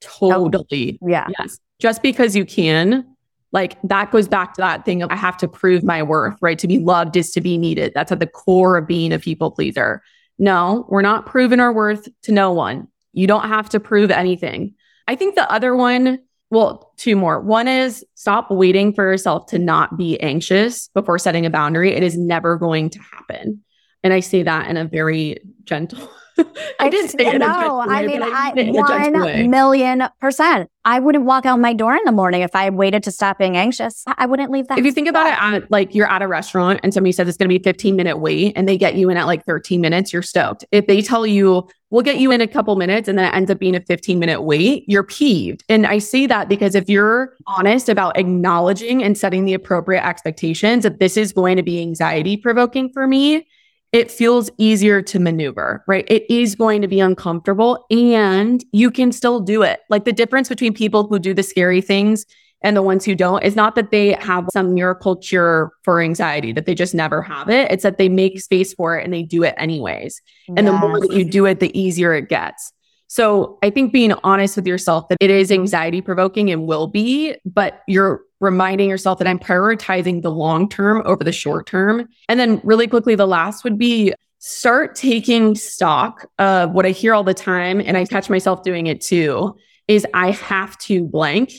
Totally. 0.02 1.00
Yeah. 1.02 1.28
Yes. 1.39 1.60
Just 1.80 2.02
because 2.02 2.36
you 2.36 2.45
can, 2.45 3.06
like 3.52 3.78
that 3.84 4.12
goes 4.12 4.28
back 4.28 4.54
to 4.56 4.62
that 4.62 4.86
thing 4.86 5.02
of 5.02 5.12
I 5.12 5.16
have 5.16 5.38
to 5.38 5.48
prove 5.48 5.84
my 5.84 6.04
worth, 6.04 6.38
right? 6.41 6.58
To 6.60 6.68
be 6.68 6.80
loved 6.80 7.16
is 7.16 7.32
to 7.32 7.41
be 7.41 7.58
needed. 7.58 7.91
That's 7.95 8.12
at 8.12 8.20
the 8.20 8.28
core 8.28 8.78
of 8.78 8.88
being 8.88 9.12
a 9.14 9.20
people 9.20 9.52
pleaser. 9.52 10.02
No, 10.39 10.86
we're 10.89 11.02
not 11.02 11.26
proving 11.26 11.60
our 11.60 11.74
worth 11.74 12.08
to 12.24 12.32
no 12.32 12.52
one. 12.52 12.88
You 13.14 13.26
don't 13.26 13.48
have 13.48 13.70
to 13.70 13.80
prove 13.80 14.12
anything. 14.12 14.76
I 15.08 15.16
think 15.16 15.36
the 15.36 15.50
other 15.52 15.76
one, 15.76 16.20
well, 16.52 16.93
two 16.98 17.16
more. 17.16 17.39
One 17.41 17.68
is 17.68 18.06
stop 18.16 18.52
waiting 18.52 18.93
for 18.93 19.04
yourself 19.04 19.48
to 19.48 19.60
not 19.60 19.98
be 19.98 20.20
anxious 20.22 20.89
before 20.93 21.18
setting 21.18 21.45
a 21.45 21.50
boundary. 21.50 21.93
It 21.93 22.04
is 22.04 22.18
never 22.18 22.58
going 22.58 22.89
to 22.91 23.00
happen. 23.00 23.64
And 24.08 24.14
I 24.14 24.22
say 24.22 24.41
that 24.41 24.70
in 24.70 24.78
a 24.78 24.86
very 24.86 25.36
gentle. 25.66 26.10
I 26.80 26.88
didn't 26.88 27.10
say 27.20 27.28
it 27.28 27.39
no. 27.39 27.82
I 27.82 28.05
mean, 28.05 28.24
I, 28.24 28.53
mean 28.53 28.68
it 28.70 28.70
in 28.70 28.82
a 28.82 28.88
gentle 28.88 29.26
way. 29.26 29.41
one 29.41 29.51
million 29.51 30.03
percent. 30.22 30.70
I 30.86 31.01
wouldn't 31.01 31.26
walk 31.26 31.45
out 31.45 31.60
my 31.60 31.74
door 31.74 31.93
in 31.93 32.01
the 32.05 32.14
morning 32.14 32.41
if 32.41 32.55
I 32.55 32.70
waited 32.70 33.03
to 33.03 33.12
stop 33.12 33.38
being 33.38 33.58
anxious. 33.58 34.05
I 34.08 34.26
wouldn't 34.26 34.49
leave 34.49 34.70
that. 34.70 34.80
If 34.80 34.86
you 34.86 34.93
think 34.93 35.10
about 35.10 35.28
it, 35.28 35.34
at, 35.38 35.70
like 35.70 35.93
you're 35.93 36.10
at 36.10 36.22
a 36.22 36.28
restaurant 36.30 36.80
and 36.84 36.93
somebody 36.93 37.12
says 37.12 37.28
it's 37.28 37.36
going 37.36 37.49
to 37.49 37.60
be 37.60 37.62
15 37.62 37.97
minute 37.97 38.20
wait 38.20 38.53
and 38.55 38.66
they 38.66 38.78
get 38.78 38.95
you 38.95 39.10
in 39.10 39.18
at 39.18 39.26
like 39.26 39.43
13 39.43 39.82
minutes, 39.82 40.14
you're 40.14 40.22
stoked. 40.22 40.64
If 40.72 40.88
they 40.88 41.01
tell 41.01 41.28
you 41.28 41.68
we'll 41.89 42.03
get 42.03 42.18
you 42.18 42.32
in 42.32 42.41
a 42.41 42.47
couple 42.47 42.76
minutes 42.76 43.08
and 43.08 43.18
then 43.18 43.26
it 43.26 43.36
ends 43.36 43.49
up 43.51 43.60
being 43.60 43.76
a 43.76 43.82
15 43.82 44.20
minute 44.20 44.41
wait, 44.41 44.86
you're 44.88 45.03
peeved. 45.03 45.66
And 45.68 45.86
I 45.86 45.97
say 45.97 46.28
that 46.28 46.47
because 46.47 46.76
if 46.76 46.89
you're 46.89 47.36
honest 47.45 47.89
about 47.89 48.18
acknowledging 48.18 49.03
and 49.03 49.18
setting 49.18 49.45
the 49.45 49.53
appropriate 49.53 50.05
expectations 50.05 50.84
that 50.84 50.99
this 50.99 51.18
is 51.18 51.34
going 51.34 51.58
to 51.58 51.64
be 51.64 51.82
anxiety 51.82 52.38
provoking 52.38 52.89
for 52.89 53.08
me, 53.08 53.47
it 53.93 54.11
feels 54.11 54.49
easier 54.57 55.01
to 55.01 55.19
maneuver, 55.19 55.83
right? 55.88 56.05
It 56.07 56.29
is 56.29 56.55
going 56.55 56.81
to 56.81 56.88
be 56.88 56.99
uncomfortable 56.99 57.85
and 57.89 58.63
you 58.71 58.91
can 58.91 59.11
still 59.11 59.39
do 59.39 59.63
it. 59.63 59.79
Like 59.89 60.05
the 60.05 60.13
difference 60.13 60.49
between 60.49 60.73
people 60.73 61.07
who 61.07 61.19
do 61.19 61.33
the 61.33 61.43
scary 61.43 61.81
things 61.81 62.25
and 62.61 62.75
the 62.75 62.81
ones 62.81 63.05
who 63.05 63.15
don't 63.15 63.43
is 63.43 63.55
not 63.55 63.75
that 63.75 63.91
they 63.91 64.13
have 64.13 64.47
some 64.51 64.73
miracle 64.73 65.15
cure 65.15 65.71
for 65.83 66.01
anxiety, 66.01 66.51
that 66.51 66.65
they 66.65 66.75
just 66.75 66.95
never 66.95 67.21
have 67.21 67.49
it. 67.49 67.71
It's 67.71 67.83
that 67.83 67.97
they 67.97 68.09
make 68.09 68.41
space 68.41 68.73
for 68.73 68.97
it 68.97 69.05
and 69.05 69.13
they 69.13 69.23
do 69.23 69.43
it 69.43 69.55
anyways. 69.57 70.21
And 70.55 70.67
the 70.67 70.73
more 70.73 70.99
that 70.99 71.13
you 71.13 71.23
do 71.23 71.45
it, 71.45 71.59
the 71.59 71.77
easier 71.79 72.13
it 72.13 72.29
gets. 72.29 72.73
So 73.07 73.57
I 73.63 73.69
think 73.69 73.93
being 73.93 74.11
honest 74.23 74.57
with 74.57 74.67
yourself 74.67 75.07
that 75.07 75.17
it 75.21 75.29
is 75.29 75.51
anxiety 75.51 76.01
provoking 76.01 76.51
and 76.51 76.67
will 76.67 76.88
be, 76.88 77.35
but 77.45 77.81
you're 77.88 78.21
reminding 78.39 78.89
yourself 78.89 79.19
that 79.19 79.27
I'm 79.27 79.39
prioritizing 79.39 80.21
the 80.21 80.31
long 80.31 80.69
term 80.69 81.01
over 81.05 81.23
the 81.23 81.31
short 81.31 81.67
term. 81.67 82.07
And 82.29 82.39
then 82.39 82.61
really 82.63 82.88
quickly, 82.88 83.15
the 83.15 83.27
last 83.27 83.63
would 83.63 83.77
be 83.77 84.13
start 84.39 84.95
taking 84.95 85.55
stock 85.55 86.25
of 86.38 86.71
what 86.71 86.85
I 86.85 86.91
hear 86.91 87.13
all 87.13 87.23
the 87.23 87.33
time. 87.33 87.81
And 87.81 87.97
I 87.97 88.05
catch 88.05 88.29
myself 88.29 88.63
doing 88.63 88.88
it 88.88 89.01
too 89.01 89.57
is 89.88 90.05
I 90.13 90.31
have 90.31 90.77
to 90.79 91.05
blank 91.05 91.53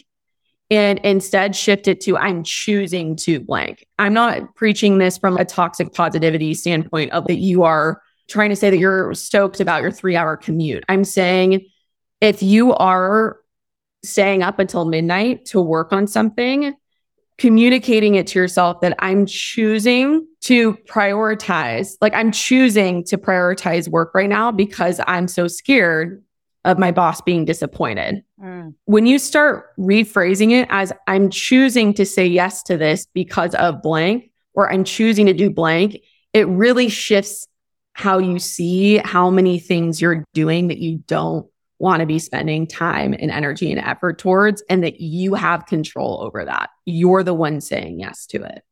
and 0.71 0.99
instead 1.01 1.57
shift 1.57 1.89
it 1.89 2.01
to 2.03 2.17
I'm 2.17 2.45
choosing 2.45 3.17
to 3.17 3.41
blank. 3.41 3.87
I'm 3.99 4.13
not 4.13 4.55
preaching 4.55 4.99
this 4.99 5.17
from 5.17 5.39
a 5.39 5.45
toxic 5.45 5.95
positivity 5.95 6.55
standpoint 6.55 7.13
of 7.13 7.27
that 7.27 7.39
you 7.39 7.63
are 7.63 8.03
trying 8.29 8.51
to 8.51 8.57
say 8.57 8.69
that 8.69 8.77
you're 8.77 9.15
stoked 9.15 9.61
about 9.61 9.81
your 9.81 9.91
three 9.91 10.15
hour 10.15 10.37
commute. 10.37 10.85
I'm 10.89 11.05
saying 11.05 11.67
if 12.21 12.43
you 12.43 12.75
are 12.75 13.39
staying 14.09 14.43
up 14.43 14.59
until 14.59 14.85
midnight 14.85 15.45
to 15.47 15.61
work 15.61 15.93
on 15.93 16.07
something, 16.07 16.75
communicating 17.37 18.17
it 18.17 18.27
to 18.29 18.39
yourself 18.39 18.81
that 18.81 18.97
I'm 18.99 19.27
choosing 19.27 20.27
to 20.43 20.75
prioritize, 20.89 21.97
like 22.01 22.15
I'm 22.15 22.33
choosing 22.33 23.05
to 23.05 23.19
prioritize 23.19 23.89
work 23.89 24.13
right 24.15 24.29
now 24.29 24.51
because 24.51 25.01
I'm 25.07 25.29
so 25.29 25.47
scared 25.47 26.23
of 26.65 26.79
my 26.79 26.91
boss 26.91 27.21
being 27.21 27.45
disappointed. 27.45 28.23
Mm. 28.43 28.75
When 28.85 29.07
you 29.07 29.19
start 29.19 29.67
rephrasing 29.79 30.51
it 30.51 30.67
as 30.71 30.93
I'm 31.07 31.31
choosing 31.31 31.95
to 31.95 32.05
say 32.05 32.27
yes 32.27 32.63
to 32.65 32.77
this 32.77 33.07
because 33.15 33.55
of 33.55 33.83
blank, 33.83 34.31
or 34.55 34.71
I'm 34.71 34.83
choosing 34.83 35.27
to 35.27 35.33
do 35.33 35.51
blank, 35.51 35.99
it 36.33 36.49
really 36.49 36.89
shifts 36.89 37.47
how 37.93 38.19
you 38.19 38.39
see 38.39 38.99
how 38.99 39.31
many 39.31 39.59
things 39.59 40.01
you're 40.01 40.25
doing 40.35 40.69
that 40.69 40.79
you 40.79 40.99
don't 41.07 41.47
want 41.79 42.01
to 42.01 42.07
be 42.07 42.19
spending 42.19 42.67
time 42.67 43.13
and 43.13 43.31
energy 43.31 43.71
and 43.71 43.81
effort 43.81 44.19
towards, 44.19 44.63
and 44.69 44.83
that 44.83 45.01
you 45.01 45.35
have 45.35 45.67
control 45.67 46.21
over 46.23 46.45
that. 46.45 46.71
You're 46.85 47.23
the 47.23 47.35
one 47.35 47.61
saying 47.61 48.01
yes 48.01 48.27
to 48.27 48.43
it. 48.43 48.63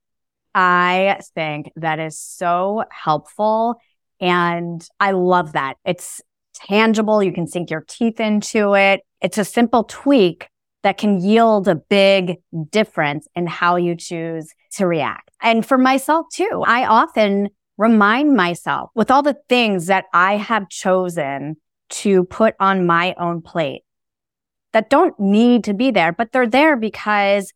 I 0.54 1.20
think 1.34 1.70
that 1.76 1.98
is 1.98 2.18
so 2.18 2.84
helpful. 2.90 3.80
And 4.20 4.86
I 4.98 5.10
love 5.10 5.52
that. 5.52 5.76
It's 5.84 6.22
tangible. 6.54 7.22
You 7.22 7.32
can 7.32 7.46
sink 7.46 7.70
your 7.70 7.84
teeth 7.86 8.18
into 8.18 8.74
it. 8.74 9.02
It's 9.20 9.38
a 9.38 9.44
simple 9.44 9.84
tweak 9.84 10.48
that 10.82 10.98
can 10.98 11.20
yield 11.20 11.68
a 11.68 11.74
big 11.74 12.36
difference 12.70 13.28
in 13.34 13.46
how 13.46 13.76
you 13.76 13.96
choose 13.96 14.54
to 14.72 14.86
react. 14.86 15.30
And 15.42 15.66
for 15.66 15.76
myself 15.76 16.26
too, 16.32 16.62
I 16.66 16.86
often 16.86 17.50
remind 17.76 18.34
myself 18.34 18.90
with 18.94 19.10
all 19.10 19.22
the 19.22 19.36
things 19.48 19.86
that 19.86 20.06
I 20.14 20.36
have 20.36 20.68
chosen 20.70 21.56
to 21.88 22.24
put 22.24 22.54
on 22.60 22.86
my 22.86 23.14
own 23.18 23.42
plate 23.42 23.82
that 24.72 24.90
don't 24.90 25.18
need 25.18 25.64
to 25.64 25.74
be 25.74 25.90
there, 25.90 26.12
but 26.12 26.32
they're 26.32 26.46
there 26.46 26.76
because 26.76 27.52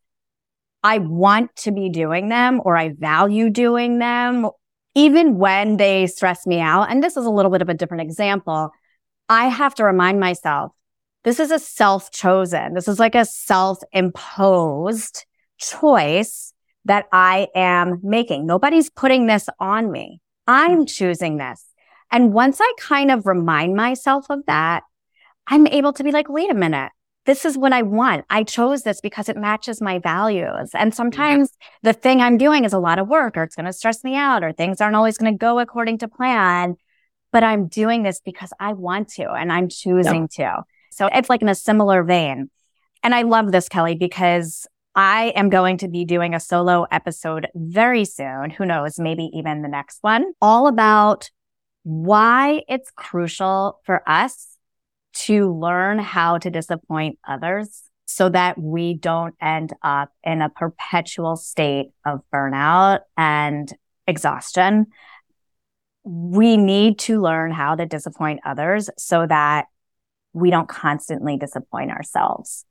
I 0.83 0.99
want 0.99 1.55
to 1.57 1.73
be 1.73 1.91
doing 1.91 2.29
them 2.29 2.61
or 2.65 2.77
I 2.77 2.95
value 2.99 3.51
doing 3.51 3.99
them, 3.99 4.49
even 4.95 5.37
when 5.37 5.77
they 5.77 6.07
stress 6.07 6.47
me 6.47 6.61
out. 6.61 6.91
And 6.91 7.03
this 7.03 7.17
is 7.17 7.27
a 7.27 7.31
little 7.31 7.51
bit 7.51 7.63
of 7.63 7.69
a 7.69 7.75
different 7.75 8.03
example. 8.03 8.71
I 9.29 9.49
have 9.49 9.75
to 9.77 9.85
remind 9.85 10.19
myself 10.19 10.73
this 11.23 11.39
is 11.39 11.51
a 11.51 11.59
self 11.59 12.11
chosen, 12.11 12.75
this 12.75 12.89
is 12.89 12.99
like 12.99 13.15
a 13.15 13.27
self 13.27 13.79
imposed 13.93 15.27
choice 15.59 16.55
that 16.87 17.07
I 17.13 17.49
am 17.55 18.01
making. 18.03 18.47
Nobody's 18.47 18.89
putting 18.89 19.27
this 19.27 19.49
on 19.59 19.93
me. 19.93 20.21
I'm 20.47 20.79
hmm. 20.79 20.85
choosing 20.85 21.37
this. 21.37 21.65
And 22.11 22.33
once 22.33 22.59
I 22.61 22.73
kind 22.79 23.11
of 23.11 23.27
remind 23.27 23.77
myself 23.77 24.27
of 24.31 24.41
that, 24.47 24.83
I'm 25.47 25.67
able 25.67 25.93
to 25.95 26.05
be 26.05 26.13
like, 26.13 26.29
wait 26.29 26.51
a 26.51 26.55
minute. 26.55 26.93
This 27.27 27.45
is 27.45 27.59
what 27.59 27.73
I 27.73 27.83
want. 27.83 28.25
I 28.31 28.45
chose 28.45 28.83
this 28.83 29.01
because 29.01 29.29
it 29.29 29.37
matches 29.37 29.81
my 29.81 29.99
values. 29.99 30.71
And 30.75 30.95
sometimes 30.95 31.51
the 31.83 31.93
thing 31.93 32.21
I'm 32.21 32.39
doing 32.39 32.65
is 32.65 32.73
a 32.73 32.79
lot 32.79 32.99
of 32.99 33.09
work 33.09 33.37
or 33.37 33.43
it's 33.43 33.55
going 33.55 33.67
to 33.67 33.73
stress 33.73 34.03
me 34.03 34.17
out 34.17 34.43
or 34.43 34.53
things 34.53 34.81
aren't 34.81 34.97
always 34.97 35.19
going 35.19 35.33
to 35.33 35.39
go 35.39 35.59
according 35.59 35.99
to 35.99 36.09
plan. 36.09 36.77
But 37.31 37.45
I'm 37.45 37.69
doing 37.69 38.03
this 38.03 38.21
because 38.25 38.53
I 38.59 38.73
want 38.73 39.09
to 39.11 39.31
and 39.31 39.53
I'm 39.53 39.69
choosing 39.69 40.29
to. 40.37 40.63
So 40.93 41.09
it's 41.13 41.29
like 41.29 41.43
in 41.43 41.49
a 41.49 41.55
similar 41.55 42.03
vein. 42.03 42.51
And 43.03 43.15
I 43.15 43.23
love 43.23 43.53
this, 43.53 43.69
Kelly, 43.69 43.95
because 43.95 44.67
I 44.95 45.33
am 45.37 45.51
going 45.51 45.79
to 45.79 45.89
be 45.89 46.05
doing 46.05 46.35
a 46.35 46.41
solo 46.41 46.87
episode 46.91 47.47
very 47.55 48.05
soon. 48.05 48.51
Who 48.51 48.67
knows? 48.67 48.99
Maybe 48.99 49.31
even 49.33 49.63
the 49.63 49.69
next 49.69 49.99
one 50.01 50.33
all 50.41 50.67
about 50.67 51.31
why 51.83 52.63
it's 52.69 52.91
crucial 52.91 53.81
for 53.85 54.09
us 54.09 54.57
to 55.13 55.53
learn 55.53 55.99
how 55.99 56.39
to 56.39 56.51
disappoint 56.51 57.19
others 57.27 57.83
so 58.07 58.29
that 58.29 58.61
we 58.61 58.95
don't 58.95 59.35
end 59.41 59.73
up 59.83 60.11
in 60.25 60.43
a 60.43 60.49
perpetual 60.49 61.37
state 61.37 61.91
of 62.05 62.21
burnout 62.33 63.01
and 63.17 63.73
exhaustion. 64.07 64.87
We 66.03 66.57
need 66.57 66.99
to 67.01 67.21
learn 67.21 67.53
how 67.53 67.77
to 67.77 67.87
disappoint 67.87 68.41
others 68.45 68.91
so 68.99 69.27
that 69.27 69.67
we 70.33 70.51
don't 70.51 70.69
constantly 70.69 71.37
disappoint 71.37 71.91
ourselves. 71.91 72.65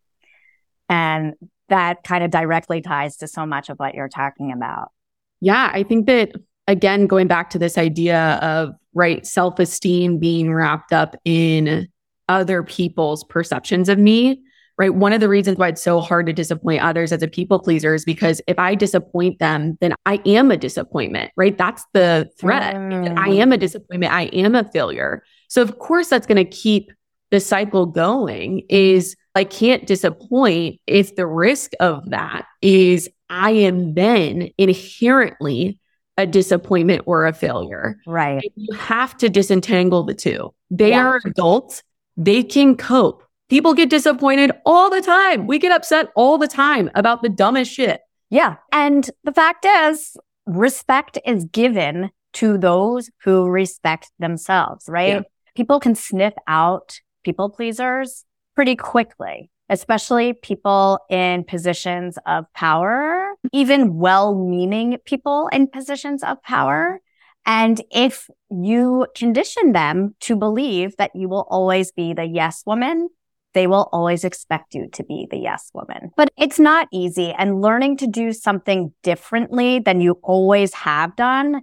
And 0.90 1.36
that 1.70 2.04
kind 2.04 2.24
of 2.24 2.32
directly 2.32 2.82
ties 2.82 3.18
to 3.18 3.28
so 3.28 3.46
much 3.46 3.70
of 3.70 3.78
what 3.78 3.94
you're 3.94 4.10
talking 4.10 4.52
about. 4.52 4.92
Yeah, 5.40 5.70
I 5.72 5.84
think 5.84 6.08
that 6.08 6.32
again, 6.70 7.08
going 7.08 7.28
back 7.28 7.50
to 7.50 7.60
this 7.60 7.78
idea 7.78 8.40
of 8.42 8.76
right 8.94 9.26
self 9.26 9.60
esteem 9.60 10.20
being 10.20 10.54
wrapped 10.54 10.94
up 10.94 11.16
in 11.26 11.88
other 12.30 12.62
people's 12.62 13.24
perceptions 13.24 13.90
of 13.90 13.98
me, 13.98 14.44
right? 14.78 14.94
One 14.94 15.12
of 15.12 15.20
the 15.20 15.28
reasons 15.28 15.58
why 15.58 15.70
it's 15.70 15.82
so 15.82 16.00
hard 16.00 16.28
to 16.28 16.34
disappoint 16.34 16.84
others 16.84 17.12
as 17.12 17.24
a 17.24 17.28
people 17.28 17.58
pleaser 17.60 17.96
is 17.96 18.06
because 18.06 18.40
if 18.48 18.60
I 18.60 18.76
disappoint 18.76 19.40
them, 19.40 19.80
then 19.82 19.96
I 20.06 20.22
am 20.28 20.52
a 20.52 20.58
disappointment, 20.58 21.32
right? 21.36 21.58
That's 21.58 21.84
the 21.94 22.30
threat. 22.40 22.76
Mm. 22.76 23.18
I 23.18 23.30
am 23.30 23.52
a 23.52 23.58
disappointment. 23.58 24.14
I 24.14 24.26
am 24.26 24.54
a 24.54 24.64
failure. 24.72 25.24
So 25.48 25.64
of 25.64 25.80
course 25.80 26.08
that's 26.08 26.28
going 26.28 26.38
to 26.38 26.46
keep 26.46 26.92
the 27.32 27.40
cycle 27.40 27.88
going 27.88 28.64
is 28.70 29.16
I 29.34 29.44
can't 29.44 29.88
disappoint 29.88 30.80
if 30.86 31.16
the 31.16 31.26
risk 31.26 31.72
of 31.80 32.12
that 32.12 32.46
is 32.62 33.10
I 33.28 33.52
am 33.52 33.96
then 33.96 34.50
inherently 34.58 35.80
a 36.20 36.26
disappointment 36.28 37.04
or 37.06 37.26
a 37.26 37.34
failure. 37.34 37.98
Right. 38.06 38.44
And 38.44 38.52
you 38.56 38.76
have 38.78 39.18
to 39.18 39.30
disentangle 39.30 40.04
the 40.04 40.14
two. 40.14 40.54
They 40.70 40.90
Yeah. 40.90 41.06
are 41.08 41.22
adults. 41.26 41.84
They 42.18 42.44
can 42.44 42.76
cope. 42.76 43.24
People 43.50 43.74
get 43.74 43.90
disappointed 43.90 44.52
all 44.66 44.90
the 44.90 45.02
time. 45.02 45.48
We 45.48 45.58
get 45.58 45.72
upset 45.72 46.10
all 46.16 46.38
the 46.38 46.48
time 46.48 46.92
about 46.94 47.24
the 47.24 47.30
dumbest 47.30 47.72
shit. 47.72 48.02
Yeah. 48.30 48.58
And 48.72 49.10
the 49.24 49.32
fact 49.34 49.66
is, 49.66 50.16
respect 50.46 51.18
is 51.26 51.46
given 51.46 52.12
to 52.34 52.58
those 52.58 53.10
who 53.24 53.50
respect 53.50 54.12
themselves, 54.20 54.86
right? 54.88 55.14
Yeah. 55.16 55.22
People 55.56 55.80
can 55.80 55.96
sniff 55.96 56.34
out 56.48 57.00
people 57.24 57.50
pleasers 57.50 58.26
pretty 58.56 58.76
quickly, 58.76 59.50
especially 59.70 60.34
people 60.34 61.00
in 61.10 61.44
positions 61.44 62.18
of 62.26 62.52
power, 62.54 63.34
even 63.54 63.98
well 63.98 64.36
meaning 64.36 64.98
people 65.06 65.48
in 65.52 65.68
positions 65.68 66.24
of 66.24 66.42
power. 66.44 67.00
And 67.46 67.82
if 67.92 68.30
you 68.50 69.08
condition 69.16 69.72
them 69.72 70.16
to 70.22 70.36
believe 70.36 70.98
that 70.98 71.16
you 71.16 71.30
will 71.30 71.48
always 71.50 71.92
be 71.92 72.14
the 72.14 72.26
yes 72.26 72.64
woman, 72.66 73.10
they 73.54 73.68
will 73.68 73.90
always 73.92 74.24
expect 74.24 74.76
you 74.76 74.88
to 74.94 75.04
be 75.04 75.28
the 75.30 75.38
yes 75.38 75.72
woman. 75.74 76.12
But 76.16 76.30
it's 76.38 76.60
not 76.60 76.88
easy. 76.92 77.32
And 77.32 77.62
learning 77.62 77.98
to 77.98 78.08
do 78.08 78.34
something 78.34 78.94
differently 79.04 79.80
than 79.80 80.02
you 80.02 80.20
always 80.24 80.74
have 80.74 81.16
done 81.16 81.62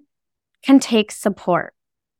can 0.64 0.80
take 0.80 1.12
support. 1.12 1.74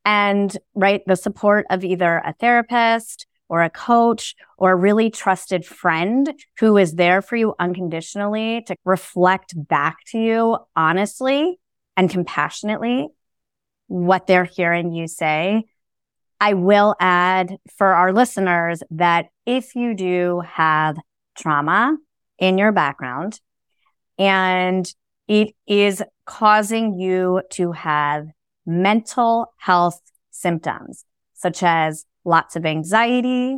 And 0.05 0.57
right, 0.75 1.03
the 1.07 1.17
support 1.17 1.67
of 1.69 1.83
either 1.83 2.23
a 2.25 2.33
therapist 2.35 3.27
or 3.49 3.63
a 3.63 3.71
coach 3.71 4.35
or 4.59 4.73
a 4.73 4.77
really 4.77 5.11
trusted 5.11 5.65
friend 5.65 6.33
who 6.59 6.77
is 6.77 6.95
there 6.95 7.23
for 7.23 7.37
you 7.37 7.55
unconditionally 7.59 8.63
to 8.67 8.77
reflect 8.85 9.55
back 9.69 9.99
to 10.07 10.19
you 10.19 10.59
honestly 10.75 11.59
and 11.97 12.11
compassionately 12.11 13.09
what 13.89 14.27
they're 14.27 14.45
hearing 14.45 14.93
you 14.93 15.07
say. 15.07 15.65
I 16.41 16.55
will 16.55 16.95
add 17.01 17.57
for 17.77 17.95
our 17.95 18.13
listeners 18.13 18.83
that 18.91 19.27
if 19.47 19.75
you 19.75 19.95
do 19.95 20.43
have 20.47 20.97
trauma 21.37 21.97
in 22.39 22.59
your 22.59 22.73
background 22.73 23.41
and 24.19 24.93
it 25.29 25.55
is 25.67 26.03
causing 26.27 26.99
you 26.99 27.43
to 27.51 27.73
have 27.73 28.27
mental 28.67 29.53
health 29.59 30.01
symptoms 30.31 31.05
such 31.35 31.63
as 31.63 32.05
lots 32.27 32.57
of 32.57 32.67
anxiety, 32.67 33.57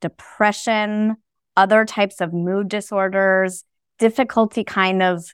depression, 0.00 1.16
other 1.56 1.84
types 1.84 2.20
of 2.20 2.32
mood 2.32 2.68
disorders, 2.68 3.64
difficulty 3.98 4.64
kind 4.64 5.02
of 5.02 5.24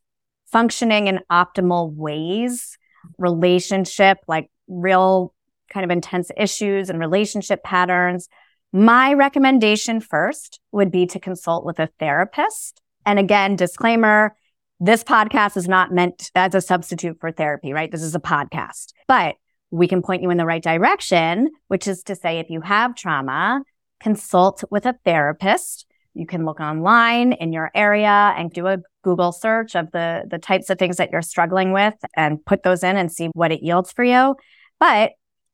functioning 0.50 1.06
in 1.06 1.20
optimal 1.30 1.94
ways, 1.94 2.76
relationship, 3.18 4.18
like 4.26 4.50
real 4.68 5.34
kind 5.70 5.84
of 5.84 5.90
intense 5.90 6.30
issues 6.36 6.90
and 6.90 6.98
relationship 6.98 7.62
patterns. 7.62 8.28
My 8.72 9.12
recommendation 9.14 10.00
first 10.00 10.60
would 10.70 10.90
be 10.90 11.06
to 11.06 11.20
consult 11.20 11.64
with 11.64 11.78
a 11.78 11.88
therapist. 11.98 12.80
And 13.04 13.18
again, 13.18 13.56
disclaimer, 13.56 14.36
this 14.80 15.04
podcast 15.04 15.56
is 15.56 15.68
not 15.68 15.92
meant 15.92 16.30
as 16.34 16.54
a 16.54 16.60
substitute 16.60 17.18
for 17.20 17.32
therapy, 17.32 17.72
right? 17.72 17.90
This 17.90 18.02
is 18.02 18.14
a 18.14 18.20
podcast, 18.20 18.92
but 19.06 19.36
we 19.72 19.88
can 19.88 20.02
point 20.02 20.22
you 20.22 20.30
in 20.30 20.36
the 20.36 20.46
right 20.46 20.62
direction, 20.62 21.50
which 21.68 21.88
is 21.88 22.02
to 22.04 22.14
say, 22.14 22.38
if 22.38 22.50
you 22.50 22.60
have 22.60 22.94
trauma, 22.94 23.62
consult 24.00 24.62
with 24.70 24.84
a 24.84 24.94
therapist. 25.04 25.86
You 26.14 26.26
can 26.26 26.44
look 26.44 26.60
online 26.60 27.32
in 27.32 27.54
your 27.54 27.70
area 27.74 28.34
and 28.36 28.52
do 28.52 28.66
a 28.66 28.78
Google 29.02 29.32
search 29.32 29.74
of 29.74 29.90
the, 29.92 30.24
the 30.30 30.38
types 30.38 30.68
of 30.68 30.78
things 30.78 30.98
that 30.98 31.10
you're 31.10 31.22
struggling 31.22 31.72
with 31.72 31.94
and 32.16 32.44
put 32.44 32.62
those 32.62 32.82
in 32.82 32.96
and 32.96 33.10
see 33.10 33.30
what 33.32 33.50
it 33.50 33.62
yields 33.62 33.92
for 33.92 34.04
you. 34.04 34.36
But 34.78 35.12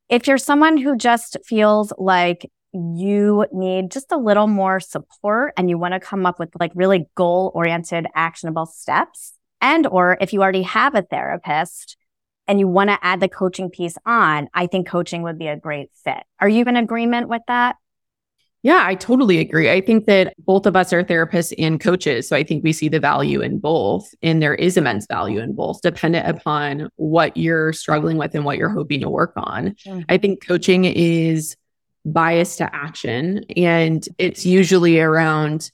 if 0.08 0.26
you're 0.26 0.38
someone 0.38 0.78
who 0.78 0.96
just 0.96 1.36
feels 1.46 1.92
like 1.96 2.50
you 2.72 3.46
need 3.52 3.92
just 3.92 4.10
a 4.10 4.16
little 4.16 4.48
more 4.48 4.80
support 4.80 5.52
and 5.56 5.70
you 5.70 5.78
want 5.78 5.94
to 5.94 6.00
come 6.00 6.26
up 6.26 6.40
with 6.40 6.50
like 6.58 6.72
really 6.74 7.06
goal 7.14 7.52
oriented 7.54 8.06
actionable 8.14 8.66
steps 8.66 9.34
and 9.60 9.86
or 9.86 10.18
if 10.20 10.32
you 10.32 10.42
already 10.42 10.62
have 10.62 10.94
a 10.94 11.02
therapist 11.02 11.96
and 12.48 12.58
you 12.58 12.66
want 12.66 12.90
to 12.90 12.98
add 13.02 13.20
the 13.20 13.28
coaching 13.28 13.70
piece 13.70 13.96
on 14.04 14.48
i 14.54 14.66
think 14.66 14.88
coaching 14.88 15.22
would 15.22 15.38
be 15.38 15.46
a 15.46 15.56
great 15.56 15.90
fit 16.04 16.24
are 16.40 16.48
you 16.48 16.64
in 16.64 16.76
agreement 16.76 17.28
with 17.28 17.42
that 17.46 17.76
yeah, 18.62 18.82
I 18.84 18.96
totally 18.96 19.38
agree. 19.38 19.70
I 19.70 19.80
think 19.80 20.06
that 20.06 20.34
both 20.38 20.66
of 20.66 20.74
us 20.74 20.92
are 20.92 21.04
therapists 21.04 21.52
and 21.58 21.78
coaches. 21.78 22.26
So 22.26 22.34
I 22.34 22.42
think 22.42 22.64
we 22.64 22.72
see 22.72 22.88
the 22.88 22.98
value 22.98 23.40
in 23.40 23.60
both. 23.60 24.12
And 24.20 24.42
there 24.42 24.54
is 24.54 24.76
immense 24.76 25.06
value 25.06 25.38
in 25.38 25.54
both, 25.54 25.80
dependent 25.80 26.28
upon 26.28 26.88
what 26.96 27.36
you're 27.36 27.72
struggling 27.72 28.16
with 28.16 28.34
and 28.34 28.44
what 28.44 28.58
you're 28.58 28.68
hoping 28.68 29.00
to 29.02 29.08
work 29.08 29.32
on. 29.36 29.76
Mm-hmm. 29.86 30.00
I 30.08 30.18
think 30.18 30.44
coaching 30.44 30.86
is 30.86 31.56
bias 32.04 32.56
to 32.56 32.74
action. 32.74 33.44
And 33.56 34.06
it's 34.18 34.44
usually 34.44 34.98
around, 34.98 35.70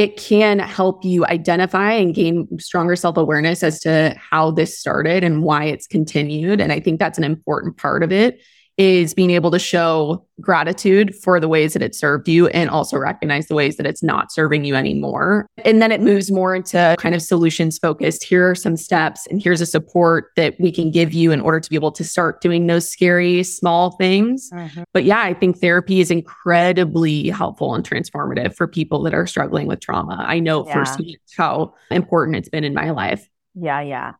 it 0.00 0.16
can 0.16 0.58
help 0.58 1.04
you 1.04 1.26
identify 1.26 1.92
and 1.92 2.14
gain 2.14 2.48
stronger 2.58 2.96
self 2.96 3.18
awareness 3.18 3.62
as 3.62 3.80
to 3.80 4.16
how 4.18 4.50
this 4.50 4.78
started 4.78 5.22
and 5.22 5.42
why 5.42 5.64
it's 5.64 5.86
continued. 5.86 6.58
And 6.58 6.72
I 6.72 6.80
think 6.80 6.98
that's 6.98 7.18
an 7.18 7.24
important 7.24 7.76
part 7.76 8.02
of 8.02 8.10
it 8.10 8.40
is 8.80 9.12
being 9.12 9.30
able 9.30 9.50
to 9.50 9.58
show 9.58 10.26
gratitude 10.40 11.14
for 11.14 11.38
the 11.38 11.48
ways 11.48 11.74
that 11.74 11.82
it 11.82 11.94
served 11.94 12.26
you 12.26 12.46
and 12.48 12.70
also 12.70 12.96
recognize 12.96 13.46
the 13.46 13.54
ways 13.54 13.76
that 13.76 13.84
it's 13.84 14.02
not 14.02 14.32
serving 14.32 14.64
you 14.64 14.74
anymore. 14.74 15.46
And 15.66 15.82
then 15.82 15.92
it 15.92 16.00
moves 16.00 16.30
more 16.30 16.54
into 16.54 16.96
kind 16.98 17.14
of 17.14 17.20
solutions 17.20 17.76
focused. 17.76 18.24
Here 18.24 18.48
are 18.48 18.54
some 18.54 18.78
steps, 18.78 19.26
and 19.26 19.42
here's 19.42 19.60
a 19.60 19.66
support 19.66 20.28
that 20.36 20.54
we 20.58 20.72
can 20.72 20.90
give 20.90 21.12
you 21.12 21.30
in 21.30 21.42
order 21.42 21.60
to 21.60 21.68
be 21.68 21.76
able 21.76 21.92
to 21.92 22.02
start 22.02 22.40
doing 22.40 22.68
those 22.68 22.90
scary 22.90 23.42
small 23.42 23.90
things. 23.98 24.48
Mm-hmm. 24.50 24.84
But 24.94 25.04
yeah, 25.04 25.20
I 25.20 25.34
think 25.34 25.58
therapy 25.58 26.00
is 26.00 26.10
incredibly 26.10 27.28
helpful 27.28 27.74
and 27.74 27.86
transformative 27.86 28.56
for 28.56 28.66
people 28.66 29.02
that 29.02 29.12
are 29.12 29.26
struggling 29.26 29.66
with 29.66 29.80
trauma. 29.80 30.24
I 30.26 30.38
know 30.40 30.66
yeah. 30.66 30.72
firsthand 30.72 31.18
how 31.36 31.74
important 31.90 32.38
it's 32.38 32.48
been 32.48 32.64
in 32.64 32.72
my 32.72 32.92
life. 32.92 33.28
Yeah, 33.54 33.82
yeah. 33.82 34.12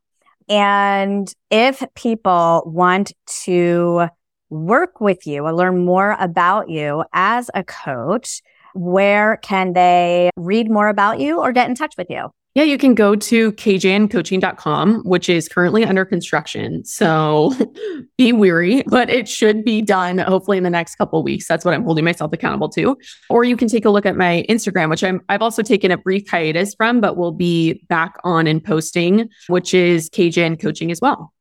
And 0.50 1.32
if 1.50 1.82
people 1.94 2.64
want 2.66 3.12
to 3.44 4.08
work 4.50 5.00
with 5.00 5.26
you 5.26 5.44
or 5.44 5.52
learn 5.52 5.84
more 5.84 6.16
about 6.18 6.68
you 6.68 7.04
as 7.12 7.50
a 7.54 7.64
coach, 7.64 8.42
where 8.74 9.38
can 9.38 9.72
they 9.72 10.30
read 10.36 10.70
more 10.70 10.88
about 10.88 11.20
you 11.20 11.40
or 11.40 11.52
get 11.52 11.68
in 11.68 11.74
touch 11.74 11.94
with 11.96 12.08
you? 12.10 12.30
Yeah, 12.54 12.64
you 12.64 12.78
can 12.78 12.96
go 12.96 13.14
to 13.14 13.52
kjncoaching.com, 13.52 15.02
which 15.04 15.28
is 15.28 15.48
currently 15.48 15.84
under 15.84 16.04
construction. 16.04 16.84
So 16.84 17.54
be 18.18 18.32
weary, 18.32 18.82
but 18.88 19.08
it 19.08 19.28
should 19.28 19.64
be 19.64 19.80
done 19.82 20.18
hopefully 20.18 20.58
in 20.58 20.64
the 20.64 20.70
next 20.70 20.96
couple 20.96 21.22
weeks. 21.22 21.46
That's 21.46 21.64
what 21.64 21.74
I'm 21.74 21.84
holding 21.84 22.04
myself 22.04 22.32
accountable 22.32 22.68
to. 22.70 22.98
Or 23.28 23.44
you 23.44 23.56
can 23.56 23.68
take 23.68 23.84
a 23.84 23.90
look 23.90 24.04
at 24.04 24.16
my 24.16 24.44
Instagram, 24.48 24.90
which 24.90 25.04
I'm 25.04 25.20
I've 25.28 25.42
also 25.42 25.62
taken 25.62 25.92
a 25.92 25.96
brief 25.96 26.28
hiatus 26.28 26.74
from, 26.74 27.00
but 27.00 27.16
we'll 27.16 27.30
be 27.30 27.84
back 27.88 28.16
on 28.24 28.48
and 28.48 28.62
posting, 28.62 29.28
which 29.46 29.72
is 29.72 30.10
KJN 30.10 30.60
Coaching 30.60 30.90
as 30.90 31.00
well. 31.00 31.32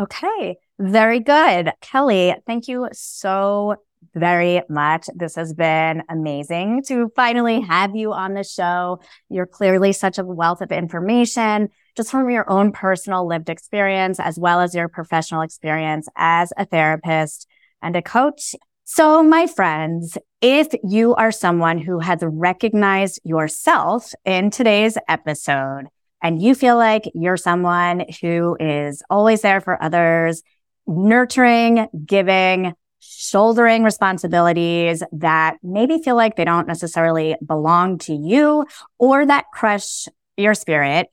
Okay. 0.00 0.56
Very 0.78 1.20
good. 1.20 1.72
Kelly, 1.80 2.34
thank 2.46 2.68
you 2.68 2.88
so 2.92 3.76
very 4.14 4.62
much. 4.68 5.08
This 5.14 5.34
has 5.36 5.52
been 5.54 6.02
amazing 6.08 6.82
to 6.84 7.10
finally 7.16 7.60
have 7.60 7.96
you 7.96 8.12
on 8.12 8.34
the 8.34 8.44
show. 8.44 9.00
You're 9.28 9.46
clearly 9.46 9.92
such 9.92 10.18
a 10.18 10.24
wealth 10.24 10.60
of 10.60 10.72
information 10.72 11.70
just 11.96 12.10
from 12.10 12.28
your 12.28 12.48
own 12.50 12.72
personal 12.72 13.26
lived 13.26 13.48
experience 13.48 14.20
as 14.20 14.38
well 14.38 14.60
as 14.60 14.74
your 14.74 14.88
professional 14.88 15.42
experience 15.42 16.08
as 16.16 16.52
a 16.56 16.66
therapist 16.66 17.48
and 17.80 17.96
a 17.96 18.02
coach. 18.02 18.54
So 18.84 19.22
my 19.22 19.46
friends, 19.46 20.16
if 20.40 20.68
you 20.84 21.14
are 21.14 21.32
someone 21.32 21.78
who 21.78 21.98
has 22.00 22.20
recognized 22.22 23.20
yourself 23.24 24.12
in 24.24 24.50
today's 24.50 24.96
episode 25.08 25.88
and 26.22 26.40
you 26.40 26.54
feel 26.54 26.76
like 26.76 27.10
you're 27.14 27.36
someone 27.36 28.04
who 28.20 28.56
is 28.60 29.02
always 29.10 29.42
there 29.42 29.60
for 29.60 29.82
others, 29.82 30.42
nurturing, 30.86 31.88
giving, 32.04 32.74
shouldering 33.00 33.82
responsibilities 33.82 35.02
that 35.12 35.56
maybe 35.62 35.98
feel 35.98 36.16
like 36.16 36.36
they 36.36 36.44
don't 36.44 36.66
necessarily 36.66 37.36
belong 37.44 37.98
to 37.98 38.14
you 38.14 38.64
or 38.98 39.26
that 39.26 39.46
crush 39.52 40.08
your 40.36 40.54
spirit. 40.54 41.08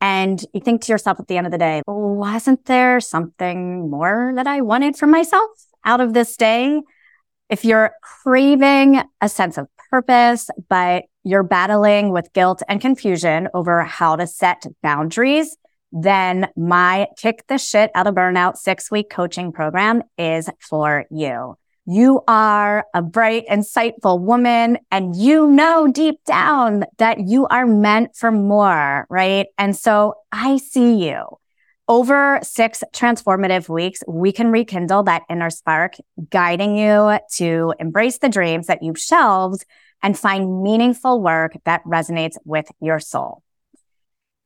And 0.00 0.44
you 0.52 0.60
think 0.60 0.82
to 0.82 0.92
yourself 0.92 1.18
at 1.18 1.28
the 1.28 1.36
end 1.36 1.46
of 1.46 1.52
the 1.52 1.58
day, 1.58 1.82
wasn't 1.86 2.64
there 2.66 3.00
something 3.00 3.90
more 3.90 4.32
that 4.36 4.46
I 4.46 4.60
wanted 4.60 4.96
for 4.96 5.06
myself 5.06 5.50
out 5.84 6.00
of 6.00 6.12
this 6.12 6.36
day? 6.36 6.82
If 7.48 7.64
you're 7.64 7.92
craving 8.02 9.02
a 9.20 9.28
sense 9.28 9.58
of 9.58 9.68
purpose, 9.90 10.50
but 10.68 11.04
you're 11.24 11.42
battling 11.42 12.10
with 12.10 12.32
guilt 12.32 12.62
and 12.68 12.80
confusion 12.80 13.48
over 13.54 13.82
how 13.82 14.16
to 14.16 14.26
set 14.26 14.66
boundaries, 14.82 15.56
then 15.94 16.48
my 16.56 17.06
kick 17.16 17.46
the 17.46 17.56
shit 17.56 17.92
out 17.94 18.08
of 18.08 18.16
burnout 18.16 18.56
six 18.56 18.90
week 18.90 19.08
coaching 19.08 19.52
program 19.52 20.02
is 20.18 20.50
for 20.58 21.04
you. 21.08 21.56
You 21.86 22.22
are 22.26 22.84
a 22.94 23.00
bright, 23.00 23.46
insightful 23.46 24.20
woman 24.20 24.78
and 24.90 25.14
you 25.14 25.46
know 25.46 25.86
deep 25.86 26.16
down 26.24 26.84
that 26.98 27.20
you 27.28 27.46
are 27.46 27.66
meant 27.66 28.16
for 28.16 28.32
more, 28.32 29.06
right? 29.08 29.46
And 29.56 29.76
so 29.76 30.14
I 30.32 30.56
see 30.56 31.06
you. 31.06 31.24
Over 31.86 32.40
six 32.42 32.82
transformative 32.92 33.68
weeks, 33.68 34.00
we 34.08 34.32
can 34.32 34.50
rekindle 34.50 35.04
that 35.04 35.22
inner 35.28 35.50
spark, 35.50 35.94
guiding 36.30 36.76
you 36.76 37.18
to 37.34 37.74
embrace 37.78 38.18
the 38.18 38.30
dreams 38.30 38.66
that 38.66 38.82
you've 38.82 38.98
shelved 38.98 39.64
and 40.02 40.18
find 40.18 40.62
meaningful 40.62 41.20
work 41.20 41.52
that 41.66 41.84
resonates 41.84 42.36
with 42.44 42.66
your 42.80 42.98
soul. 42.98 43.42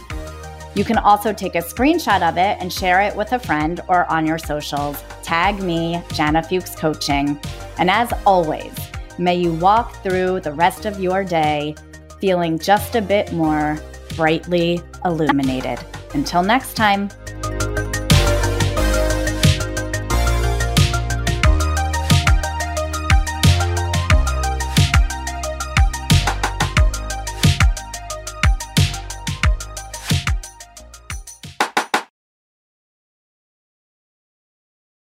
You 0.73 0.83
can 0.83 0.97
also 0.97 1.33
take 1.33 1.55
a 1.55 1.59
screenshot 1.59 2.27
of 2.27 2.37
it 2.37 2.57
and 2.59 2.71
share 2.71 3.01
it 3.01 3.15
with 3.15 3.33
a 3.33 3.39
friend 3.39 3.81
or 3.89 4.09
on 4.09 4.25
your 4.25 4.37
socials. 4.37 5.03
Tag 5.21 5.61
me, 5.61 6.01
Jana 6.13 6.41
Fuchs 6.41 6.75
Coaching. 6.75 7.39
And 7.77 7.91
as 7.91 8.11
always, 8.25 8.73
may 9.19 9.35
you 9.35 9.53
walk 9.53 10.01
through 10.01 10.39
the 10.39 10.53
rest 10.53 10.85
of 10.85 10.99
your 10.99 11.23
day 11.23 11.75
feeling 12.19 12.57
just 12.57 12.95
a 12.95 13.01
bit 13.01 13.33
more 13.33 13.77
brightly 14.15 14.81
illuminated. 15.05 15.79
Until 16.13 16.43
next 16.43 16.75
time. 16.75 17.09